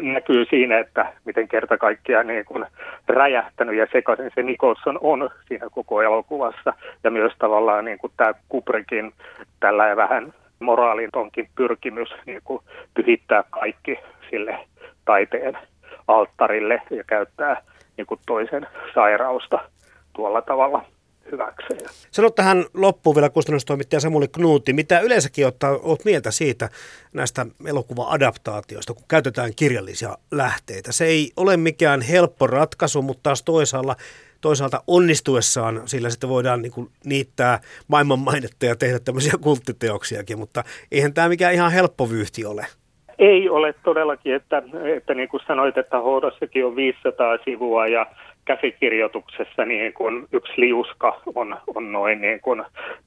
näkyy 0.01 0.45
siinä, 0.51 0.79
että 0.79 1.13
miten 1.25 1.49
kerta 1.49 1.79
kaikkiaan 1.79 2.27
niin 2.27 2.45
kuin 2.45 2.67
räjähtänyt 3.09 3.77
ja 3.77 3.87
sekaisin 3.93 4.31
se 4.35 4.43
Nicholson 4.43 4.99
on 5.01 5.31
siinä 5.49 5.67
koko 5.71 6.03
elokuvassa. 6.03 6.73
Ja 7.05 7.11
myös 7.11 7.33
tavallaan 7.39 7.85
niin 7.85 7.99
kuin 7.99 8.13
tämä 8.17 8.35
Kubrickin 8.49 9.13
tällä 9.61 9.97
vähän 9.97 10.35
moraalitonkin 10.61 11.49
pyrkimys 11.57 12.09
niin 12.27 12.41
kuin 12.45 12.63
pyhittää 12.95 13.45
kaikki 13.51 13.99
sille 14.31 14.59
taiteen 15.05 15.59
alttarille 16.09 16.83
ja 16.91 17.05
käyttää 17.05 17.63
niin 17.97 18.07
kuin 18.07 18.21
toisen 18.27 18.67
sairausta 18.95 19.59
tuolla 20.13 20.43
tavalla 20.43 20.85
hyväkseen. 21.33 21.81
Sano 22.11 22.31
tähän 22.31 22.65
loppuun 22.75 23.17
vielä 23.17 23.31
kustannustoimittaja 23.31 24.01
Samuli 24.01 24.29
Knuutti, 24.29 24.73
mitä 24.73 25.01
yleensäkin 25.01 25.47
ottaa, 25.47 25.71
olet 25.83 26.05
mieltä 26.05 26.31
siitä 26.31 26.69
näistä 27.13 27.47
elokuva-adaptaatioista, 27.67 28.95
kun 28.95 29.05
käytetään 29.09 29.53
kirjallisia 29.57 30.17
lähteitä. 30.31 30.93
Se 30.93 31.05
ei 31.05 31.31
ole 31.37 31.57
mikään 31.57 32.01
helppo 32.01 32.47
ratkaisu, 32.47 33.03
mutta 33.03 33.23
taas 33.23 33.43
toisaalta, 33.43 33.97
toisaalta 34.41 34.83
onnistuessaan 34.87 35.83
sillä 35.85 36.11
sitten 36.11 36.31
voidaan 36.31 36.63
niin 36.63 36.73
kuin 36.73 36.89
niittää 37.05 37.61
maailman 37.89 38.19
mainetta 38.19 38.67
ja 38.67 38.77
tehdä 38.77 38.99
tämmöisiä 38.99 39.33
kulttiteoksiakin, 39.41 40.39
mutta 40.39 40.65
eihän 40.93 41.15
tämä 41.15 41.29
mikään 41.29 41.55
ihan 41.55 41.73
helppo 41.73 42.11
vyyhti 42.11 42.45
ole. 42.45 42.67
Ei 43.19 43.49
ole 43.49 43.75
todellakin, 43.85 44.35
että, 44.35 44.63
että 44.97 45.15
niin 45.15 45.29
kuin 45.29 45.43
sanoit, 45.47 45.79
että 45.79 45.99
hoidossakin 45.99 46.67
on 46.67 46.77
500 46.77 47.39
sivua 47.45 47.87
ja 47.87 48.07
käsikirjoituksessa 48.47 49.65
niin 49.65 49.93
kuin 49.93 50.27
yksi 50.33 50.53
liuska 50.57 51.21
on, 51.35 51.57
on 51.75 51.93
noin 51.93 52.21
niin 52.21 52.41
kuin 52.41 52.63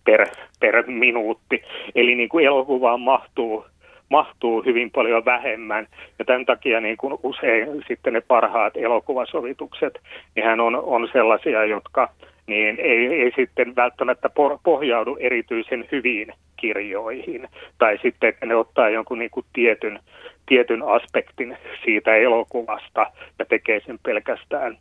per, 0.06 0.26
per 0.60 0.84
minuutti. 0.88 1.64
Eli 1.96 2.16
niin 2.16 2.30
kuin 2.30 2.46
elokuvaan 2.46 3.02
mahtuu, 3.02 3.66
mahtuu 4.10 4.64
hyvin 4.66 4.92
paljon 4.92 5.26
vähemmän. 5.26 5.88
Ja 6.20 6.26
tämän 6.26 6.46
takia 6.46 6.82
niin 6.82 6.98
kuin 6.98 7.20
usein 7.24 7.84
sitten 7.88 8.14
ne 8.14 8.22
parhaat 8.22 8.78
elokuvasovitukset, 8.78 10.00
niin 10.36 10.60
on, 10.60 10.76
on 10.76 11.10
sellaisia, 11.14 11.66
jotka 11.66 12.10
niin 12.48 12.80
ei, 12.80 13.06
ei 13.06 13.32
sitten 13.36 13.76
välttämättä 13.76 14.30
pohjaudu 14.64 15.18
erityisen 15.20 15.88
hyviin 15.92 16.34
kirjoihin. 16.58 17.48
Tai 17.78 18.00
sitten, 18.02 18.34
ne 18.46 18.56
ottaa 18.56 18.90
jonkun 18.90 19.20
niin 19.20 19.32
kuin 19.32 19.46
tietyn, 19.54 20.00
tietyn 20.46 20.84
aspektin 20.84 21.58
siitä 21.86 22.16
elokuvasta 22.16 23.12
ja 23.40 23.46
tekee 23.46 23.80
sen 23.86 24.00
pelkästään 24.04 24.78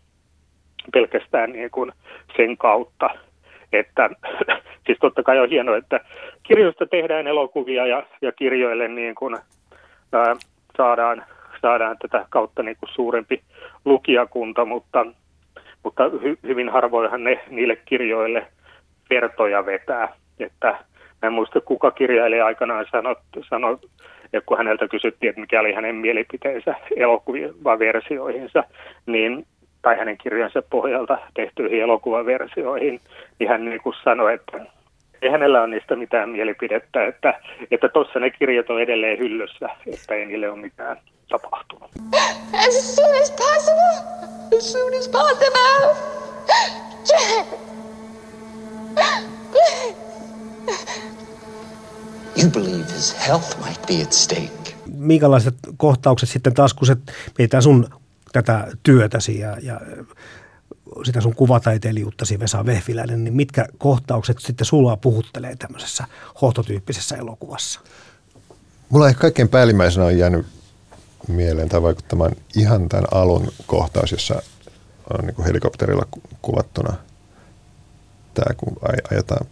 pelkästään 0.92 1.52
niin 1.52 1.70
kuin 1.70 1.92
sen 2.36 2.56
kautta. 2.56 3.10
Että, 3.72 4.10
siis 4.86 4.98
totta 5.00 5.22
kai 5.22 5.38
on 5.38 5.48
hienoa, 5.48 5.76
että 5.76 6.00
kirjoista 6.42 6.86
tehdään 6.86 7.26
elokuvia 7.26 7.86
ja, 7.86 8.02
ja 8.22 8.32
kirjoille 8.32 8.88
niin 8.88 9.14
kuin, 9.14 9.36
ää, 10.12 10.36
saadaan, 10.76 11.24
saadaan 11.62 11.96
tätä 11.98 12.26
kautta 12.30 12.62
niin 12.62 12.76
kuin 12.80 12.90
suurempi 12.94 13.42
lukijakunta, 13.84 14.64
mutta, 14.64 15.06
mutta 15.82 16.10
hy, 16.22 16.38
hyvin 16.42 16.68
harvoinhan 16.68 17.24
ne 17.24 17.40
niille 17.50 17.76
kirjoille 17.76 18.46
vertoja 19.10 19.66
vetää. 19.66 20.08
Että 20.40 20.68
mä 21.22 21.26
en 21.26 21.32
muista, 21.32 21.60
kuka 21.60 21.90
kirjailija 21.90 22.46
aikanaan 22.46 22.86
sanoi, 22.90 23.16
sano, 23.48 23.78
ja 24.32 24.40
kun 24.40 24.56
häneltä 24.58 24.88
kysyttiin, 24.88 25.30
että 25.30 25.40
mikä 25.40 25.60
oli 25.60 25.72
hänen 25.72 25.94
mielipiteensä 25.94 26.74
elokuva 26.96 27.78
versioihinsa, 27.78 28.64
niin 29.06 29.46
tai 29.88 29.98
hänen 29.98 30.18
kirjansa 30.18 30.62
pohjalta 30.70 31.18
tehtyihin 31.34 31.82
elokuvaversioihin, 31.82 33.00
niin 33.38 33.50
hän 33.50 33.64
niin 33.64 33.80
kuin 33.82 33.94
sanoi, 34.04 34.34
että 34.34 34.66
ei 35.22 35.30
hänellä 35.30 35.60
ole 35.60 35.68
niistä 35.68 35.96
mitään 35.96 36.28
mielipidettä, 36.28 37.06
että 37.06 37.40
että 37.70 37.88
tuossa 37.88 38.18
ne 38.18 38.30
kirjat 38.30 38.70
on 38.70 38.82
edelleen 38.82 39.18
hyllyssä, 39.18 39.68
että 39.86 40.14
ei 40.14 40.26
niille 40.26 40.50
ole 40.50 40.60
mitään 40.60 40.96
tapahtunut. 41.28 41.90
As 42.68 42.96
soon 42.96 43.22
as 43.22 43.30
possible, 43.30 43.94
as 44.58 44.72
soon 44.72 44.92
as 44.98 45.08
possible. 45.08 46.08
You 52.42 52.50
believe 52.50 52.92
his 52.96 53.28
health 53.28 53.58
might 53.66 53.86
be 53.86 54.02
at 54.02 54.12
stake. 54.12 54.74
Minkälaiset 54.98 55.54
kohtaukset 55.76 56.28
sitten 56.28 56.54
taas, 56.54 56.74
kun 56.74 56.86
se 56.86 56.96
mietitään 57.38 57.62
sun 57.62 57.86
tätä 58.32 58.66
työtäsi 58.82 59.38
ja, 59.38 59.56
ja 59.62 59.80
sitä 61.04 61.20
sun 61.20 61.34
kuvataiteilijuuttasi 61.34 62.38
Vesa 62.38 62.66
Vehviläinen, 62.66 63.24
niin 63.24 63.34
mitkä 63.34 63.66
kohtaukset 63.78 64.38
sitten 64.38 64.64
sulla 64.64 64.96
puhuttelee 64.96 65.56
tämmöisessä 65.56 66.04
hohtotyyppisessä 66.42 67.16
elokuvassa? 67.16 67.80
Mulla 68.88 69.08
ehkä 69.08 69.20
kaikkein 69.20 69.48
päällimmäisenä 69.48 70.06
on 70.06 70.18
jäänyt 70.18 70.46
mieleen 71.28 71.68
tai 71.68 71.82
vaikuttamaan 71.82 72.32
ihan 72.56 72.88
tämän 72.88 73.04
alun 73.10 73.52
kohtaus, 73.66 74.12
jossa 74.12 74.42
on 75.18 75.26
niin 75.26 75.44
helikopterilla 75.46 76.06
kuvattuna 76.42 76.94
tämä, 78.34 78.54
kun 78.56 78.76
ajetaan 79.10 79.46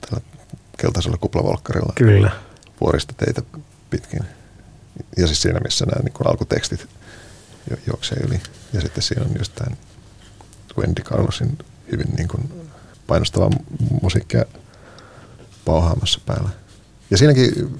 tällä 0.00 0.24
keltaisella 0.78 1.18
kuplavolkkarilla 1.18 1.92
Kyllä. 1.94 2.30
vuorista 2.80 3.14
teitä 3.16 3.42
pitkin. 3.90 4.20
Ja 5.16 5.26
siis 5.26 5.42
siinä, 5.42 5.60
missä 5.60 5.86
nämä 5.86 6.02
niin 6.02 6.28
alkutekstit– 6.28 6.86
juoksee 7.86 8.18
yli. 8.26 8.40
Ja 8.72 8.80
sitten 8.80 9.02
siinä 9.02 9.24
on 9.24 9.30
just 9.38 9.54
tämän 9.54 9.78
Wendy 10.78 11.02
Carlosin 11.02 11.58
hyvin 11.92 12.14
niin 12.16 12.28
kuin 12.28 12.70
painostavaa 13.06 13.50
musiikkia 14.02 14.44
pauhaamassa 15.64 16.20
päällä. 16.26 16.48
Ja 17.10 17.18
siinäkin, 17.18 17.78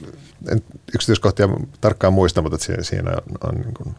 en 0.49 0.63
yksityiskohtia 0.95 1.49
tarkkaan 1.81 2.13
muista, 2.13 2.43
mutta 2.43 2.59
siinä, 2.59 2.83
siinä 2.83 3.11
on, 3.11 3.51
on 3.51 3.61
niin 3.61 3.75
kuin 3.75 3.95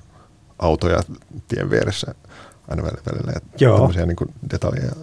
autoja 0.59 1.03
tien 1.47 1.69
vieressä 1.69 2.15
aina 2.67 2.83
välillä. 2.83 3.31
Ja 3.31 3.41
Joo. 3.59 3.77
tämmöisiä 3.77 4.05
niin 4.05 4.15
kuin 4.15 4.33
detaljeja 4.51 4.95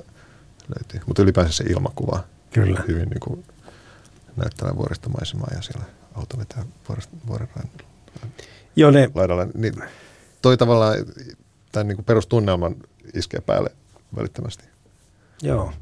löytyy. 0.76 1.00
Mutta 1.06 1.22
ylipäänsä 1.22 1.52
se 1.52 1.64
ilmakuva. 1.64 2.24
Kyllä. 2.52 2.82
Hyvin 2.88 3.08
niin 3.08 3.20
kuin 3.20 3.44
näyttävää 4.36 4.76
vuoristomaisemaa 4.76 5.50
ja 5.54 5.62
siellä 5.62 5.84
auto 6.14 6.38
vetää 6.38 6.64
vuoren 7.26 7.48
Joo, 8.76 8.90
ne... 8.90 9.10
laidalla. 9.14 9.46
Niin, 9.54 9.74
toi 10.42 10.56
tavallaan 10.56 10.96
tämän 11.72 11.88
niin 11.88 11.96
kuin 11.96 12.04
perustunnelman 12.04 12.76
iskee 13.14 13.40
päälle 13.40 13.70
välittömästi. 14.16 14.64
Joo, 15.42 15.72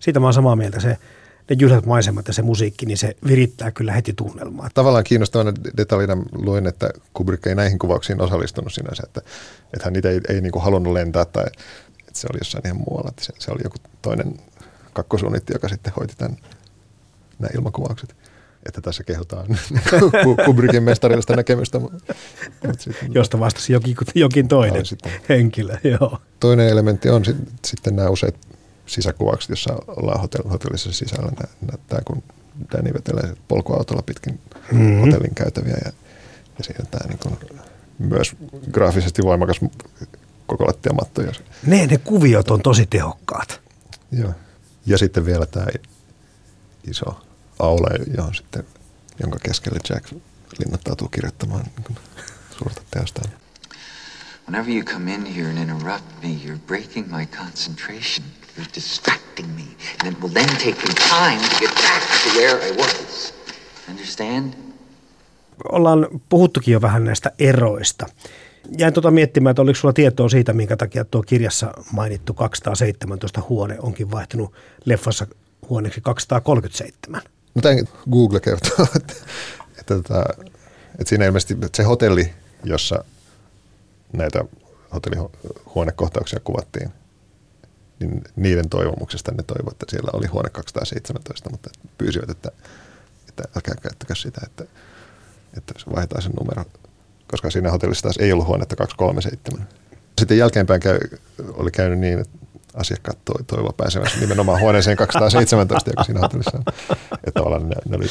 siitä 0.00 0.20
mä 0.20 0.26
oon 0.26 0.34
samaa 0.34 0.56
mieltä. 0.56 0.80
Se 0.80 0.98
ne 1.50 1.56
jylhät 1.60 1.86
maisemat 1.86 2.28
ja 2.28 2.34
se 2.34 2.42
musiikki, 2.42 2.86
niin 2.86 2.98
se 2.98 3.16
virittää 3.26 3.70
kyllä 3.70 3.92
heti 3.92 4.12
tunnelmaa. 4.12 4.68
Tavallaan 4.74 5.04
kiinnostavana 5.04 5.52
detaljina 5.76 6.16
luin, 6.32 6.66
että 6.66 6.90
Kubrick 7.14 7.46
ei 7.46 7.54
näihin 7.54 7.78
kuvauksiin 7.78 8.20
osallistunut 8.20 8.72
sinänsä, 8.72 9.02
että, 9.06 9.20
että 9.64 9.84
hän 9.84 9.92
niitä 9.92 10.10
ei, 10.10 10.20
ei 10.28 10.40
niin 10.40 10.52
kuin 10.52 10.62
halunnut 10.62 10.92
lentää 10.92 11.24
tai 11.24 11.44
että 12.08 12.20
se 12.20 12.26
oli 12.30 12.38
jossain 12.40 12.66
ihan 12.66 12.82
muualla, 12.88 13.08
että 13.08 13.24
se, 13.24 13.32
se 13.38 13.50
oli 13.50 13.60
joku 13.64 13.76
toinen 14.02 14.34
kakkosuunitti, 14.92 15.52
joka 15.52 15.68
sitten 15.68 15.92
hoiti 15.96 16.14
tämän, 16.18 16.36
nämä 17.38 17.50
ilmakuvaukset. 17.54 18.16
Että 18.68 18.80
tässä 18.80 19.04
kehutaan 19.04 19.46
Kubrickin 20.46 20.82
mestarillista 20.82 21.36
näkemystä. 21.36 21.80
Sitten, 22.78 23.14
Josta 23.14 23.40
vastasi 23.40 23.72
jokin, 23.72 23.96
jokin 24.14 24.48
toinen 24.48 24.82
henkilö. 25.28 25.76
Joo. 25.84 26.18
Toinen 26.40 26.68
elementti 26.68 27.10
on 27.10 27.24
sit, 27.24 27.36
sitten 27.64 27.96
nämä 27.96 28.08
useat 28.08 28.34
sisäkuvaukset, 28.86 29.50
jossa 29.50 29.74
ollaan 29.86 30.20
hotell, 30.20 30.48
hotellissa 30.48 30.92
sisällä. 30.92 31.32
Näyttää, 31.70 32.00
kun 32.04 32.22
Danny 32.72 32.94
vetelee 32.94 33.34
polkuautolla 33.48 34.02
pitkin 34.02 34.40
mm-hmm. 34.72 35.00
hotellin 35.00 35.34
käytäviä 35.34 35.76
ja, 35.84 35.92
ja 36.58 36.64
siinä 36.64 36.84
tämä 36.90 37.08
niin 37.08 37.18
kuin, 37.18 37.38
myös 37.98 38.36
graafisesti 38.72 39.22
voimakas 39.22 39.60
koko 40.46 40.66
lattiamatto. 40.66 41.22
Ne, 41.66 41.86
ne 41.86 41.98
kuviot 41.98 42.50
on 42.50 42.62
tosi 42.62 42.86
tehokkaat. 42.86 43.60
Joo. 44.12 44.32
Ja 44.86 44.98
sitten 44.98 45.26
vielä 45.26 45.46
tämä 45.46 45.66
iso 46.86 47.23
aula, 47.58 47.88
johon 48.16 48.34
sitten, 48.34 48.64
jonka 49.20 49.38
keskelle 49.42 49.78
Jack 49.90 50.12
linnoittautuu 50.58 51.08
kirjoittamaan 51.08 51.64
niin 51.88 51.98
suurta 52.58 52.82
teostaan. 52.90 53.30
Whenever 54.48 54.70
you 54.74 54.84
come 54.84 55.14
in 55.14 55.26
here 55.26 55.48
and 55.48 55.58
interrupt 55.58 56.22
me, 56.22 56.28
you're 56.28 56.66
breaking 56.66 57.16
my 57.16 57.26
concentration. 57.26 58.26
You're 58.56 58.74
distracting 58.74 59.48
me. 59.56 59.62
And 60.00 60.12
it 60.12 60.20
will 60.22 60.32
then 60.32 60.48
take 60.48 60.76
me 60.88 60.94
time 60.94 61.40
to 61.48 61.56
get 61.60 61.74
back 61.74 62.02
to 62.24 62.38
where 62.38 62.68
I 62.68 62.76
was. 62.76 63.34
Understand? 63.90 64.54
Ollaan 65.72 66.06
puhuttukin 66.28 66.72
jo 66.72 66.80
vähän 66.80 67.04
näistä 67.04 67.32
eroista. 67.38 68.06
Jäin 68.78 68.94
tuota 68.94 69.10
miettimään, 69.10 69.50
että 69.50 69.62
oliko 69.62 69.78
sulla 69.78 69.92
tietoa 69.92 70.28
siitä, 70.28 70.52
minkä 70.52 70.76
takia 70.76 71.04
tuo 71.04 71.22
kirjassa 71.22 71.72
mainittu 71.92 72.34
217 72.34 73.42
huone 73.48 73.76
onkin 73.78 74.10
vaihtunut 74.10 74.52
leffassa 74.84 75.26
huoneeksi 75.68 76.00
237. 76.00 77.22
No 77.54 77.62
tämän 77.62 77.88
Google 78.10 78.40
kertoo, 78.40 78.86
että, 78.96 79.14
että, 79.80 79.94
että, 79.94 80.24
että 80.98 81.08
siinä 81.08 81.24
ilmeisesti 81.24 81.54
että 81.54 81.76
se 81.76 81.82
hotelli, 81.82 82.32
jossa 82.64 83.04
näitä 84.12 84.44
hotellihuonekohtauksia 84.94 86.40
kuvattiin, 86.44 86.90
niin 88.00 88.22
niiden 88.36 88.68
toivomuksesta 88.68 89.32
ne 89.32 89.42
toivoivat, 89.42 89.72
että 89.72 89.86
siellä 89.90 90.10
oli 90.12 90.26
huone 90.26 90.50
217, 90.50 91.50
mutta 91.50 91.70
pyysivät, 91.98 92.30
että, 92.30 92.50
että 93.28 93.42
älkää 93.56 93.74
käyttäkö 93.82 94.14
sitä, 94.14 94.40
että, 94.46 94.64
että 95.56 95.74
se 95.78 95.84
vaihtaa 95.96 96.20
sen 96.20 96.32
numero, 96.40 96.64
koska 97.30 97.50
siinä 97.50 97.70
hotellissa 97.70 98.02
taas 98.02 98.16
ei 98.16 98.32
ollut 98.32 98.46
huonetta 98.46 98.76
237. 98.76 99.68
Sitten 100.18 100.38
jälkeenpäin 100.38 100.80
käy, 100.80 100.98
oli 101.52 101.70
käynyt 101.70 101.98
niin, 101.98 102.18
että 102.18 102.38
asiakkaat 102.74 103.18
toivoa 103.46 103.72
pääsevänsä 103.76 104.20
nimenomaan 104.20 104.60
huoneeseen 104.60 104.96
217, 104.96 105.90
joka 105.90 106.04
siinä 106.04 106.20
hotellissa 106.20 106.58
on. 106.58 106.64
Että 107.12 107.30
tavallaan 107.34 107.68
ne, 107.68 107.76
ne 107.88 107.96
oli, 107.96 108.06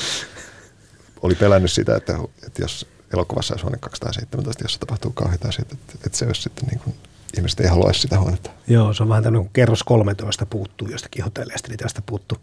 oli 1.22 1.36
pelännyt 1.36 1.72
sitä, 1.72 1.96
että, 1.96 2.18
että 2.48 2.62
jos 2.62 2.88
elokuvassa 3.14 3.54
olisi 3.54 3.64
huone 3.64 3.78
217, 3.78 4.64
jossa 4.64 4.80
tapahtuu 4.80 5.12
kauheita 5.12 5.48
asioita, 5.48 5.76
että, 5.82 5.94
että 6.06 6.18
se 6.18 6.26
olisi 6.26 6.42
sitten 6.42 6.68
niin 6.70 6.80
kuin, 6.80 6.96
ihmiset 7.38 7.60
ei 7.60 7.68
haluaisi 7.68 8.00
sitä 8.00 8.20
huonetta. 8.20 8.50
Joo, 8.68 8.94
se 8.94 9.04
on 9.04 9.10
vähän 9.10 9.24
tämmöinen, 9.24 9.46
kun 9.46 9.54
kerros 9.54 9.84
13 9.84 10.46
puuttuu 10.46 10.88
jostakin 10.88 11.24
hotelleista, 11.24 11.68
niin 11.70 11.80
tästä 11.80 12.02
puuttuu 12.06 12.38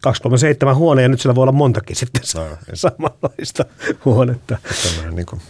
237 0.00 0.76
huone 0.76 1.02
ja 1.02 1.08
nyt 1.08 1.20
sillä 1.20 1.34
voi 1.34 1.42
olla 1.42 1.52
montakin 1.52 1.96
sitten 1.96 2.22
no, 2.34 2.56
samanlaista 2.74 3.64
huonetta. 4.04 4.58
Tämmöinen 4.82 5.16
niin 5.16 5.26
kuin 5.26 5.42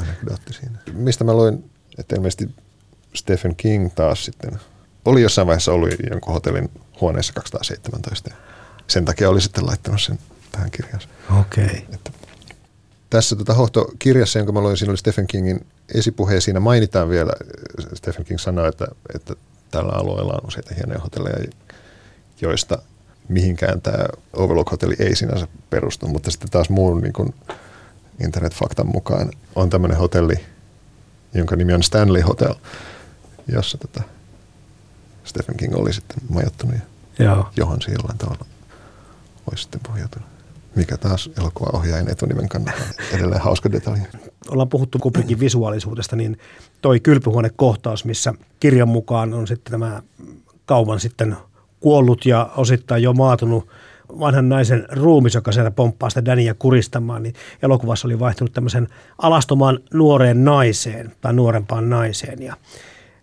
anekdootti 0.00 0.52
siinä. 0.52 0.78
Mistä 0.92 1.24
mä 1.24 1.34
luin, 1.34 1.70
että 1.98 2.16
ilmeisesti 2.16 2.50
Stephen 3.14 3.56
King 3.56 3.90
taas 3.94 4.24
sitten 4.24 4.60
oli 5.06 5.22
jossain 5.22 5.46
vaiheessa 5.46 5.72
ollut 5.72 5.90
jonkun 6.10 6.32
hotellin 6.32 6.70
huoneessa 7.00 7.32
217. 7.32 8.30
Sen 8.86 9.04
takia 9.04 9.30
oli 9.30 9.40
sitten 9.40 9.66
laittanut 9.66 10.02
sen 10.02 10.18
tähän 10.52 10.70
kirjaan. 10.70 11.00
Okei. 11.40 11.64
Okay. 11.64 11.76
Että 11.94 12.10
tässä 13.10 13.36
tota 13.36 13.54
hohtokirjassa, 13.54 14.38
jonka 14.38 14.52
mä 14.52 14.60
luin, 14.60 14.76
siinä 14.76 14.90
oli 14.90 14.98
Stephen 14.98 15.26
Kingin 15.26 15.66
esipuhe, 15.94 16.34
ja 16.34 16.40
siinä 16.40 16.60
mainitaan 16.60 17.08
vielä, 17.08 17.32
Stephen 17.94 18.24
King 18.24 18.38
sanoi, 18.38 18.68
että, 18.68 18.86
että 19.14 19.34
tällä 19.70 19.92
alueella 19.92 20.32
on 20.32 20.48
useita 20.48 20.74
hienoja 20.74 21.00
hotelleja, 21.00 21.52
joista 22.40 22.78
mihinkään 23.28 23.80
tämä 23.80 24.04
Overlook-hotelli 24.32 24.96
ei 24.98 25.16
sinänsä 25.16 25.46
perustu, 25.70 26.08
mutta 26.08 26.30
sitten 26.30 26.50
taas 26.50 26.70
muun 26.70 27.00
niin 27.00 27.12
kuin 27.12 27.34
internetfaktan 28.24 28.86
mukaan 28.86 29.30
on 29.54 29.70
tämmöinen 29.70 29.98
hotelli, 29.98 30.34
jonka 31.34 31.56
nimi 31.56 31.72
on 31.72 31.82
Stanley 31.82 32.22
Hotel, 32.22 32.54
jossa 33.48 33.78
tota, 33.78 34.02
Stephen 35.36 35.56
King 35.56 35.76
oli 35.76 35.92
sitten 35.92 36.18
majoittunut 36.28 36.76
ja 37.18 37.24
Joo. 37.24 37.48
johon 37.56 37.82
se 37.82 37.92
jollain 37.92 38.18
tavalla 38.18 38.44
olisi 39.50 39.62
sitten 39.62 39.80
pohjautunut. 39.86 40.28
Mikä 40.74 40.96
taas 40.96 41.30
elokuvaohjaajan 41.38 42.10
etunimen 42.10 42.48
kannalta 42.48 42.82
edelleen 43.12 43.40
hauska 43.40 43.72
detalji. 43.72 44.02
Ollaan 44.48 44.68
puhuttu 44.68 44.98
Kubrickin 44.98 45.40
visuaalisuudesta, 45.40 46.16
niin 46.16 46.38
toi 46.82 47.00
kylpyhuonekohtaus, 47.00 48.04
missä 48.04 48.34
kirjan 48.60 48.88
mukaan 48.88 49.34
on 49.34 49.46
sitten 49.46 49.70
tämä 49.70 50.02
kauan 50.66 51.00
sitten 51.00 51.36
kuollut 51.80 52.26
ja 52.26 52.50
osittain 52.56 53.02
jo 53.02 53.12
maatunut 53.12 53.68
vanhan 54.20 54.48
naisen 54.48 54.86
ruumis, 54.92 55.34
joka 55.34 55.52
sieltä 55.52 55.70
pomppaa 55.70 56.10
sitä 56.10 56.24
Dania 56.24 56.54
kuristamaan, 56.54 57.22
niin 57.22 57.34
elokuvassa 57.62 58.08
oli 58.08 58.18
vaihtunut 58.18 58.52
tämmöisen 58.52 58.88
alastomaan 59.18 59.78
nuoreen 59.94 60.44
naiseen 60.44 61.12
tai 61.20 61.32
nuorempaan 61.32 61.90
naiseen. 61.90 62.42
Ja 62.42 62.56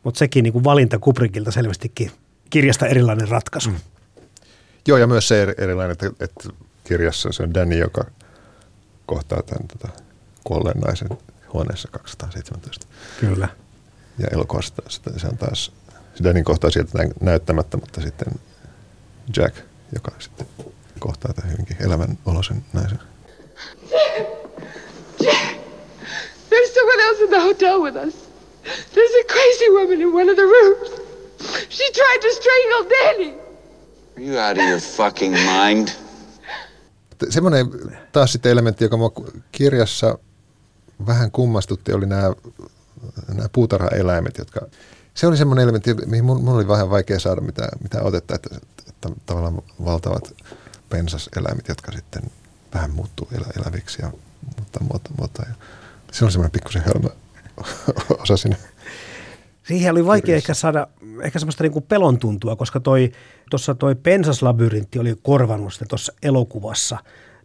mutta 0.03 0.17
sekin 0.17 0.43
niin 0.43 0.53
kuin 0.53 0.63
valinta 0.63 0.99
Kubrickilta 0.99 1.51
selvästikin 1.51 2.11
kirjasta 2.49 2.87
erilainen 2.87 3.27
ratkaisu. 3.27 3.69
Mm. 3.69 3.75
Joo, 4.87 4.97
ja 4.97 5.07
myös 5.07 5.27
se 5.27 5.55
erilainen, 5.57 5.91
että, 5.91 6.11
että 6.19 6.49
kirjassa 6.83 7.31
se 7.31 7.43
on 7.43 7.53
Danny, 7.53 7.77
joka 7.77 8.05
kohtaa 9.05 9.41
tämän 9.43 9.67
tota, 9.67 10.01
kuolleen 10.43 10.79
naisen 10.79 11.09
huoneessa 11.53 11.87
217. 11.91 12.87
Kyllä. 13.19 13.49
Ja 14.17 14.27
elokuvassa 14.31 14.73
se 15.17 15.27
on 15.27 15.37
taas, 15.37 15.71
se 16.15 16.23
Danin 16.23 16.43
kohtaa 16.43 16.69
sieltä 16.69 17.09
näyttämättä, 17.21 17.77
mutta 17.77 18.01
sitten 18.01 18.27
Jack, 19.37 19.57
joka 19.95 20.11
sitten 20.19 20.47
kohtaa 20.99 21.33
tämän 21.33 21.51
hyvinkin 21.51 21.77
elämän 21.79 22.17
olosen 22.25 22.65
naisen. 22.73 22.99
Jack! 23.91 24.29
Jack! 25.19 25.63
There's 26.49 26.73
someone 26.73 27.03
else 27.03 27.23
in 27.23 27.29
the 27.29 27.39
hotel 27.39 27.81
with 27.81 28.07
us. 28.07 28.32
There's 28.63 29.15
a 29.21 29.27
crazy 29.27 29.69
woman 29.69 30.01
in 30.01 30.13
one 30.13 30.29
of 30.31 30.35
the 30.35 30.45
rooms. 30.45 30.89
She 31.69 31.83
tried 31.93 32.21
to 32.21 32.29
strangle 32.29 32.89
Danny. 32.89 33.33
Are 34.17 34.23
you 34.23 34.39
out 34.39 34.57
of 34.57 34.63
your 34.69 34.79
fucking 34.79 35.33
mind? 35.33 35.87
Semmoinen 37.29 37.67
taas 38.11 38.31
sitten 38.31 38.51
elementti, 38.51 38.83
joka 38.83 38.97
mua 38.97 39.11
kirjassa 39.51 40.17
vähän 41.07 41.31
kummastutti, 41.31 41.93
oli 41.93 42.05
nämä, 42.05 42.33
nämä 43.27 43.49
puutarhaeläimet, 43.51 44.37
jotka 44.37 44.67
se 45.13 45.27
oli 45.27 45.37
semmoinen 45.37 45.63
elementti, 45.63 45.93
mihin 45.93 46.25
mun, 46.25 46.43
mun 46.43 46.55
oli 46.55 46.67
vähän 46.67 46.89
vaikea 46.89 47.19
saada 47.19 47.41
mitään, 47.41 47.69
mitään 47.83 48.05
otetta, 48.05 48.35
että, 48.35 48.49
että 48.89 49.09
tavallaan 49.25 49.61
valtavat 49.85 50.33
pensaseläimet, 50.89 51.67
jotka 51.67 51.91
sitten 51.91 52.21
vähän 52.73 52.91
muuttuu 52.91 53.27
elä, 53.31 53.45
eläviksi 53.57 54.01
ja 54.01 54.11
muuttaa 54.57 54.83
muoto, 54.83 55.09
muotoa. 55.17 55.45
Ja 55.49 55.55
se 56.11 56.25
on 56.25 56.31
semmoinen 56.31 56.51
pikkusen 56.51 56.83
hölmö 56.85 57.09
osasin. 58.19 58.55
Siihen 59.63 59.91
oli 59.91 60.05
vaikea 60.05 60.35
ehkä 60.35 60.53
saada 60.53 60.87
ehkä 61.23 61.39
semmoista 61.39 61.63
niin 61.63 61.83
pelon 61.83 62.19
tuntua, 62.19 62.55
koska 62.55 62.79
toi, 62.79 63.11
tuossa 63.49 63.75
toi 63.75 63.95
pensaslabyrintti 63.95 64.99
oli 64.99 65.15
korvannut 65.21 65.73
sitten 65.73 65.87
tuossa 65.87 66.13
elokuvassa 66.23 66.97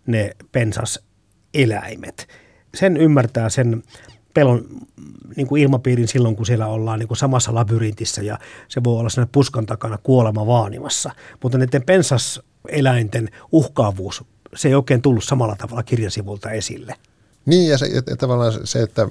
ne 0.07 0.31
pensaseläimet. 0.53 2.29
Sen 2.75 2.97
ymmärtää 2.97 3.49
sen 3.49 3.83
pelon 4.35 4.65
niin 5.37 5.47
kuin 5.47 5.63
ilmapiirin 5.63 6.09
silloin, 6.09 6.37
kun 6.37 6.47
siellä 6.47 6.67
ollaan 6.67 6.99
niin 6.99 7.09
kuin 7.09 7.19
samassa 7.19 7.55
labyrintissä 7.55 8.23
ja 8.23 8.39
se 8.69 8.85
voi 8.85 8.99
olla 9.01 9.09
sinne 9.09 9.29
puskan 9.33 9.67
takana 9.67 9.99
kuolema 10.03 10.47
vaanimassa. 10.47 11.11
Mutta 11.43 11.59
näiden 11.59 11.83
pensaseläinten 11.83 13.29
uhkaavuus, 13.53 14.25
se 14.57 14.69
ei 14.69 14.75
oikein 14.75 15.03
tullut 15.03 15.25
samalla 15.25 15.57
tavalla 15.57 15.83
kirjasivulta 15.83 16.51
esille. 16.51 16.95
Niin 17.47 17.71
ja, 17.71 17.79
se, 17.79 17.87
ja 17.87 18.17
tavallaan 18.17 18.53
se, 18.65 18.83
että 18.83 19.09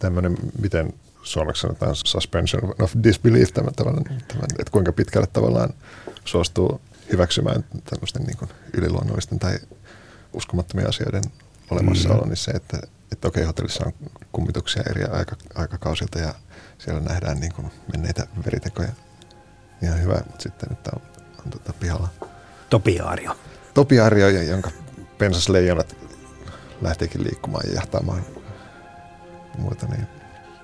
tämmöinen, 0.00 0.36
miten 0.60 0.92
suomeksi 1.22 1.60
sanotaan 1.60 1.96
suspension 1.96 2.74
of 2.82 2.92
disbelief, 3.02 3.52
tämän, 3.52 3.74
tämän, 3.74 3.94
tämän, 4.04 4.48
että 4.58 4.70
kuinka 4.72 4.92
pitkälle 4.92 5.26
tavallaan 5.26 5.70
suostuu 6.24 6.80
hyväksymään 7.12 7.64
tämmöisten 7.90 8.22
niin 8.22 8.36
kuin 8.36 8.50
yliluonnollisten 8.72 9.38
tai 9.38 9.58
uskomattomien 10.32 10.88
asioiden 10.88 11.22
olemassaolo, 11.70 12.22
mm. 12.22 12.28
niin 12.28 12.36
se, 12.36 12.50
että, 12.50 12.78
että 13.12 13.28
okei, 13.28 13.44
hotellissa 13.44 13.84
on 13.86 13.92
kummituksia 14.32 14.82
eri 14.90 15.04
aika, 15.04 15.36
aikakausilta 15.54 16.18
ja 16.18 16.34
siellä 16.78 17.00
nähdään 17.00 17.40
niin 17.40 17.52
kuin 17.52 17.70
menneitä 17.92 18.26
veritekoja. 18.44 18.88
Ihan 19.82 20.02
hyvä, 20.02 20.14
mutta 20.14 20.42
sitten, 20.42 20.72
että 20.72 20.90
on, 20.96 21.02
on 21.44 21.50
tota 21.50 21.72
pihalla 21.72 22.08
Topiaario. 22.70 23.36
Topiaario, 23.74 24.28
jonka 24.28 24.70
pensasleijonat 25.18 25.96
lähteekin 26.82 27.24
liikkumaan 27.24 27.68
ja 27.68 27.74
jahtaamaan 27.74 28.24
muuta. 29.58 29.86
Niin. 29.86 30.06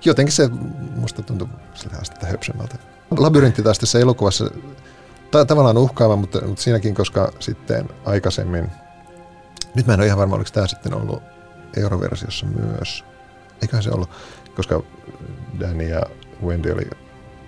Jotenkin 0.05 0.33
se 0.33 0.49
musta 0.95 1.21
tuntui 1.21 1.47
sillä 1.73 1.97
astetta 2.01 2.27
höpsemmältä. 2.27 2.75
Labyrintti 3.17 3.63
taas 3.63 3.79
tässä 3.79 3.99
elokuvassa 3.99 4.49
ta- 5.31 5.45
tavallaan 5.45 5.77
uhkaava, 5.77 6.15
mutta, 6.15 6.47
mutta 6.47 6.63
siinäkin, 6.63 6.95
koska 6.95 7.31
sitten 7.39 7.89
aikaisemmin, 8.05 8.71
nyt 9.75 9.87
mä 9.87 9.93
en 9.93 9.99
ole 9.99 10.07
ihan 10.07 10.19
varma, 10.19 10.35
oliko 10.35 10.49
tämä 10.53 10.67
sitten 10.67 10.93
ollut 10.93 11.23
euroversiossa 11.77 12.45
myös. 12.45 13.05
Eiköhän 13.61 13.83
se 13.83 13.91
ollut, 13.91 14.09
koska 14.55 14.83
Danny 15.59 15.83
ja 15.83 16.01
Wendy 16.45 16.71
oli 16.71 16.89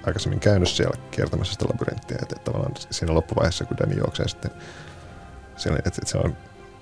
aikaisemmin 0.05 0.39
käynyt 0.39 0.69
siellä 0.69 0.97
kiertämässä 1.11 1.53
sitä 1.53 1.65
labyrinttiä, 1.65 2.17
että, 2.21 2.35
että 2.35 2.51
tavallaan 2.51 2.73
siinä 2.89 3.13
loppuvaiheessa, 3.13 3.65
kun 3.65 3.77
Danny 3.77 3.95
juoksee 3.97 4.27
sitten, 4.27 4.51
siellä, 5.57 5.77
että, 5.77 5.89
että 6.01 6.11
se 6.11 6.17
on 6.17 6.37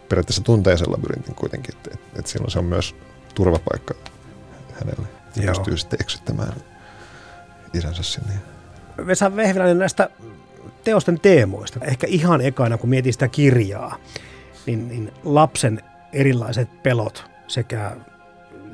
periaatteessa 0.09 0.43
tuntee 0.43 0.77
sen 0.77 0.91
labyrintin 0.91 1.35
kuitenkin, 1.35 1.75
että, 1.75 1.89
että, 1.93 2.19
että 2.19 2.31
silloin 2.31 2.51
se 2.51 2.59
on 2.59 2.65
myös 2.65 2.95
turvapaikka 3.35 3.93
hänelle. 4.79 5.07
Joo. 5.35 5.53
pystyy 5.53 5.77
sitten 5.77 6.01
eksyttämään 6.01 6.53
isänsä 7.73 8.03
sinne. 8.03 8.33
Vesa 9.07 9.35
Vehviläinen 9.35 9.77
näistä 9.77 10.09
teosten 10.83 11.19
teemoista. 11.19 11.79
Ehkä 11.85 12.07
ihan 12.07 12.41
ekana, 12.41 12.77
kun 12.77 12.89
mietin 12.89 13.13
sitä 13.13 13.27
kirjaa, 13.27 13.97
niin, 14.65 14.87
niin 14.87 15.11
lapsen 15.23 15.81
erilaiset 16.13 16.83
pelot 16.83 17.25
sekä 17.47 17.95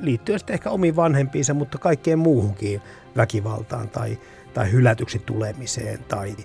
liittyen 0.00 0.38
sitten 0.38 0.54
ehkä 0.54 0.70
omiin 0.70 0.96
vanhempiinsa, 0.96 1.54
mutta 1.54 1.78
kaikkeen 1.78 2.18
muuhunkin 2.18 2.82
väkivaltaan 3.16 3.88
tai, 3.88 4.18
tai 4.54 4.72
hylätyksi 4.72 5.18
tulemiseen 5.18 6.04
tai 6.04 6.36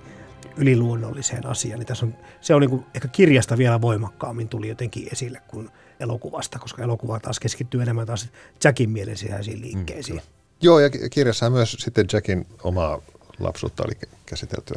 yliluonnolliseen 0.57 1.45
asiaan. 1.45 1.79
Niin 1.79 1.87
tässä 1.87 2.05
on, 2.05 2.15
se 2.41 2.55
on 2.55 2.61
niin 2.61 2.69
kuin, 2.69 2.85
ehkä 2.95 3.07
kirjasta 3.07 3.57
vielä 3.57 3.81
voimakkaammin 3.81 4.49
tuli 4.49 4.67
jotenkin 4.67 5.07
esille 5.11 5.41
kuin 5.47 5.69
elokuvasta, 5.99 6.59
koska 6.59 6.83
elokuva 6.83 7.19
taas 7.19 7.39
keskittyy 7.39 7.81
enemmän 7.81 8.07
taas 8.07 8.29
Jackin 8.63 8.89
mielen 8.89 9.17
sisäisiin 9.17 9.61
liikkeisiin. 9.61 10.17
Mm, 10.17 10.23
Joo, 10.61 10.79
ja 10.79 10.89
kirjassahan 10.89 11.53
myös 11.53 11.71
sitten 11.79 12.05
Jackin 12.13 12.47
omaa 12.63 13.01
lapsuutta 13.39 13.83
oli 13.83 13.93
käsitelty, 14.25 14.73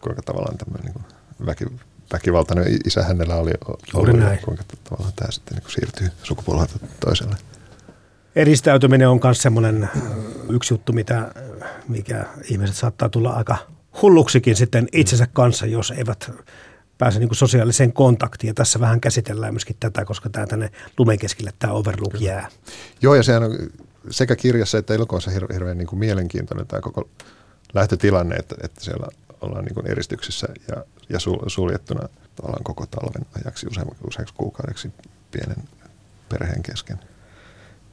kuinka 0.00 0.22
tavallaan 0.22 0.58
tämmöinen 0.58 0.84
niin 0.84 0.92
kuin 0.92 1.04
väki, 1.46 1.64
väkivaltainen 2.12 2.78
isä 2.86 3.02
hänellä 3.02 3.34
oli, 3.34 3.50
ollut, 3.94 4.06
ja 4.06 4.12
näin. 4.12 4.38
kuinka 4.44 4.64
tavallaan 4.84 5.12
tämä 5.16 5.30
sitten 5.30 5.54
niin 5.54 5.62
kuin 5.62 5.72
siirtyy 5.72 6.08
sukupolvelta 6.22 6.78
toiselle. 7.00 7.36
Eristäytyminen 8.36 9.08
on 9.08 9.20
myös 9.24 9.42
semmoinen 9.42 9.88
yksi 10.50 10.74
juttu, 10.74 10.92
mitä, 10.92 11.32
mikä 11.88 12.26
ihmiset 12.44 12.76
saattaa 12.76 13.08
tulla 13.08 13.30
aika 13.30 13.56
hulluksikin 14.02 14.56
sitten 14.56 14.88
itsensä 14.92 15.26
kanssa, 15.32 15.66
jos 15.66 15.90
eivät 15.90 16.30
pääse 16.98 17.18
niin 17.18 17.28
kuin 17.28 17.36
sosiaaliseen 17.36 17.92
kontaktiin. 17.92 18.48
Ja 18.48 18.54
tässä 18.54 18.80
vähän 18.80 19.00
käsitellään 19.00 19.54
myöskin 19.54 19.76
tätä, 19.80 20.04
koska 20.04 20.30
tämä 20.30 20.46
tänne 20.46 20.70
lumen 20.98 21.18
keskelle 21.18 21.52
tämä 21.58 21.72
overlook 21.72 22.20
jää. 22.20 22.48
Joo, 23.02 23.14
ja 23.14 23.22
sehän 23.22 23.42
on 23.42 23.58
sekä 24.10 24.36
kirjassa 24.36 24.78
että 24.78 24.94
elokuvassa 24.94 25.30
hirveän, 25.30 25.54
hirveän 25.54 25.78
niin 25.78 25.88
kuin 25.88 25.98
mielenkiintoinen 25.98 26.66
tämä 26.66 26.80
koko 26.80 27.08
lähtötilanne, 27.74 28.36
että, 28.36 28.54
että 28.62 28.84
siellä 28.84 29.06
ollaan 29.40 29.64
niin 29.64 29.74
kuin 29.74 29.90
eristyksissä 29.90 30.48
ja, 30.68 30.84
ja 31.08 31.20
sul, 31.20 31.38
suljettuna 31.46 32.08
tavallaan 32.36 32.64
koko 32.64 32.86
talven 32.86 33.26
ajaksi 33.44 33.66
useaksi 34.06 34.34
kuukaudeksi 34.34 34.92
pienen 35.30 35.56
perheen 36.28 36.62
kesken. 36.62 36.98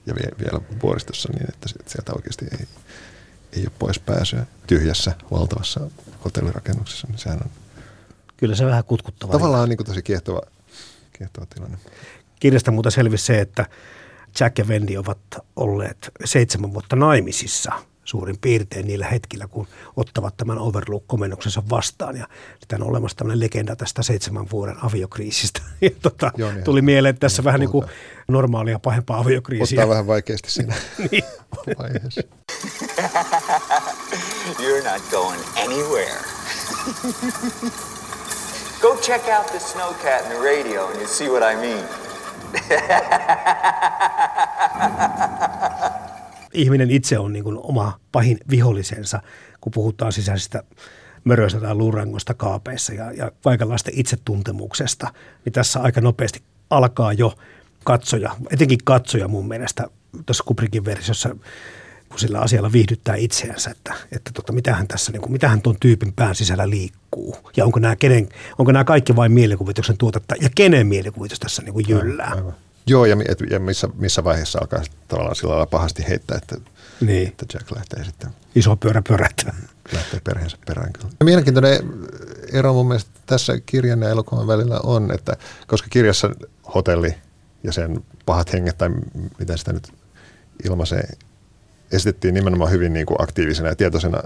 Ja 0.06 0.16
vie, 0.16 0.32
vielä 0.39 0.62
vuoristossa 0.84 1.30
niin, 1.34 1.49
että 1.49 1.70
sieltä 1.86 2.14
oikeasti 2.14 2.45
ei, 2.51 2.68
ei 3.53 3.62
ole 3.62 3.72
pois 3.80 3.99
pääsyä 3.99 4.45
tyhjässä 4.68 5.16
valtavassa 5.32 5.89
hotellirakennuksessa, 6.26 7.08
niin 7.08 7.18
sehän 7.18 7.39
on 7.43 7.49
Kyllä 8.38 8.56
se 8.56 8.66
vähän 8.66 8.84
kutkuttava. 8.84 9.32
tavallaan 9.34 9.70
niin 9.70 9.78
kuin 9.78 9.88
tosi 9.88 10.02
kiehtova, 10.02 10.42
kiehtova 11.18 11.46
tilanne. 11.56 11.78
Kirjasta 12.40 12.72
muuta 12.72 12.92
selvisi 12.92 13.26
se, 13.26 13.42
että 13.42 13.66
Jack 14.40 14.58
ja 14.58 14.66
Wendy 14.66 14.98
ovat 14.98 15.18
olleet 15.56 16.12
seitsemän 16.26 16.74
vuotta 16.74 16.96
naimisissa 16.96 17.72
suurin 18.04 18.38
piirtein 18.42 18.88
niillä 18.88 19.08
hetkillä, 19.08 19.48
kun 19.48 19.68
ottavat 19.96 20.38
tämän 20.38 20.58
Overlook-komennuksensa 20.58 21.64
vastaan. 21.70 22.18
Ja 22.18 22.28
sitten 22.60 22.82
on 22.84 22.90
olemassa 22.90 23.18
tämmöinen 23.18 23.40
legenda 23.40 23.76
tästä 23.76 24.04
seitsemän 24.04 24.46
vuoden 24.52 24.76
aviokriisistä. 24.86 25.62
Ja 25.82 25.90
tota, 26.02 26.32
Joo, 26.38 26.52
niin. 26.52 26.64
tuli 26.64 26.82
mieleen, 26.82 27.10
että 27.10 27.20
tässä 27.20 27.42
Niin, 27.42 27.46
vähän 27.46 27.60
niin 27.60 27.70
kuin 27.70 27.82
puhutaan. 27.82 28.00
normaalia 28.28 28.80
pahempaa 28.80 29.20
aviokriisiä. 29.20 29.80
Ottaa 29.82 29.90
vähän 29.90 30.08
vaikeasti 30.08 30.52
siinä 30.52 30.76
niin. 31.12 31.24
vaiheessa. 31.80 32.22
You're 34.62 34.84
not 34.94 35.02
going 35.12 35.42
anywhere. 35.66 36.20
Go 38.82 38.98
check 39.02 39.24
out 39.38 39.48
the 39.48 39.60
snowcat 39.60 40.26
in 40.26 40.30
the 40.30 40.40
radio 40.40 40.88
and 40.88 40.96
you'll 40.96 41.08
see 41.08 41.30
what 41.30 41.44
I 41.44 41.56
mean. 41.56 41.86
ihminen 46.56 46.92
itse 46.92 47.20
on 47.20 47.34
niin 47.34 47.44
kuin 47.44 47.58
oma 47.58 48.00
pahin 48.12 48.38
vihollisensa, 48.50 49.22
kun 49.62 49.72
puhutaan 49.72 50.14
sisäisistä 50.14 50.64
möröistä 51.24 51.60
tai 51.60 51.76
luurangosta 51.76 52.34
kaapeissa 52.34 52.94
ja, 52.94 53.12
ja 53.12 53.32
kaikenlaista 53.44 53.92
itsetuntemuksesta, 53.94 55.14
niin 55.46 55.54
tässä 55.54 55.82
aika 55.82 56.02
nopeasti 56.02 56.42
alkaa 56.70 57.14
jo 57.14 57.34
katsoja, 57.84 58.36
etenkin 58.52 58.80
katsoja 58.84 59.28
mun 59.28 59.48
mielestä 59.48 59.88
tuossa 60.26 60.44
Kubrickin 60.44 60.86
versiossa, 60.86 61.36
kun 62.16 62.20
sillä 62.20 62.39
asialla 62.39 62.72
viihdyttää 62.72 63.16
itseänsä, 63.16 63.70
että, 63.72 63.93
että 64.11 64.32
tota, 64.34 64.53
mitähän 64.53 64.88
tässä, 64.88 65.11
niin 65.11 65.22
kuin, 65.22 65.32
mitähän 65.32 65.61
tuon 65.61 65.76
tyypin 65.80 66.13
pään 66.13 66.36
sisällä 66.36 66.70
liikkuu 66.70 67.38
ja 67.57 67.66
onko 67.66 67.80
nämä, 67.80 67.95
kenen, 67.95 68.30
onko 68.59 68.72
nämä 68.72 68.84
kaikki 68.84 69.16
vain 69.16 69.32
mielikuvituksen 69.32 69.97
tuotetta 69.97 70.36
ja 70.41 70.49
kenen 70.55 70.88
mielikuvitus 70.88 71.39
tässä 71.39 71.61
niin 71.61 71.74
kuin 71.74 71.86
jyllää. 71.89 72.32
Aivan. 72.36 72.55
Joo, 72.88 73.05
ja, 73.05 73.16
ja 73.49 73.59
missä, 73.59 73.89
missä 73.95 74.24
vaiheessa 74.24 74.59
alkaa 74.61 74.80
tavallaan 75.07 75.36
sillä 75.36 75.49
lailla 75.51 75.66
pahasti 75.66 76.05
heittää, 76.09 76.38
että, 76.38 76.57
Niin. 77.01 77.28
että 77.28 77.45
Jack 77.53 77.72
lähtee 77.76 78.03
sitten 78.03 78.30
Iso 78.55 78.76
pyörä 78.76 79.01
pyörähtää. 79.07 79.55
lähtee 79.93 80.20
perheensä 80.24 80.57
perään. 80.66 80.93
Kyllä. 80.93 81.09
Mielenkiintoinen 81.24 81.80
ero 82.53 82.74
mun 82.74 82.88
mielestä 82.88 83.11
tässä 83.26 83.59
kirjan 83.66 84.01
ja 84.01 84.09
elokuvan 84.09 84.47
välillä 84.47 84.80
on, 84.84 85.11
että 85.11 85.38
koska 85.68 85.88
kirjassa 85.91 86.30
hotelli 86.76 87.16
ja 87.63 87.72
sen 87.72 88.03
pahat 88.26 88.53
henget 88.53 88.78
tai 88.78 88.89
miten 89.39 89.57
sitä 89.57 89.74
nyt 89.74 89.93
ilmaisee, 90.63 91.09
esitettiin 91.96 92.34
nimenomaan 92.34 92.72
hyvin 92.72 92.93
niin 92.93 93.06
kuin 93.06 93.22
aktiivisena 93.22 93.70
ja 93.70 93.76
tietoisena 93.76 94.22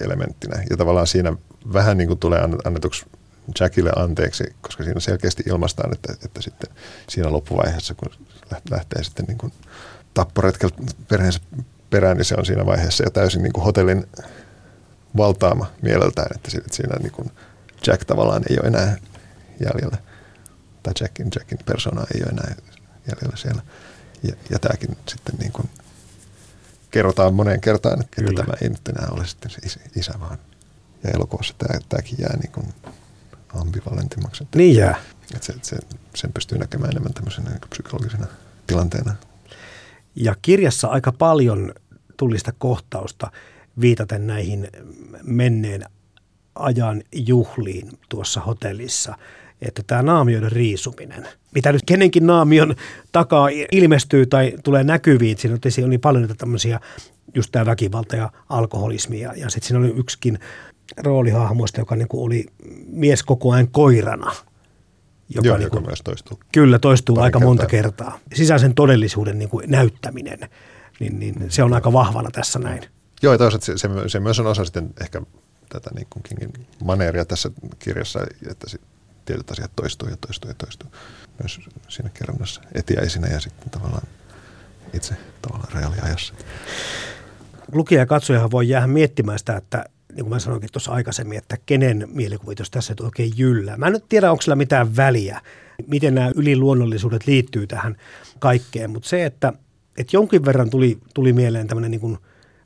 elementtinä. 0.00 0.62
Ja 0.70 0.76
tavallaan 0.76 1.06
siinä 1.06 1.36
vähän 1.72 1.98
niin 1.98 2.08
kuin 2.08 2.18
tulee 2.18 2.40
ann- 2.40 2.60
annetuksi 2.64 3.06
Jackille 3.60 3.90
anteeksi, 3.96 4.44
koska 4.60 4.84
siinä 4.84 5.00
selkeästi 5.00 5.42
ilmaistaan, 5.46 5.92
että, 5.92 6.12
että 6.24 6.42
sitten 6.42 6.70
siinä 7.08 7.32
loppuvaiheessa, 7.32 7.94
kun 7.94 8.10
läht- 8.54 8.70
lähtee 8.70 9.04
sitten 9.04 9.24
niin 9.24 9.38
kuin 9.38 9.52
tapporetkel 10.14 10.70
perheensä 11.08 11.40
perään, 11.90 12.16
niin 12.16 12.24
se 12.24 12.34
on 12.38 12.46
siinä 12.46 12.66
vaiheessa 12.66 13.04
jo 13.04 13.10
täysin 13.10 13.42
niin 13.42 13.52
kuin 13.52 13.64
hotellin 13.64 14.06
valtaama 15.16 15.66
mieleltään, 15.82 16.28
että 16.34 16.50
siinä 16.70 16.96
niin 16.96 17.12
kuin 17.12 17.30
Jack 17.86 18.04
tavallaan 18.04 18.42
ei 18.50 18.58
ole 18.60 18.68
enää 18.68 18.96
jäljellä, 19.64 19.96
tai 20.82 20.92
Jackin, 21.00 21.28
Jackin 21.34 21.58
persona 21.66 22.06
ei 22.14 22.20
ole 22.22 22.30
enää 22.30 22.54
jäljellä 23.08 23.36
siellä. 23.36 23.62
Ja, 24.22 24.32
ja 24.50 24.58
tämäkin 24.58 24.96
sitten 25.08 25.34
niin 25.38 25.52
kuin 25.52 25.70
kerrotaan 26.90 27.34
moneen 27.34 27.60
kertaan, 27.60 28.00
että 28.00 28.22
Kyllä. 28.22 28.42
tämä 28.44 28.54
ei 28.62 28.68
nyt 28.68 28.88
enää 28.88 29.08
ole 29.10 29.26
sitten 29.26 29.50
se 29.50 29.80
isä, 29.96 30.14
vaan. 30.20 30.38
Ja 31.04 31.10
elokuvassa 31.10 31.54
tämä, 31.58 31.80
tämäkin 31.88 32.18
jää 32.18 32.36
niin 32.36 32.52
kuin 32.52 32.66
ambivalentimmaksi. 33.54 34.44
Että, 34.44 34.58
Niin 34.58 34.76
jää. 34.76 35.00
että 35.34 35.46
se, 35.46 35.54
se, 35.62 35.76
sen 36.14 36.32
pystyy 36.32 36.58
näkemään 36.58 36.90
enemmän 36.90 37.14
tämmöisenä 37.14 37.50
niin 37.50 37.60
psykologisena 37.70 38.26
tilanteena. 38.66 39.14
Ja 40.14 40.34
kirjassa 40.42 40.88
aika 40.88 41.12
paljon 41.12 41.74
tuli 42.16 42.38
sitä 42.38 42.52
kohtausta 42.58 43.30
viitaten 43.80 44.26
näihin 44.26 44.68
menneen 45.22 45.84
ajan 46.54 47.02
juhliin 47.12 47.98
tuossa 48.08 48.40
hotellissa, 48.40 49.18
että 49.62 49.82
tämä 49.86 50.02
naamioiden 50.02 50.52
riisuminen, 50.52 51.28
mitä 51.54 51.72
nyt 51.72 51.82
kenenkin 51.86 52.26
naamion 52.26 52.74
takaa 53.12 53.48
ilmestyy 53.72 54.26
tai 54.26 54.52
tulee 54.64 54.84
näkyviin, 54.84 55.38
siinä 55.38 55.58
oli- 55.64 55.70
siinä 55.70 55.86
oli 55.86 55.98
paljon 55.98 56.22
niitä 56.22 56.34
tämmöisiä, 56.34 56.80
just 57.34 57.52
tämä 57.52 57.66
väkivalta 57.66 58.16
ja 58.16 58.30
alkoholismi 58.48 59.20
ja, 59.20 59.32
ja 59.36 59.50
sitten 59.50 59.68
siinä 59.68 59.78
oli 59.78 59.94
yksikin 59.96 60.38
roolihahmoista, 60.96 61.80
joka 61.80 61.96
niinku 61.96 62.24
oli 62.24 62.46
mies 62.86 63.22
koko 63.22 63.52
ajan 63.52 63.68
koirana. 63.68 64.32
Joka, 65.34 65.48
Joo, 65.48 65.56
niinku- 65.58 65.76
joka 65.76 65.86
myös 65.86 66.02
toistuu. 66.04 66.38
Kyllä, 66.52 66.78
toistuu 66.78 67.14
Pari 67.16 67.24
aika 67.24 67.40
monta 67.40 67.66
kertaa. 67.66 68.06
kertaa. 68.10 68.20
Sisäisen 68.34 68.74
todellisuuden 68.74 69.38
niin 69.38 69.48
kuin 69.48 69.70
näyttäminen, 69.70 70.38
niin, 71.00 71.18
niin 71.18 71.34
se 71.48 71.62
on 71.62 71.74
aika 71.74 71.92
vahvana 71.92 72.30
tässä 72.30 72.58
näin. 72.58 72.82
Joo, 73.22 73.32
ja 73.34 73.38
toisaalta 73.38 73.66
se, 73.66 73.78
se, 73.78 73.88
se 74.06 74.20
myös 74.20 74.40
on 74.40 74.46
osa 74.46 74.64
sitten 74.64 74.90
ehkä 75.00 75.22
tätä 75.68 75.90
niin 75.94 76.06
kuin 76.10 76.22
Kingin 76.22 76.66
maneeria 76.84 77.24
tässä 77.24 77.50
kirjassa, 77.78 78.20
että 78.50 78.70
sit 78.70 78.80
tietyt 79.26 79.50
asiat 79.50 79.70
toistuu 79.76 80.08
ja 80.08 80.16
toistuu 80.16 80.50
ja 80.50 80.54
toistuu 80.54 80.88
myös 81.42 81.60
siinä 81.88 82.10
kerronnassa 82.14 82.60
etiäisinä 82.74 83.28
ja 83.28 83.40
sitten 83.40 83.70
tavallaan 83.70 84.06
itse 84.92 85.14
tavallaan 85.42 85.72
reaaliajassa. 85.72 86.34
Lukija 87.72 88.00
ja 88.00 88.06
katsojahan 88.06 88.50
voi 88.50 88.68
jäädä 88.68 88.86
miettimään 88.86 89.38
sitä, 89.38 89.56
että 89.56 89.84
niin 90.14 90.24
kuin 90.24 90.34
mä 90.34 90.38
sanoinkin 90.38 90.72
tuossa 90.72 90.92
aikaisemmin, 90.92 91.38
että 91.38 91.56
kenen 91.66 92.08
mielikuvitus 92.12 92.70
tässä 92.70 92.92
nyt 92.92 93.00
oikein 93.00 93.32
jyllää. 93.36 93.76
Mä 93.76 93.86
en 93.86 93.92
nyt 93.92 94.08
tiedä, 94.08 94.30
onko 94.30 94.42
sillä 94.42 94.56
mitään 94.56 94.96
väliä, 94.96 95.40
miten 95.86 96.14
nämä 96.14 96.30
yliluonnollisuudet 96.36 97.26
liittyy 97.26 97.66
tähän 97.66 97.96
kaikkeen, 98.38 98.90
mutta 98.90 99.08
se, 99.08 99.24
että, 99.24 99.52
että 99.98 100.16
jonkin 100.16 100.44
verran 100.44 100.70
tuli, 100.70 100.98
tuli 101.14 101.32
mieleen 101.32 101.66
tämmöinen 101.66 101.90
niin 101.90 102.18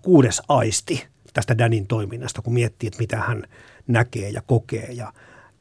kuudes 0.03 0.43
aisti 0.49 1.07
tästä 1.33 1.59
Danin 1.59 1.87
toiminnasta, 1.87 2.43
kun 2.43 2.55
miettii, 2.55 2.87
että 2.87 2.99
mitä 2.99 3.17
hän 3.17 3.45
näkee 3.87 4.31
ja 4.31 4.43
kokee 4.47 4.93
ja 4.93 5.13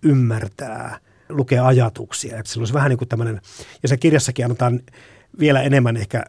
ymmärtää, 0.04 1.00
lukee 1.30 1.60
ajatuksia. 1.60 2.40
Että 2.40 2.52
se 2.52 2.60
olisi 2.60 2.74
vähän 2.74 2.90
niin 2.90 2.98
kuin 2.98 3.10
tämmöinen, 3.10 3.42
ja 3.84 3.90
se 3.90 3.98
kirjassakin 3.98 4.46
annetaan 4.46 4.80
vielä 5.40 5.62
enemmän 5.62 5.98
ehkä 5.98 6.24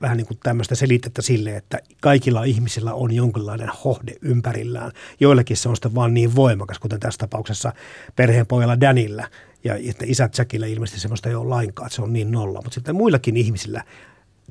vähän 0.00 0.16
niin 0.16 0.26
kuin 0.26 0.38
tämmöistä 0.42 0.74
selitettä 0.74 1.22
sille, 1.22 1.56
että 1.56 1.78
kaikilla 2.00 2.44
ihmisillä 2.44 2.94
on 2.94 3.12
jonkinlainen 3.12 3.70
hohde 3.84 4.14
ympärillään. 4.22 4.92
Joillekin 5.20 5.56
se 5.56 5.68
on 5.68 5.76
sitten 5.76 5.94
vaan 5.94 6.14
niin 6.14 6.36
voimakas, 6.36 6.78
kuten 6.78 7.00
tässä 7.00 7.18
tapauksessa 7.18 7.72
perheen 8.16 8.46
pojalla 8.46 8.80
Danillä 8.80 9.28
ja 9.64 9.74
että 9.74 10.04
isät 10.08 10.38
Jackillä 10.38 10.66
ilmeisesti 10.66 11.00
semmoista 11.00 11.28
ei 11.28 11.34
ole 11.34 11.48
lainkaan, 11.48 11.86
että 11.86 11.96
se 11.96 12.02
on 12.02 12.12
niin 12.12 12.30
nolla. 12.30 12.60
Mutta 12.62 12.74
sitten 12.74 12.96
muillakin 12.96 13.36
ihmisillä 13.36 13.84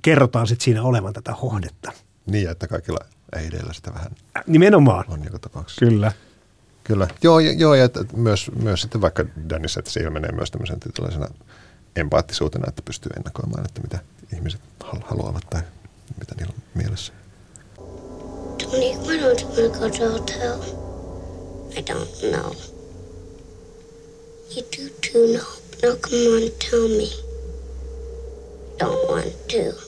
kerrotaan 0.01 0.47
sitten 0.47 0.65
siinä 0.65 0.83
olevan 0.83 1.13
tätä 1.13 1.31
hohdetta. 1.31 1.91
Niin, 2.25 2.49
että 2.49 2.67
kaikilla 2.67 2.99
äideillä 3.35 3.73
sitä 3.73 3.93
vähän 3.93 4.11
Nimenomaan. 4.47 5.05
on 5.07 5.23
joka 5.23 5.39
tapauksessa. 5.39 5.85
Kyllä. 5.85 6.11
Kyllä. 6.87 7.07
Joo, 7.23 7.39
joo 7.39 7.75
ja 7.75 7.85
että 7.85 8.05
myös, 8.15 8.51
myös 8.61 8.81
sitten 8.81 9.01
vaikka 9.01 9.25
Danissä, 9.49 9.79
että 9.79 9.91
se 9.91 9.99
ilmenee 9.99 10.31
myös 10.31 10.51
tämmöisen 10.51 10.79
tällaisena 10.79 11.27
empaattisuutena, 11.95 12.65
että 12.67 12.81
pystyy 12.81 13.11
ennakoimaan, 13.17 13.65
että 13.65 13.81
mitä 13.81 13.99
ihmiset 14.35 14.61
hal- 14.83 15.03
haluavat 15.05 15.43
tai 15.49 15.61
mitä 16.19 16.35
niillä 16.35 16.53
on 16.57 16.63
mielessä. 16.73 17.13
Tony, 18.57 19.05
why 19.05 19.17
don't 19.17 19.41
you 19.41 19.61
want 19.61 19.73
to 19.73 19.79
go 19.79 19.89
to 19.89 20.05
a 20.05 20.09
hotel? 20.09 20.61
I 21.77 21.81
don't 21.81 22.31
know. 22.31 22.53
You 24.55 24.63
do 24.71 24.89
too 25.11 25.27
know. 25.27 25.47
Now 25.83 25.95
come 25.97 26.27
on, 26.27 26.51
tell 26.69 26.87
me. 26.87 27.07
Don't 28.83 29.11
want 29.11 29.47
to. 29.47 29.87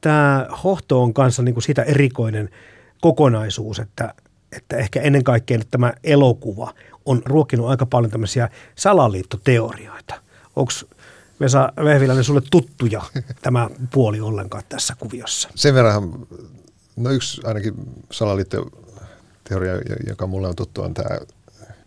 Tämä 0.00 0.46
hohto 0.64 1.02
on 1.02 1.14
kanssa 1.14 1.42
niin 1.42 1.54
kuin 1.54 1.64
sitä 1.64 1.82
erikoinen 1.82 2.50
kokonaisuus, 3.00 3.78
että, 3.78 4.14
että 4.52 4.76
ehkä 4.76 5.00
ennen 5.00 5.24
kaikkea 5.24 5.58
nyt 5.58 5.70
tämä 5.70 5.92
elokuva 6.04 6.74
on 7.04 7.22
ruokkinut 7.24 7.68
aika 7.68 7.86
paljon 7.86 8.10
tämmöisiä 8.10 8.48
salaliittoteorioita. 8.76 10.14
Onko 10.56 10.72
Vesa 11.40 11.72
Vehviläinen 11.84 12.24
sulle 12.24 12.42
tuttuja 12.50 13.02
tämä 13.42 13.70
puoli 13.92 14.20
ollenkaan 14.20 14.62
tässä 14.68 14.96
kuviossa? 14.98 15.48
Sen 15.54 15.74
verran, 15.74 16.26
no 16.96 17.10
yksi 17.10 17.40
ainakin 17.44 17.74
salaliittoteoria, 18.10 19.72
joka 20.08 20.26
mulle 20.26 20.48
on 20.48 20.56
tuttu, 20.56 20.82
on 20.82 20.94
tämä 20.94 21.18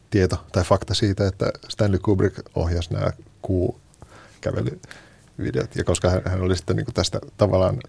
tieto 0.09 0.45
tai 0.51 0.63
fakta 0.63 0.93
siitä, 0.93 1.27
että 1.27 1.51
Stanley 1.69 1.99
Kubrick 1.99 2.39
ohjasi 2.55 2.93
nämä 2.93 3.11
kuukävelyvideot. 3.41 5.75
Ja 5.75 5.83
koska 5.83 6.09
hän, 6.09 6.21
hän 6.25 6.41
oli 6.41 6.55
sitten 6.55 6.75
niin 6.75 6.85
tästä 6.93 7.19
tavallaan 7.37 7.79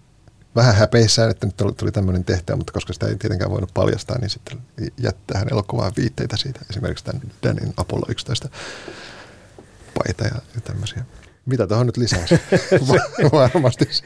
vähän 0.57 0.75
häpeissään, 0.75 1.31
että 1.31 1.47
nyt 1.47 1.77
tuli 1.77 1.93
tämmöinen 1.93 2.25
tehtävä, 2.25 2.57
mutta 2.57 2.73
koska 2.73 2.93
sitä 2.93 3.07
ei 3.07 3.17
tietenkään 3.17 3.51
voinut 3.51 3.75
paljastaa, 3.75 4.19
niin 4.19 4.31
sitten 4.31 4.59
jättää 4.99 5.39
hän 5.39 5.49
elokuvaan 5.51 5.93
viitteitä 5.97 6.37
siitä. 6.37 6.61
Esimerkiksi 6.71 7.05
tämän 7.05 7.23
Danin 7.43 7.75
Apollo 7.77 8.07
11 8.09 8.49
paita 9.99 10.25
ja, 10.25 10.41
ja 10.55 10.61
tämmöisiä. 10.61 11.05
Mitä 11.47 11.67
tuohon 11.67 11.87
nyt 11.87 11.97
lisäisi? 11.97 12.35
Varmasti 13.33 13.85
se, 13.91 14.05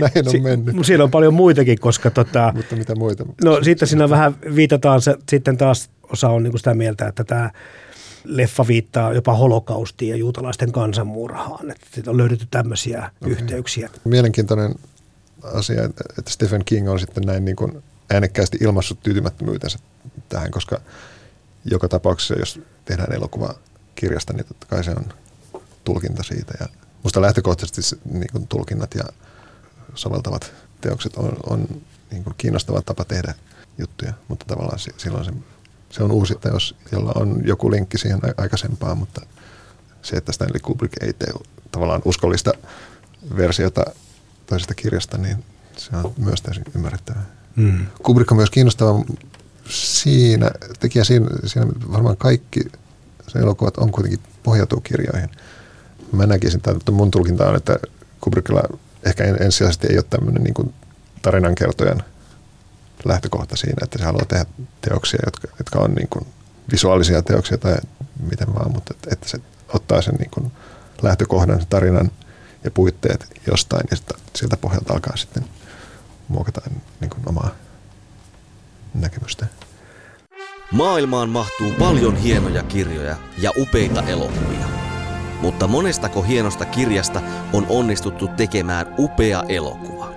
näin 0.00 0.28
on 0.28 0.42
mennyt. 0.42 0.76
Si- 0.76 0.84
siellä 0.84 1.04
on 1.04 1.10
paljon 1.10 1.34
muitakin, 1.34 1.80
koska 1.80 2.10
tota, 2.10 2.52
Mutta 2.56 2.76
mitä 2.76 2.94
muita? 2.94 3.24
No 3.44 3.64
sitten 3.64 3.88
siinä 3.88 4.10
vähän 4.10 4.36
viitataan, 4.54 5.00
se, 5.00 5.16
sitten 5.28 5.56
taas 5.56 5.90
osa 6.12 6.28
on 6.28 6.42
niin 6.42 6.58
sitä 6.58 6.74
mieltä, 6.74 7.06
että 7.06 7.24
tämä 7.24 7.50
leffa 8.24 8.66
viittaa 8.66 9.12
jopa 9.12 9.34
holokaustiin 9.34 10.10
ja 10.10 10.16
juutalaisten 10.16 10.72
kansanmurhaan. 10.72 11.70
Että 11.70 12.10
on 12.10 12.16
löydetty 12.16 12.46
tämmöisiä 12.50 13.10
okay. 13.20 13.32
yhteyksiä. 13.32 13.90
Mielenkiintoinen 14.04 14.74
asia, 15.44 15.84
että 15.84 16.30
Stephen 16.30 16.64
King 16.64 16.90
on 16.90 17.00
sitten 17.00 17.22
näin 17.22 17.44
niin 17.44 17.56
kuin 17.56 17.82
äänekkäästi 18.10 18.58
ilmaissut 18.60 19.00
tyytymättömyytensä 19.02 19.78
tähän, 20.28 20.50
koska 20.50 20.80
joka 21.64 21.88
tapauksessa, 21.88 22.34
jos 22.34 22.60
tehdään 22.84 23.12
elokuva 23.12 23.54
kirjasta, 23.94 24.32
niin 24.32 24.46
totta 24.46 24.66
kai 24.66 24.84
se 24.84 24.90
on 24.90 25.04
tulkinta 25.84 26.22
siitä. 26.22 26.54
Ja 26.60 26.68
musta 27.02 27.22
lähtökohtaisesti 27.22 27.82
se, 27.82 27.96
niin 28.12 28.32
kuin 28.32 28.46
tulkinnat 28.46 28.94
ja 28.94 29.04
soveltavat 29.94 30.52
teokset 30.80 31.16
on, 31.16 31.36
on 31.46 31.82
niin 32.10 32.24
kuin 32.24 32.34
kiinnostava 32.38 32.82
tapa 32.82 33.04
tehdä 33.04 33.34
juttuja, 33.78 34.12
mutta 34.28 34.44
tavallaan 34.48 34.78
si- 34.78 34.94
silloin 34.96 35.24
se, 35.24 35.32
se 35.90 36.02
on 36.02 36.12
uusi 36.12 36.34
teos, 36.40 36.76
jolla 36.92 37.12
on 37.14 37.40
joku 37.44 37.70
linkki 37.70 37.98
siihen 37.98 38.20
aikaisempaan, 38.36 38.98
mutta 38.98 39.26
se, 40.02 40.16
että 40.16 40.32
Stanley 40.32 40.60
Kubrick 40.60 41.02
ei 41.02 41.12
tee 41.12 41.32
tavallaan 41.72 42.02
uskollista 42.04 42.52
versiota 43.36 43.84
toisesta 44.52 44.74
kirjasta, 44.74 45.18
niin 45.18 45.44
se 45.76 45.96
on 45.96 46.12
myös 46.18 46.42
täysin 46.42 46.64
ymmärrettävää. 46.76 47.26
Mm. 47.56 47.86
Kubrick 48.02 48.32
on 48.32 48.36
myös 48.36 48.50
kiinnostava 48.50 49.04
siinä, 49.68 50.50
tekijä 50.80 51.04
siinä, 51.04 51.26
siinä 51.46 51.66
varmaan 51.92 52.16
kaikki 52.16 52.60
sen 53.28 53.42
elokuvat 53.42 53.78
on 53.78 53.92
kuitenkin 53.92 54.20
pohjautuu 54.42 54.80
kirjoihin. 54.80 55.30
Mä 56.12 56.26
näkisin, 56.26 56.60
että 56.76 56.92
mun 56.92 57.10
tulkinta 57.10 57.48
on, 57.48 57.56
että 57.56 57.76
Kubrickilla 58.20 58.62
ehkä 59.04 59.24
ensisijaisesti 59.24 59.86
ei 59.90 59.96
ole 59.96 60.04
tämmöinen 60.10 60.42
niin 60.42 60.74
tarinankertojan 61.22 62.02
lähtökohta 63.04 63.56
siinä, 63.56 63.76
että 63.82 63.98
se 63.98 64.04
haluaa 64.04 64.24
tehdä 64.24 64.46
teoksia, 64.80 65.20
jotka, 65.24 65.48
jotka 65.58 65.78
on 65.78 65.92
niin 65.92 66.08
kuin 66.08 66.26
visuaalisia 66.72 67.22
teoksia 67.22 67.58
tai 67.58 67.76
miten 68.30 68.54
vaan, 68.54 68.72
mutta 68.72 68.94
että, 68.94 69.08
että 69.12 69.28
se 69.28 69.40
ottaa 69.68 70.02
sen 70.02 70.14
niin 70.14 70.30
kuin 70.30 70.52
lähtökohdan, 71.02 71.58
sen 71.60 71.68
tarinan 71.68 72.10
ja 72.64 72.70
puitteet 72.70 73.40
jostain 73.46 73.86
ja 73.90 73.96
sitä, 73.96 74.14
sieltä 74.34 74.56
pohjalta 74.56 74.92
alkaa 74.92 75.16
sitten 75.16 75.44
muokata 76.28 76.60
niin 77.00 77.10
kuin 77.10 77.22
omaa 77.26 77.50
näkemystä. 78.94 79.46
Maailmaan 80.72 81.28
mahtuu 81.28 81.72
paljon 81.78 82.16
hienoja 82.16 82.62
kirjoja 82.62 83.16
ja 83.38 83.50
upeita 83.58 84.02
elokuvia. 84.02 84.66
Mutta 85.40 85.66
monestako 85.66 86.22
hienosta 86.22 86.64
kirjasta 86.64 87.22
on 87.52 87.66
onnistuttu 87.68 88.28
tekemään 88.28 88.94
upea 88.98 89.42
elokuva? 89.48 90.12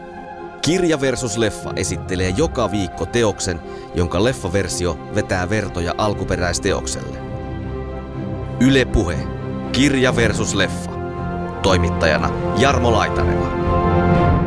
Kirja 0.62 1.02
versus 1.02 1.38
leffa 1.38 1.74
esittelee 1.76 2.30
joka 2.30 2.72
viikko 2.72 3.06
teoksen, 3.06 3.60
jonka 3.96 4.24
leffaversio 4.24 4.98
vetää 5.16 5.50
vertoja 5.50 5.93
alkuperäisteokselle. 5.98 7.18
Yle 8.60 8.86
Puhe. 8.86 9.18
Kirja 9.72 10.16
versus 10.16 10.56
leffa 10.56 11.05
toimittajana 11.66 12.30
Jarmo 12.57 12.91
Laitaneva. 12.91 14.45